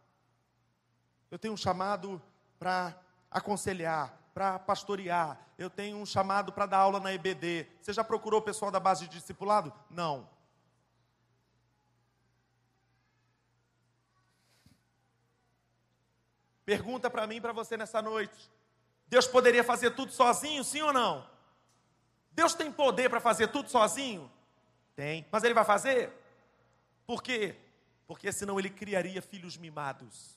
Eu 1.30 1.38
tenho 1.38 1.52
um 1.52 1.56
chamado 1.56 2.22
para 2.58 2.98
aconselhar, 3.30 4.18
para 4.32 4.58
pastorear. 4.58 5.38
Eu 5.58 5.68
tenho 5.68 5.98
um 5.98 6.06
chamado 6.06 6.50
para 6.50 6.64
dar 6.64 6.78
aula 6.78 6.98
na 6.98 7.12
EBD. 7.12 7.66
Você 7.82 7.92
já 7.92 8.02
procurou 8.02 8.40
o 8.40 8.42
pessoal 8.42 8.70
da 8.70 8.80
base 8.80 9.06
de 9.06 9.18
discipulado? 9.18 9.70
Não. 9.90 10.26
Pergunta 16.64 17.10
para 17.10 17.26
mim 17.26 17.38
para 17.38 17.52
você 17.52 17.76
nessa 17.76 18.00
noite. 18.00 18.50
Deus 19.08 19.26
poderia 19.26 19.62
fazer 19.62 19.90
tudo 19.90 20.10
sozinho, 20.10 20.64
sim 20.64 20.80
ou 20.80 20.90
não? 20.94 21.35
Deus 22.36 22.54
tem 22.54 22.70
poder 22.70 23.08
para 23.08 23.18
fazer 23.18 23.48
tudo 23.48 23.70
sozinho? 23.70 24.30
Tem. 24.94 25.26
Mas 25.32 25.42
ele 25.42 25.54
vai 25.54 25.64
fazer? 25.64 26.12
Por 27.06 27.22
quê? 27.22 27.56
Porque 28.06 28.30
senão 28.30 28.58
ele 28.58 28.68
criaria 28.68 29.22
filhos 29.22 29.56
mimados. 29.56 30.36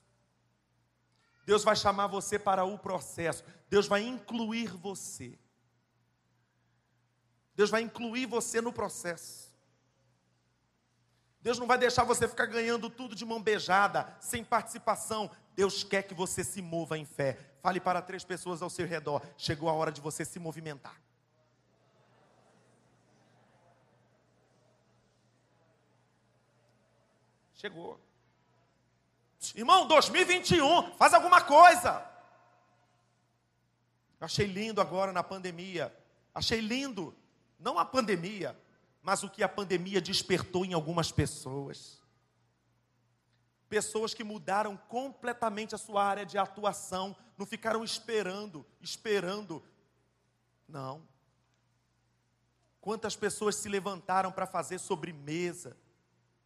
Deus 1.45 1.62
vai 1.62 1.76
chamar 1.76 2.08
você 2.08 2.39
para 2.39 2.64
o 2.64 2.80
processo. 2.80 3.43
Deus 3.70 3.86
vai 3.86 4.02
incluir 4.02 4.70
você. 4.70 5.38
Deus 7.54 7.70
vai 7.70 7.82
incluir 7.82 8.26
você 8.26 8.62
no 8.62 8.72
processo. 8.72 9.50
Deus 11.41 11.60
não 11.60 11.68
vai 11.68 11.78
deixar 11.78 12.06
você 12.06 12.28
ficar 12.28 12.45
ganhando 12.45 12.89
tudo 12.89 13.14
de 13.16 13.26
mão 13.26 13.41
beijada, 13.41 14.16
sem 14.22 14.43
participação. 14.43 15.30
Deus 15.54 15.84
quer 15.84 16.04
que 16.04 16.14
você 16.14 16.45
se 16.45 16.62
mova 16.62 16.97
em 16.97 17.06
fé. 17.06 17.38
Fale 17.62 17.82
para 17.82 18.02
três 18.02 18.24
pessoas 18.24 18.62
ao 18.62 18.70
seu 18.70 18.88
redor. 18.88 19.22
Chegou 19.38 19.68
a 19.68 19.74
hora 19.74 19.91
de 19.91 20.00
você 20.00 20.24
se 20.24 20.39
movimentar. 20.39 21.09
Chegou. 27.60 27.99
Irmão, 29.53 29.86
2021, 29.86 30.93
faz 30.93 31.14
alguma 31.14 31.41
coisa. 31.41 32.10
Achei 34.18 34.45
lindo 34.45 34.80
agora 34.80 35.12
na 35.12 35.22
pandemia. 35.22 35.93
Achei 36.34 36.62
lindo. 36.62 37.14
Não 37.60 37.78
a 37.78 37.84
pandemia, 37.84 38.57
mas 39.01 39.24
o 39.24 39.30
que 39.30 39.43
a 39.43 39.49
pandemia 39.49 39.99
despertou 39.99 40.64
em 40.64 40.74
algumas 40.74 41.12
pessoas. 41.12 42.01
Pessoas 43.68 44.14
que 44.14 44.24
mudaram 44.24 44.78
completamente 44.78 45.76
a 45.76 45.78
sua 45.78 46.01
área 46.01 46.26
de 46.26 46.38
atuação, 46.38 47.14
não 47.38 47.45
ficaram 47.45 47.84
esperando, 47.84 48.66
esperando. 48.80 49.62
Não. 50.66 51.05
Quantas 52.80 53.18
pessoas 53.18 53.57
se 53.57 53.68
levantaram 53.68 54.32
para 54.32 54.47
fazer 54.47 54.80
sobremesa? 54.80 55.76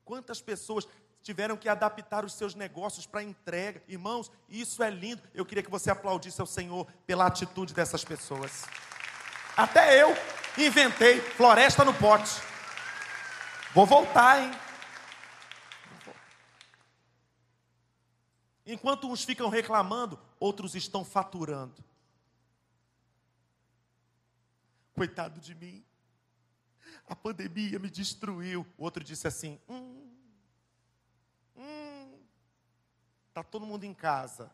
Quantas 0.03 0.41
pessoas 0.41 0.87
tiveram 1.23 1.55
que 1.55 1.69
adaptar 1.69 2.25
os 2.25 2.33
seus 2.33 2.53
negócios 2.53 3.07
para 3.07 3.23
entrega? 3.23 3.81
Irmãos, 3.87 4.29
isso 4.49 4.83
é 4.83 4.89
lindo. 4.89 5.23
Eu 5.33 5.45
queria 5.45 5.63
que 5.63 5.71
você 5.71 5.89
aplaudisse 5.89 6.39
ao 6.41 6.45
Senhor 6.45 6.85
pela 7.07 7.25
atitude 7.25 7.73
dessas 7.73 8.03
pessoas. 8.03 8.65
Até 9.55 10.01
eu 10.01 10.09
inventei 10.57 11.21
floresta 11.21 11.85
no 11.85 11.93
pote. 11.93 12.41
Vou 13.73 13.85
voltar, 13.85 14.43
hein? 14.43 14.51
Enquanto 18.65 19.09
uns 19.09 19.23
ficam 19.23 19.49
reclamando, 19.49 20.19
outros 20.39 20.75
estão 20.75 21.03
faturando. 21.03 21.83
Coitado 24.93 25.39
de 25.39 25.55
mim. 25.55 25.83
A 27.07 27.15
pandemia 27.15 27.79
me 27.79 27.89
destruiu. 27.89 28.65
O 28.77 28.83
outro 28.83 29.03
disse 29.03 29.27
assim: 29.27 29.59
hum, 29.67 30.12
tá 33.33 33.43
todo 33.43 33.65
mundo 33.65 33.83
em 33.83 33.93
casa. 33.93 34.51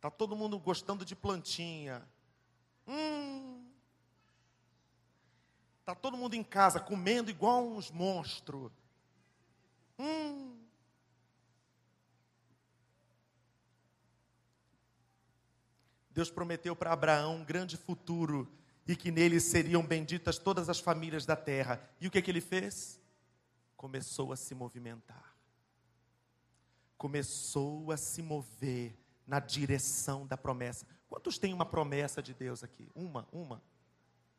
Tá 0.00 0.10
todo 0.10 0.34
mundo 0.34 0.58
gostando 0.58 1.04
de 1.04 1.14
plantinha. 1.14 2.02
Hum, 2.86 3.64
tá 5.84 5.94
todo 5.94 6.16
mundo 6.16 6.34
em 6.34 6.42
casa 6.42 6.80
comendo 6.80 7.30
igual 7.30 7.64
uns 7.64 7.90
monstros. 7.90 8.72
Hum, 9.98 10.62
Deus 16.10 16.30
prometeu 16.30 16.76
para 16.76 16.92
Abraão 16.92 17.36
um 17.36 17.44
grande 17.44 17.76
futuro 17.76 18.50
e 18.86 18.94
que 18.94 19.10
nele 19.10 19.40
seriam 19.40 19.84
benditas 19.84 20.38
todas 20.38 20.68
as 20.68 20.78
famílias 20.78 21.24
da 21.24 21.36
terra. 21.36 21.80
E 22.00 22.06
o 22.06 22.10
que, 22.10 22.18
é 22.18 22.22
que 22.22 22.30
ele 22.30 22.40
fez? 22.40 23.00
Começou 23.76 24.32
a 24.32 24.36
se 24.36 24.54
movimentar. 24.54 25.31
Começou 27.02 27.90
a 27.90 27.96
se 27.96 28.22
mover 28.22 28.96
na 29.26 29.40
direção 29.40 30.24
da 30.24 30.36
promessa. 30.36 30.86
Quantos 31.08 31.36
têm 31.36 31.52
uma 31.52 31.66
promessa 31.66 32.22
de 32.22 32.32
Deus 32.32 32.62
aqui? 32.62 32.88
Uma, 32.94 33.26
uma. 33.32 33.60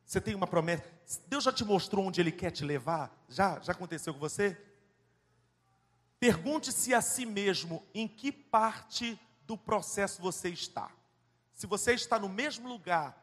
Você 0.05 0.21
tem 0.21 0.33
uma 0.33 0.47
promessa? 0.47 0.85
Deus 1.27 1.43
já 1.43 1.51
te 1.51 1.65
mostrou 1.65 2.05
onde 2.05 2.21
Ele 2.21 2.31
quer 2.31 2.51
te 2.51 2.63
levar? 2.63 3.13
Já? 3.27 3.59
Já 3.59 3.73
aconteceu 3.73 4.13
com 4.13 4.19
você? 4.21 4.57
Pergunte-se 6.21 6.93
a 6.93 7.01
si 7.01 7.25
mesmo 7.25 7.85
em 7.93 8.07
que 8.07 8.31
parte 8.31 9.19
do 9.45 9.57
processo 9.57 10.21
você 10.21 10.47
está. 10.47 10.89
Se 11.53 11.67
você 11.67 11.93
está 11.93 12.17
no 12.17 12.29
mesmo 12.29 12.69
lugar 12.69 13.21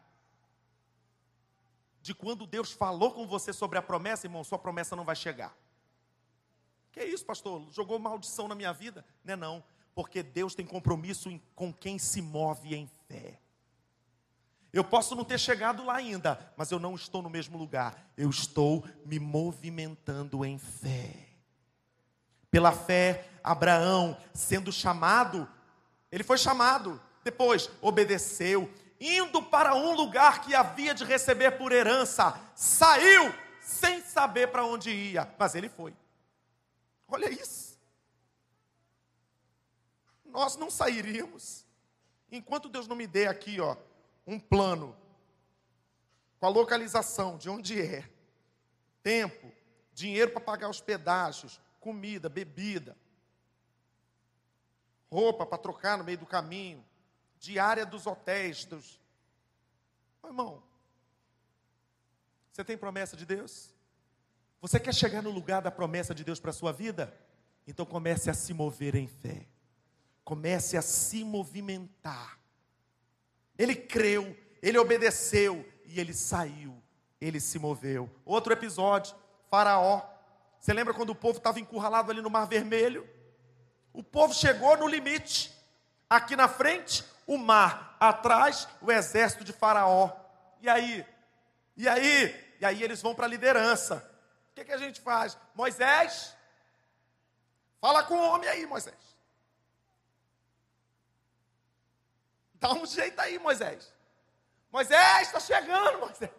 de 2.03 2.15
quando 2.15 2.47
Deus 2.47 2.73
falou 2.73 3.11
com 3.15 3.27
você 3.27 3.55
sobre 3.55 3.79
a 3.79 3.83
promessa, 3.83 4.27
irmão, 4.27 4.45
sua 4.45 4.59
promessa 4.59 4.95
não 4.95 5.05
vai 5.05 5.17
chegar. 5.17 5.57
Que 6.93 7.05
isso, 7.05 7.25
pastor? 7.25 7.67
Jogou 7.73 7.99
maldição 7.99 8.49
na 8.49 8.55
minha 8.55 8.73
vida? 8.73 9.05
Não 9.25 9.35
é 9.35 9.37
não, 9.37 9.65
porque 9.95 10.23
Deus 10.23 10.55
tem 10.55 10.67
compromisso 10.67 11.31
com 11.55 11.73
quem 11.73 11.99
se 11.99 12.21
move 12.21 12.75
em 12.75 12.89
fé. 13.09 13.39
Eu 14.73 14.85
posso 14.85 15.17
não 15.17 15.25
ter 15.25 15.39
chegado 15.39 15.85
lá 15.85 15.97
ainda, 15.97 16.53
mas 16.57 16.71
eu 16.71 16.79
não 16.79 16.95
estou 16.95 17.21
no 17.23 17.31
mesmo 17.31 17.59
lugar. 17.59 18.13
Eu 18.17 18.31
estou 18.31 18.85
me 19.05 19.19
movimentando 19.19 20.45
em 20.45 20.59
fé. 20.59 21.29
Pela 22.51 22.73
fé, 22.73 23.29
Abraão, 23.43 24.17
sendo 24.33 24.73
chamado, 24.73 25.49
ele 26.11 26.23
foi 26.23 26.39
chamado, 26.39 27.01
depois 27.25 27.71
obedeceu, 27.81 28.73
indo 29.01 29.43
para 29.43 29.75
um 29.75 29.95
lugar 29.95 30.43
que 30.43 30.55
havia 30.55 30.95
de 30.95 31.05
receber 31.05 31.53
por 31.53 31.73
herança, 31.73 32.39
saiu 32.55 33.33
sem 33.61 34.03
saber 34.03 34.49
para 34.49 34.65
onde 34.65 34.91
ia, 34.91 35.33
mas 35.39 35.55
ele 35.55 35.69
foi. 35.69 35.95
Olha 37.11 37.29
isso. 37.29 37.79
Nós 40.25 40.57
não 40.57 40.71
sairíamos 40.71 41.67
enquanto 42.31 42.69
Deus 42.69 42.87
não 42.87 42.95
me 42.95 43.07
dê 43.07 43.27
aqui, 43.27 43.61
ó, 43.61 43.77
um 44.27 44.39
plano 44.39 44.97
com 46.39 46.47
a 46.47 46.49
localização 46.49 47.37
de 47.37 47.51
onde 47.51 47.81
é, 47.81 48.09
tempo, 49.03 49.53
dinheiro 49.93 50.31
para 50.31 50.41
pagar 50.41 50.71
os 50.71 50.81
pedágios, 50.81 51.61
comida, 51.81 52.29
bebida, 52.29 52.97
roupa 55.11 55.45
para 55.45 55.59
trocar 55.59 55.99
no 55.99 56.05
meio 56.05 56.19
do 56.19 56.27
caminho, 56.27 56.85
diária 57.39 57.85
dos 57.85 58.07
hotéis. 58.07 58.65
Dos... 58.65 59.01
Oh, 60.23 60.29
irmão, 60.29 60.63
você 62.53 62.65
tem 62.65 62.79
promessa 62.79 63.17
de 63.17 63.27
Deus? 63.27 63.75
Você 64.61 64.79
quer 64.79 64.95
chegar 64.95 65.23
no 65.23 65.31
lugar 65.31 65.63
da 65.63 65.71
promessa 65.71 66.15
de 66.15 66.23
Deus 66.23 66.39
para 66.39 66.51
a 66.51 66.55
sua 66.55 66.73
vida? 66.73 67.15
Então 67.67 67.87
comece 67.87 68.29
a 68.29 68.35
se 68.35 68.53
mover 68.53 68.95
em 68.95 69.07
fé. 69.07 69.47
Comece 70.23 70.77
a 70.77 70.83
se 70.83 71.25
movimentar. 71.25 72.39
Ele 73.59 73.75
creu, 73.75 74.37
ele 74.63 74.79
obedeceu 74.79 75.67
e 75.87 75.99
ele 75.99 76.13
saiu. 76.13 76.81
Ele 77.21 77.41
se 77.41 77.59
moveu. 77.59 78.11
Outro 78.25 78.53
episódio, 78.53 79.15
Faraó. 79.51 80.03
Você 80.59 80.73
lembra 80.73 80.95
quando 80.95 81.11
o 81.11 81.15
povo 81.15 81.39
estava 81.39 81.61
encurralado 81.61 82.11
ali 82.11 82.21
no 82.21 82.31
Mar 82.31 82.47
Vermelho? 82.47 83.09
O 83.93 84.03
povo 84.03 84.35
chegou 84.35 84.77
no 84.77 84.87
limite. 84.87 85.53
Aqui 86.09 86.37
na 86.37 86.49
frente, 86.49 87.05
o 87.27 87.37
mar, 87.39 87.97
atrás 88.01 88.69
o 88.81 88.91
exército 88.91 89.45
de 89.45 89.53
Faraó. 89.53 90.11
E 90.61 90.69
aí? 90.69 91.05
E 91.77 91.89
aí? 91.89 92.57
E 92.61 92.65
aí 92.65 92.83
eles 92.83 93.01
vão 93.01 93.15
para 93.15 93.27
a 93.27 93.29
liderança. 93.29 94.10
O 94.51 94.55
que, 94.55 94.65
que 94.65 94.73
a 94.73 94.79
gente 94.79 95.01
faz? 95.01 95.39
Moisés, 95.55 96.37
fala 97.81 98.05
com 98.05 98.15
o 98.15 98.31
homem 98.31 98.49
aí, 98.49 98.67
Moisés. 98.67 99.17
Dá 102.55 102.73
um 102.73 102.85
jeito 102.85 103.19
aí, 103.21 103.39
Moisés. 103.39 103.93
Moisés, 104.71 105.29
está 105.29 105.41
chegando, 105.41 106.01
Moisés. 106.01 106.31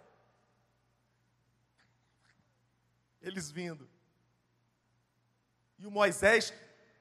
Eles 3.21 3.49
vindo. 3.49 3.89
E 5.79 5.87
o 5.87 5.91
Moisés, 5.91 6.53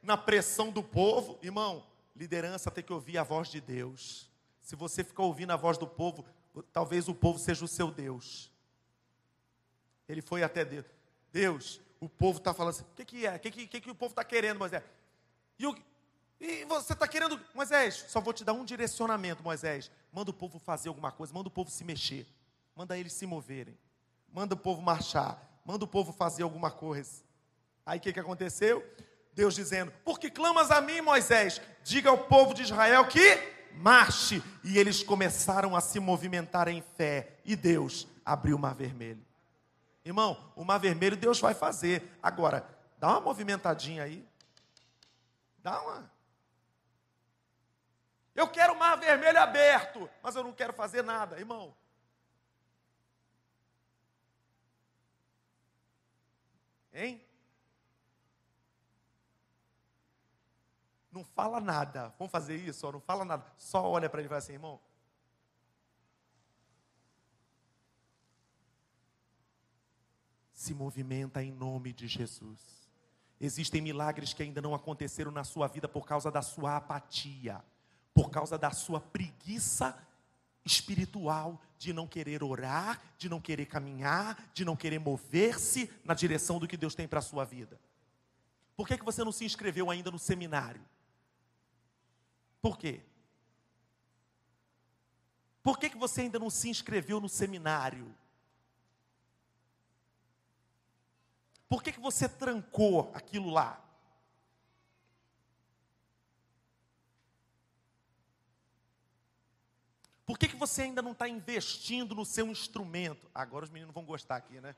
na 0.03 0.17
pressão 0.17 0.71
do 0.71 0.83
povo, 0.83 1.39
irmão, 1.43 1.87
Liderança 2.17 2.71
tem 2.71 2.85
que 2.85 2.93
ouvir 2.93 3.19
a 3.19 3.23
voz 3.23 3.49
de 3.49 3.61
Deus. 3.61 4.29
Se 4.61 4.77
você 4.77 5.03
ficar 5.03 5.23
ouvindo 5.23 5.53
a 5.53 5.57
voz 5.57 5.79
do 5.79 5.87
povo, 5.87 6.25
talvez 6.73 7.09
o 7.09 7.15
povo 7.15 7.39
seja 7.39 7.65
o 7.65 7.69
seu 7.69 7.91
Deus. 7.91 8.51
Ele 10.09 10.21
foi 10.21 10.43
até 10.43 10.65
Deus. 10.65 10.85
Deus, 11.33 11.81
o 12.01 12.09
povo 12.09 12.39
está 12.39 12.53
falando 12.55 12.71
assim: 12.71 12.85
o 12.85 12.95
que, 12.97 13.05
que 13.05 13.27
é? 13.27 13.37
O 13.37 13.39
que, 13.39 13.51
que, 13.51 13.81
que, 13.81 13.91
o 13.91 13.95
povo 13.95 14.13
está 14.13 14.25
querendo, 14.25 14.59
Moisés? 14.59 14.83
E, 15.59 15.67
o, 15.67 15.77
e 16.41 16.65
você 16.65 16.93
está 16.93 17.07
querendo, 17.07 17.41
Moisés? 17.55 18.07
Só 18.09 18.21
vou 18.21 18.33
te 18.33 18.45
dar 18.45 18.53
um 18.53 18.65
direcionamento, 18.65 19.43
Moisés. 19.43 19.91
Manda 20.13 20.31
o 20.31 20.35
povo 20.35 20.59
fazer 20.59 20.89
alguma 20.89 21.13
coisa, 21.13 21.33
manda 21.33 21.49
o 21.49 21.53
povo 21.53 21.71
se 21.71 21.85
mexer, 21.85 22.27
manda 22.75 22.99
eles 22.99 23.13
se 23.13 23.27
moverem, 23.27 23.79
manda 24.33 24.55
o 24.55 24.59
povo 24.59 24.81
marchar, 24.81 25.61
manda 25.65 25.85
o 25.85 25.89
povo 25.89 26.13
fazer 26.13 26.43
alguma 26.43 26.71
coisa. 26.71 27.23
Aí 27.85 27.99
o 27.99 28.01
que, 28.01 28.13
que 28.13 28.21
aconteceu? 28.21 28.85
Deus 29.35 29.55
dizendo: 29.55 29.93
Porque 30.05 30.31
clamas 30.31 30.71
a 30.71 30.81
mim, 30.81 31.01
Moisés? 31.01 31.61
Diga 31.85 32.11
ao 32.11 32.19
povo 32.19 32.55
de 32.55 32.63
Israel 32.63 33.07
que 33.07 33.39
marche. 33.75 34.43
E 34.65 34.79
eles 34.79 35.03
começaram 35.03 35.77
a 35.77 35.81
se 35.81 36.01
movimentar 36.01 36.69
em 36.69 36.83
fé. 36.97 37.39
E 37.45 37.55
Deus 37.55 38.07
abriu 38.25 38.57
o 38.57 38.59
mar 38.59 38.75
vermelho. 38.75 39.25
Irmão, 40.05 40.53
o 40.57 40.65
mar 40.65 40.79
vermelho 40.79 41.17
Deus 41.17 41.41
vai 41.41 41.55
fazer. 41.55 42.19
Agora, 42.23 42.67
dá 42.99 43.09
uma 43.09 43.21
movimentadinha 43.21 44.03
aí. 44.03 44.27
Dá 45.59 45.81
uma. 45.83 46.11
Eu 48.35 48.49
quero 48.49 48.73
o 48.73 48.79
mar 48.79 48.97
vermelho 48.97 49.39
aberto, 49.39 50.09
mas 50.23 50.35
eu 50.35 50.43
não 50.43 50.53
quero 50.53 50.73
fazer 50.73 51.03
nada, 51.03 51.39
irmão. 51.39 51.75
Hein? 56.93 57.25
Não 61.13 61.25
fala 61.25 61.61
nada. 61.61 62.09
Vamos 62.19 62.31
fazer 62.31 62.57
isso? 62.57 62.87
Ó, 62.87 62.93
não 62.93 63.01
fala 63.01 63.25
nada. 63.25 63.45
Só 63.59 63.83
olha 63.83 64.09
para 64.09 64.21
ele 64.21 64.29
e 64.29 64.31
vai 64.31 64.39
assim, 64.39 64.55
irmão. 64.55 64.81
Se 70.71 70.75
movimenta 70.75 71.43
em 71.43 71.51
nome 71.51 71.93
de 71.93 72.07
Jesus. 72.07 72.61
Existem 73.41 73.81
milagres 73.81 74.33
que 74.33 74.41
ainda 74.41 74.63
não 74.63 74.73
aconteceram 74.73 75.33
na 75.33 75.43
sua 75.43 75.67
vida 75.67 75.89
por 75.89 76.07
causa 76.07 76.31
da 76.31 76.43
sua 76.43 76.77
apatia, 76.77 77.61
por 78.15 78.31
causa 78.31 78.57
da 78.57 78.71
sua 78.71 79.01
preguiça 79.01 80.01
espiritual 80.65 81.61
de 81.77 81.93
não 81.93 82.07
querer 82.07 82.45
orar, 82.45 83.03
de 83.19 83.29
não 83.29 83.41
querer 83.41 83.67
caminhar, 83.67 84.49
de 84.55 84.65
não 84.65 84.77
querer 84.77 85.01
mover-se 85.01 85.91
na 86.05 86.15
direção 86.15 86.61
do 86.61 86.69
que 86.69 86.77
Deus 86.77 86.95
tem 86.95 87.09
para 87.09 87.19
a 87.19 87.23
sua 87.23 87.45
vida. 87.45 87.77
Por 88.77 88.87
que, 88.87 88.97
que 88.97 89.05
você 89.05 89.25
não 89.25 89.33
se 89.33 89.45
inscreveu 89.45 89.91
ainda 89.91 90.09
no 90.09 90.21
seminário? 90.21 90.83
Por 92.63 92.79
quê? 92.79 93.01
Por 95.65 95.81
que, 95.81 95.91
que 95.91 95.99
você 95.99 96.21
ainda 96.21 96.39
não 96.39 96.49
se 96.49 96.69
inscreveu 96.69 97.19
no 97.19 97.29
seminário? 97.29 98.15
Por 101.71 101.85
que, 101.85 101.93
que 101.93 102.01
você 102.01 102.29
trancou 102.29 103.13
aquilo 103.15 103.49
lá? 103.49 103.81
Por 110.27 110.37
que, 110.37 110.49
que 110.49 110.57
você 110.57 110.83
ainda 110.83 111.01
não 111.01 111.13
está 111.13 111.29
investindo 111.29 112.13
no 112.13 112.25
seu 112.25 112.49
instrumento? 112.49 113.31
Agora 113.33 113.65
os 113.65 113.71
meninos 113.71 113.95
vão 113.95 114.05
gostar 114.05 114.35
aqui, 114.35 114.61
né? 114.61 114.75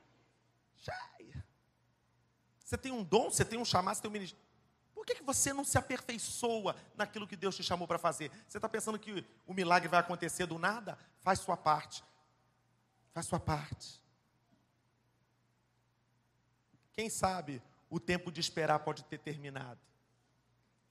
Você 2.63 2.77
tem 2.77 2.91
um 2.91 3.03
dom, 3.03 3.31
você 3.31 3.43
tem 3.43 3.57
um 3.57 3.65
chamado, 3.65 3.95
você 3.95 4.01
tem 4.03 4.09
um 4.09 4.13
ministério. 4.13 4.45
Por 4.93 5.03
que, 5.03 5.15
que 5.15 5.23
você 5.23 5.51
não 5.51 5.63
se 5.63 5.79
aperfeiçoa 5.79 6.75
naquilo 6.95 7.27
que 7.27 7.35
Deus 7.35 7.55
te 7.55 7.63
chamou 7.63 7.87
para 7.87 7.97
fazer? 7.97 8.29
Você 8.47 8.59
está 8.59 8.69
pensando 8.69 8.99
que 8.99 9.25
o 9.47 9.53
milagre 9.53 9.89
vai 9.89 9.99
acontecer 9.99 10.45
do 10.45 10.59
nada? 10.59 10.95
Faz 11.21 11.39
sua 11.39 11.57
parte. 11.57 12.03
Faz 13.11 13.25
sua 13.25 13.39
parte. 13.39 14.02
Quem 16.93 17.09
sabe 17.09 17.61
o 17.89 17.99
tempo 17.99 18.31
de 18.31 18.39
esperar 18.39 18.79
pode 18.79 19.03
ter 19.03 19.19
terminado. 19.19 19.79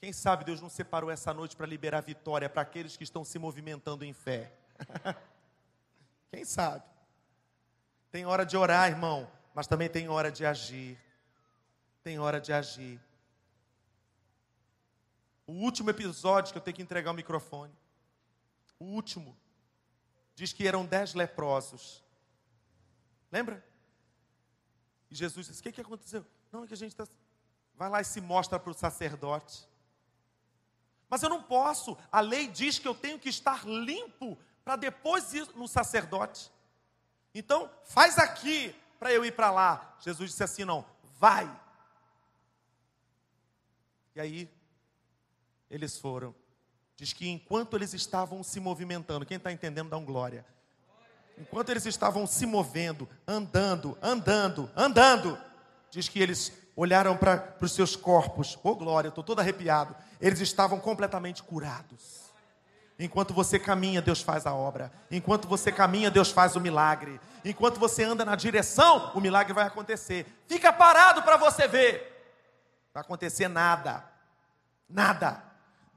Quem 0.01 0.13
sabe 0.13 0.45
Deus 0.45 0.61
não 0.61 0.69
separou 0.69 1.11
essa 1.11 1.33
noite 1.33 1.57
para 1.57 1.67
liberar 1.67 2.01
vitória 2.01 2.49
para 2.49 2.63
aqueles 2.63 2.97
que 2.97 3.05
estão 3.05 3.25
se 3.25 3.39
movimentando 3.39 4.05
em 4.05 4.13
fé. 4.13 4.53
Quem 6.31 6.45
sabe? 6.45 6.85
Tem 8.11 8.27
hora 8.27 8.45
de 8.45 8.57
orar, 8.57 8.91
irmão, 8.91 9.31
mas 9.55 9.67
também 9.67 9.89
tem 9.89 10.09
hora 10.09 10.31
de 10.31 10.45
agir. 10.45 10.99
Tem 12.03 12.19
hora 12.19 12.41
de 12.41 12.53
agir. 12.53 13.01
O 15.47 15.53
último 15.53 15.91
episódio 15.91 16.53
que 16.53 16.59
eu 16.59 16.63
tenho 16.63 16.77
que 16.77 16.83
entregar 16.83 17.13
o 17.13 17.15
microfone. 17.15 17.73
O 18.79 18.85
último. 18.85 19.37
Diz 20.35 20.53
que 20.53 20.67
eram 20.67 20.85
dez 20.85 21.15
leprosos. 21.15 22.03
Lembra? 23.31 23.65
E 25.13 25.15
Jesus 25.15 25.47
disse: 25.47 25.61
O 25.61 25.63
que, 25.63 25.71
que 25.71 25.81
aconteceu? 25.83 26.25
Não, 26.51 26.65
é 26.65 26.67
que 26.67 26.73
a 26.73 26.77
gente 26.77 26.93
está. 26.93 27.07
Vai 27.75 27.91
lá 27.91 28.01
e 28.01 28.05
se 28.05 28.19
mostra 28.19 28.59
para 28.59 28.71
o 28.71 28.75
sacerdote. 28.75 29.69
Mas 31.09 31.23
eu 31.23 31.29
não 31.29 31.43
posso. 31.43 31.99
A 32.11 32.21
lei 32.21 32.49
diz 32.49 32.79
que 32.79 32.89
eu 32.89 32.95
tenho 32.95 33.19
que 33.19 33.29
estar 33.29 33.67
limpo 33.67 34.39
para 34.65 34.77
depois 34.77 35.35
ir 35.35 35.47
no 35.55 35.69
sacerdote. 35.69 36.51
Então, 37.35 37.71
faz 37.85 38.19
aqui 38.19 38.75
para 38.99 39.13
eu 39.13 39.23
ir 39.23 39.33
para 39.33 39.51
lá. 39.51 39.97
Jesus 40.01 40.31
disse 40.31 40.43
assim: 40.43 40.65
Não, 40.65 40.83
vai. 41.19 41.45
E 44.15 44.21
aí, 44.21 44.51
eles 45.69 45.99
foram. 45.99 46.35
Diz 46.97 47.13
que 47.13 47.29
enquanto 47.29 47.77
eles 47.77 47.93
estavam 47.93 48.43
se 48.43 48.59
movimentando, 48.61 49.27
quem 49.27 49.37
está 49.37 49.53
entendendo, 49.53 49.91
dá 49.91 49.99
um 49.99 50.07
glória. 50.07 50.47
Enquanto 51.39 51.71
eles 51.71 51.87
estavam 51.87 52.27
se 52.27 52.47
movendo, 52.47 53.09
andando, 53.27 53.97
andando, 54.03 54.71
andando, 54.77 55.39
diz 55.91 56.09
que 56.09 56.21
eles 56.21 56.53
olharam 56.77 57.17
para 57.17 57.57
os 57.61 57.73
seus 57.73 57.97
corpos, 57.97 58.59
oh 58.63 58.75
glória, 58.75 59.09
estou 59.09 59.25
todo 59.25 59.41
arrepiado. 59.41 59.95
Eles 60.21 60.41
estavam 60.41 60.79
completamente 60.79 61.43
curados. 61.43 62.23
Enquanto 62.99 63.35
você 63.35 63.59
caminha, 63.59 64.01
Deus 64.01 64.23
faz 64.23 64.47
a 64.47 64.55
obra. 64.55 64.93
Enquanto 65.11 65.49
você 65.49 65.73
caminha, 65.73 66.11
Deus 66.11 66.31
faz 66.31 66.55
o 66.55 66.61
milagre. 66.61 67.21
Enquanto 67.45 67.81
você 67.81 68.05
anda 68.05 68.25
na 68.25 68.37
direção, 68.37 69.11
o 69.15 69.21
milagre 69.21 69.53
vai 69.53 69.67
acontecer. 69.67 70.27
Fica 70.47 70.73
parado 70.73 71.23
para 71.23 71.37
você 71.37 71.67
ver. 71.67 71.95
Não 72.87 72.95
vai 72.95 73.01
acontecer 73.03 73.49
nada. 73.49 74.05
Nada. 74.89 75.43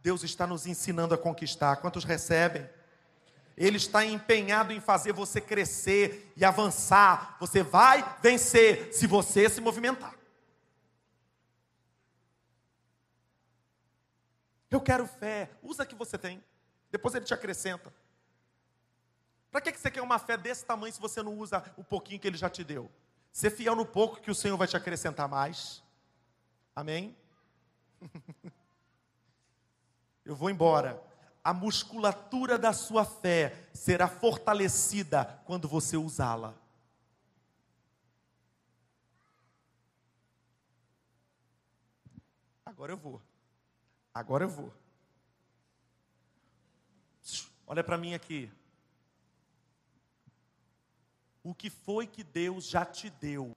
Deus 0.02 0.24
está 0.24 0.48
nos 0.48 0.66
ensinando 0.66 1.14
a 1.14 1.18
conquistar. 1.18 1.76
Quantos 1.78 2.04
recebem? 2.04 2.68
Ele 3.58 3.78
está 3.78 4.06
empenhado 4.06 4.74
em 4.74 4.82
fazer 4.82 5.14
você 5.14 5.40
crescer 5.40 6.34
e 6.36 6.44
avançar. 6.44 7.38
Você 7.40 7.64
vai 7.64 8.18
vencer 8.22 8.94
se 8.94 9.08
você 9.08 9.50
se 9.50 9.62
movimentar. 9.62 10.14
Eu 14.70 14.82
quero 14.82 15.08
fé. 15.08 15.50
Usa 15.64 15.84
a 15.84 15.86
que 15.86 15.96
você 15.96 16.18
tem. 16.18 16.44
Depois 16.92 17.16
ele 17.16 17.24
te 17.24 17.34
acrescenta. 17.34 17.94
Para 19.50 19.62
que 19.62 19.72
você 19.72 19.90
quer 19.90 20.02
uma 20.02 20.20
fé 20.20 20.36
desse 20.36 20.66
tamanho 20.66 20.92
se 20.92 21.00
você 21.00 21.24
não 21.24 21.38
usa 21.38 21.64
o 21.78 21.84
pouquinho 21.84 22.20
que 22.20 22.28
ele 22.28 22.36
já 22.36 22.50
te 22.50 22.62
deu? 22.62 22.92
Ser 23.32 23.52
fiel 23.52 23.74
no 23.74 23.86
pouco 23.86 24.20
que 24.20 24.30
o 24.30 24.36
Senhor 24.36 24.58
vai 24.58 24.68
te 24.68 24.76
acrescentar 24.76 25.30
mais. 25.30 25.82
Amém? 26.76 27.16
eu 30.26 30.36
vou 30.36 30.50
embora. 30.50 31.02
A 31.46 31.54
musculatura 31.54 32.58
da 32.58 32.74
sua 32.74 33.06
fé 33.06 33.70
será 33.72 34.08
fortalecida 34.08 35.26
quando 35.46 35.68
você 35.68 35.96
usá-la. 35.96 36.56
Agora 42.66 42.92
eu 42.92 42.98
vou. 42.98 43.22
Agora 44.12 44.46
eu 44.46 44.50
vou. 44.50 44.74
Olha 47.68 47.84
para 47.84 47.98
mim 47.98 48.16
aqui. 48.16 48.52
O 51.44 51.54
que 51.54 51.70
foi 51.70 52.08
que 52.08 52.24
Deus 52.24 52.68
já 52.68 52.84
te 52.84 53.08
deu? 53.10 53.56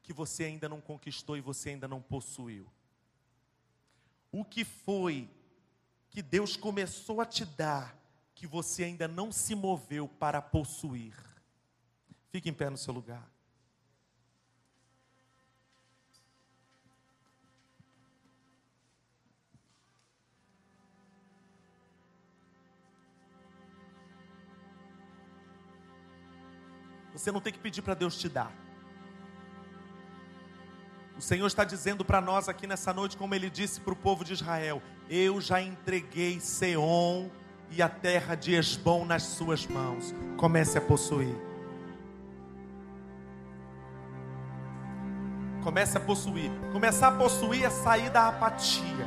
Que 0.00 0.12
você 0.12 0.44
ainda 0.44 0.68
não 0.68 0.80
conquistou 0.80 1.36
e 1.36 1.40
você 1.40 1.70
ainda 1.70 1.88
não 1.88 2.00
possuiu? 2.00 2.70
o 4.38 4.44
que 4.44 4.64
foi 4.64 5.28
que 6.16 6.22
Deus 6.22 6.56
começou 6.56 7.20
a 7.20 7.26
te 7.26 7.44
dar 7.44 7.94
que 8.34 8.46
você 8.46 8.84
ainda 8.84 9.06
não 9.06 9.30
se 9.30 9.54
moveu 9.54 10.08
para 10.08 10.40
possuir. 10.40 11.12
Fique 12.30 12.48
em 12.48 12.54
pé 12.54 12.70
no 12.70 12.78
seu 12.78 12.94
lugar. 12.94 13.22
Você 27.12 27.30
não 27.30 27.42
tem 27.42 27.52
que 27.52 27.58
pedir 27.58 27.82
para 27.82 27.92
Deus 27.92 28.18
te 28.18 28.30
dar. 28.30 28.50
O 31.18 31.20
Senhor 31.20 31.46
está 31.46 31.62
dizendo 31.62 32.06
para 32.06 32.22
nós 32.22 32.48
aqui 32.48 32.66
nessa 32.66 32.94
noite, 32.94 33.18
como 33.18 33.34
ele 33.34 33.50
disse 33.50 33.82
para 33.82 33.92
o 33.92 33.96
povo 33.96 34.24
de 34.24 34.32
Israel: 34.32 34.82
Eu 35.08 35.40
já 35.40 35.60
entreguei 35.60 36.40
Seom 36.40 37.28
e 37.70 37.80
a 37.80 37.88
terra 37.88 38.34
de 38.34 38.54
Esbom 38.54 39.04
nas 39.04 39.22
suas 39.22 39.66
mãos. 39.66 40.14
Comece 40.36 40.78
a 40.78 40.80
possuir. 40.80 41.34
Comece 45.62 45.96
a 45.96 46.00
possuir. 46.00 46.50
Começar 46.72 47.08
a 47.08 47.12
possuir 47.12 47.64
é 47.64 47.70
sair 47.70 48.10
da 48.10 48.28
apatia. 48.28 49.06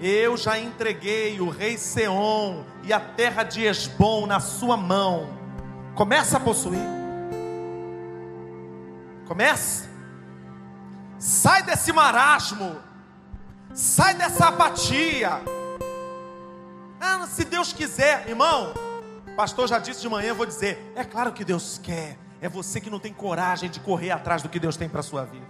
Eu 0.00 0.36
já 0.36 0.58
entreguei 0.58 1.40
o 1.40 1.50
rei 1.50 1.76
Seom 1.76 2.64
e 2.82 2.92
a 2.92 3.00
terra 3.00 3.42
de 3.42 3.64
Esbom 3.64 4.26
na 4.26 4.40
sua 4.40 4.76
mão 4.76 5.40
Começa 6.00 6.38
a 6.38 6.40
possuir. 6.40 6.80
Comece. 9.28 9.89
Sai 11.20 11.62
desse 11.62 11.92
marasmo. 11.92 12.80
Sai 13.74 14.14
dessa 14.14 14.48
apatia. 14.48 15.42
Ah, 16.98 17.26
se 17.26 17.44
Deus 17.44 17.74
quiser, 17.74 18.26
irmão. 18.26 18.72
Pastor 19.36 19.68
já 19.68 19.78
disse 19.78 20.00
de 20.00 20.08
manhã, 20.08 20.32
vou 20.32 20.46
dizer. 20.46 20.92
É 20.96 21.04
claro 21.04 21.30
que 21.30 21.44
Deus 21.44 21.78
quer. 21.82 22.18
É 22.40 22.48
você 22.48 22.80
que 22.80 22.88
não 22.88 22.98
tem 22.98 23.12
coragem 23.12 23.68
de 23.68 23.80
correr 23.80 24.10
atrás 24.10 24.42
do 24.42 24.48
que 24.48 24.58
Deus 24.58 24.78
tem 24.78 24.88
para 24.88 25.02
sua 25.02 25.26
vida. 25.26 25.46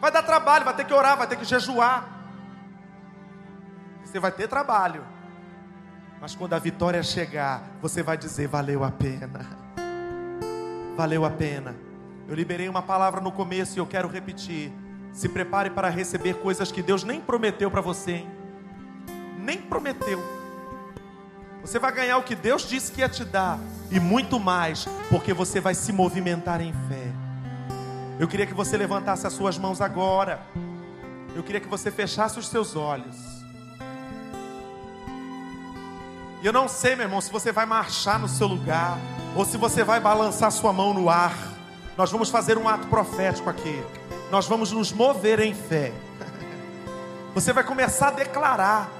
Vai 0.00 0.12
dar 0.12 0.22
trabalho, 0.22 0.64
vai 0.64 0.74
ter 0.74 0.84
que 0.84 0.94
orar, 0.94 1.18
vai 1.18 1.26
ter 1.26 1.36
que 1.36 1.44
jejuar. 1.44 2.08
Você 4.04 4.20
vai 4.20 4.30
ter 4.30 4.46
trabalho. 4.48 5.04
Mas 6.20 6.36
quando 6.36 6.52
a 6.52 6.58
vitória 6.60 7.02
chegar, 7.02 7.62
você 7.82 8.04
vai 8.04 8.16
dizer: 8.16 8.46
valeu 8.46 8.84
a 8.84 8.90
pena. 8.92 9.40
Valeu 10.96 11.24
a 11.24 11.30
pena. 11.30 11.89
Eu 12.30 12.36
liberei 12.36 12.68
uma 12.68 12.80
palavra 12.80 13.20
no 13.20 13.32
começo 13.32 13.76
e 13.76 13.80
eu 13.80 13.86
quero 13.86 14.06
repetir. 14.06 14.72
Se 15.12 15.28
prepare 15.28 15.68
para 15.68 15.88
receber 15.88 16.34
coisas 16.34 16.70
que 16.70 16.80
Deus 16.80 17.02
nem 17.02 17.20
prometeu 17.20 17.68
para 17.68 17.80
você, 17.80 18.12
hein? 18.12 18.30
Nem 19.36 19.58
prometeu. 19.58 20.22
Você 21.60 21.80
vai 21.80 21.90
ganhar 21.90 22.18
o 22.18 22.22
que 22.22 22.36
Deus 22.36 22.68
disse 22.68 22.92
que 22.92 23.00
ia 23.00 23.08
te 23.08 23.24
dar 23.24 23.58
e 23.90 23.98
muito 23.98 24.38
mais, 24.38 24.86
porque 25.08 25.34
você 25.34 25.60
vai 25.60 25.74
se 25.74 25.92
movimentar 25.92 26.60
em 26.60 26.72
fé. 26.88 27.12
Eu 28.16 28.28
queria 28.28 28.46
que 28.46 28.54
você 28.54 28.76
levantasse 28.76 29.26
as 29.26 29.32
suas 29.32 29.58
mãos 29.58 29.80
agora. 29.80 30.40
Eu 31.34 31.42
queria 31.42 31.60
que 31.60 31.66
você 31.66 31.90
fechasse 31.90 32.38
os 32.38 32.46
seus 32.46 32.76
olhos. 32.76 33.16
E 36.40 36.46
eu 36.46 36.52
não 36.52 36.68
sei, 36.68 36.94
meu 36.94 37.06
irmão, 37.06 37.20
se 37.20 37.32
você 37.32 37.50
vai 37.50 37.66
marchar 37.66 38.20
no 38.20 38.28
seu 38.28 38.46
lugar 38.46 38.96
ou 39.34 39.44
se 39.44 39.56
você 39.56 39.82
vai 39.82 39.98
balançar 39.98 40.52
sua 40.52 40.72
mão 40.72 40.94
no 40.94 41.10
ar. 41.10 41.49
Nós 42.00 42.10
vamos 42.10 42.30
fazer 42.30 42.56
um 42.56 42.66
ato 42.66 42.86
profético 42.86 43.50
aqui. 43.50 43.84
Nós 44.30 44.46
vamos 44.46 44.72
nos 44.72 44.90
mover 44.90 45.38
em 45.38 45.52
fé. 45.52 45.92
Você 47.34 47.52
vai 47.52 47.62
começar 47.62 48.08
a 48.08 48.12
declarar 48.12 48.90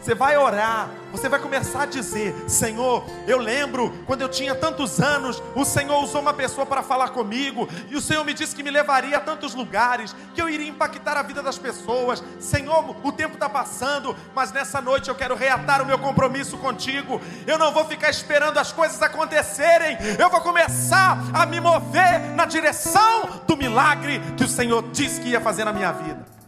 você 0.00 0.14
vai 0.14 0.36
orar, 0.36 0.88
você 1.12 1.28
vai 1.28 1.38
começar 1.38 1.82
a 1.82 1.86
dizer: 1.86 2.34
Senhor, 2.48 3.04
eu 3.26 3.38
lembro 3.38 3.92
quando 4.06 4.22
eu 4.22 4.28
tinha 4.28 4.54
tantos 4.54 5.00
anos, 5.00 5.42
o 5.54 5.64
Senhor 5.64 6.02
usou 6.02 6.22
uma 6.22 6.32
pessoa 6.32 6.64
para 6.64 6.82
falar 6.82 7.10
comigo, 7.10 7.68
e 7.90 7.96
o 7.96 8.00
Senhor 8.00 8.24
me 8.24 8.32
disse 8.32 8.56
que 8.56 8.62
me 8.62 8.70
levaria 8.70 9.18
a 9.18 9.20
tantos 9.20 9.54
lugares, 9.54 10.16
que 10.34 10.40
eu 10.40 10.48
iria 10.48 10.68
impactar 10.68 11.16
a 11.16 11.22
vida 11.22 11.42
das 11.42 11.58
pessoas. 11.58 12.22
Senhor, 12.38 12.96
o 13.02 13.12
tempo 13.12 13.34
está 13.34 13.48
passando, 13.48 14.16
mas 14.34 14.52
nessa 14.52 14.80
noite 14.80 15.08
eu 15.08 15.14
quero 15.14 15.34
reatar 15.34 15.82
o 15.82 15.86
meu 15.86 15.98
compromisso 15.98 16.56
contigo. 16.56 17.20
Eu 17.46 17.58
não 17.58 17.72
vou 17.72 17.84
ficar 17.84 18.08
esperando 18.08 18.58
as 18.58 18.72
coisas 18.72 19.02
acontecerem, 19.02 19.98
eu 20.18 20.30
vou 20.30 20.40
começar 20.40 21.18
a 21.34 21.44
me 21.44 21.60
mover 21.60 22.20
na 22.34 22.46
direção 22.46 23.42
do 23.46 23.56
milagre 23.56 24.20
que 24.36 24.44
o 24.44 24.48
Senhor 24.48 24.82
disse 24.90 25.20
que 25.20 25.28
ia 25.28 25.40
fazer 25.40 25.64
na 25.64 25.72
minha 25.72 25.92
vida. 25.92 26.39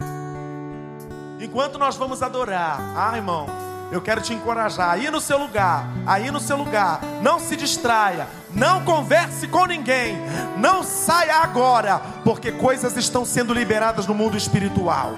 Enquanto 1.43 1.77
nós 1.77 1.97
vamos 1.97 2.23
adorar, 2.23 2.79
ah, 2.95 3.17
irmão, 3.17 3.47
eu 3.91 4.01
quero 4.01 4.21
te 4.21 4.33
encorajar 4.33 4.91
aí 4.91 5.11
no 5.11 5.19
seu 5.19 5.37
lugar, 5.37 5.85
aí 6.07 6.31
no 6.31 6.39
seu 6.39 6.55
lugar. 6.55 7.01
Não 7.21 7.37
se 7.37 7.57
distraia, 7.57 8.29
não 8.53 8.85
converse 8.85 9.45
com 9.49 9.65
ninguém, 9.65 10.15
não 10.57 10.83
saia 10.83 11.35
agora, 11.41 12.01
porque 12.23 12.53
coisas 12.53 12.95
estão 12.95 13.25
sendo 13.25 13.53
liberadas 13.53 14.07
no 14.07 14.13
mundo 14.13 14.37
espiritual. 14.37 15.15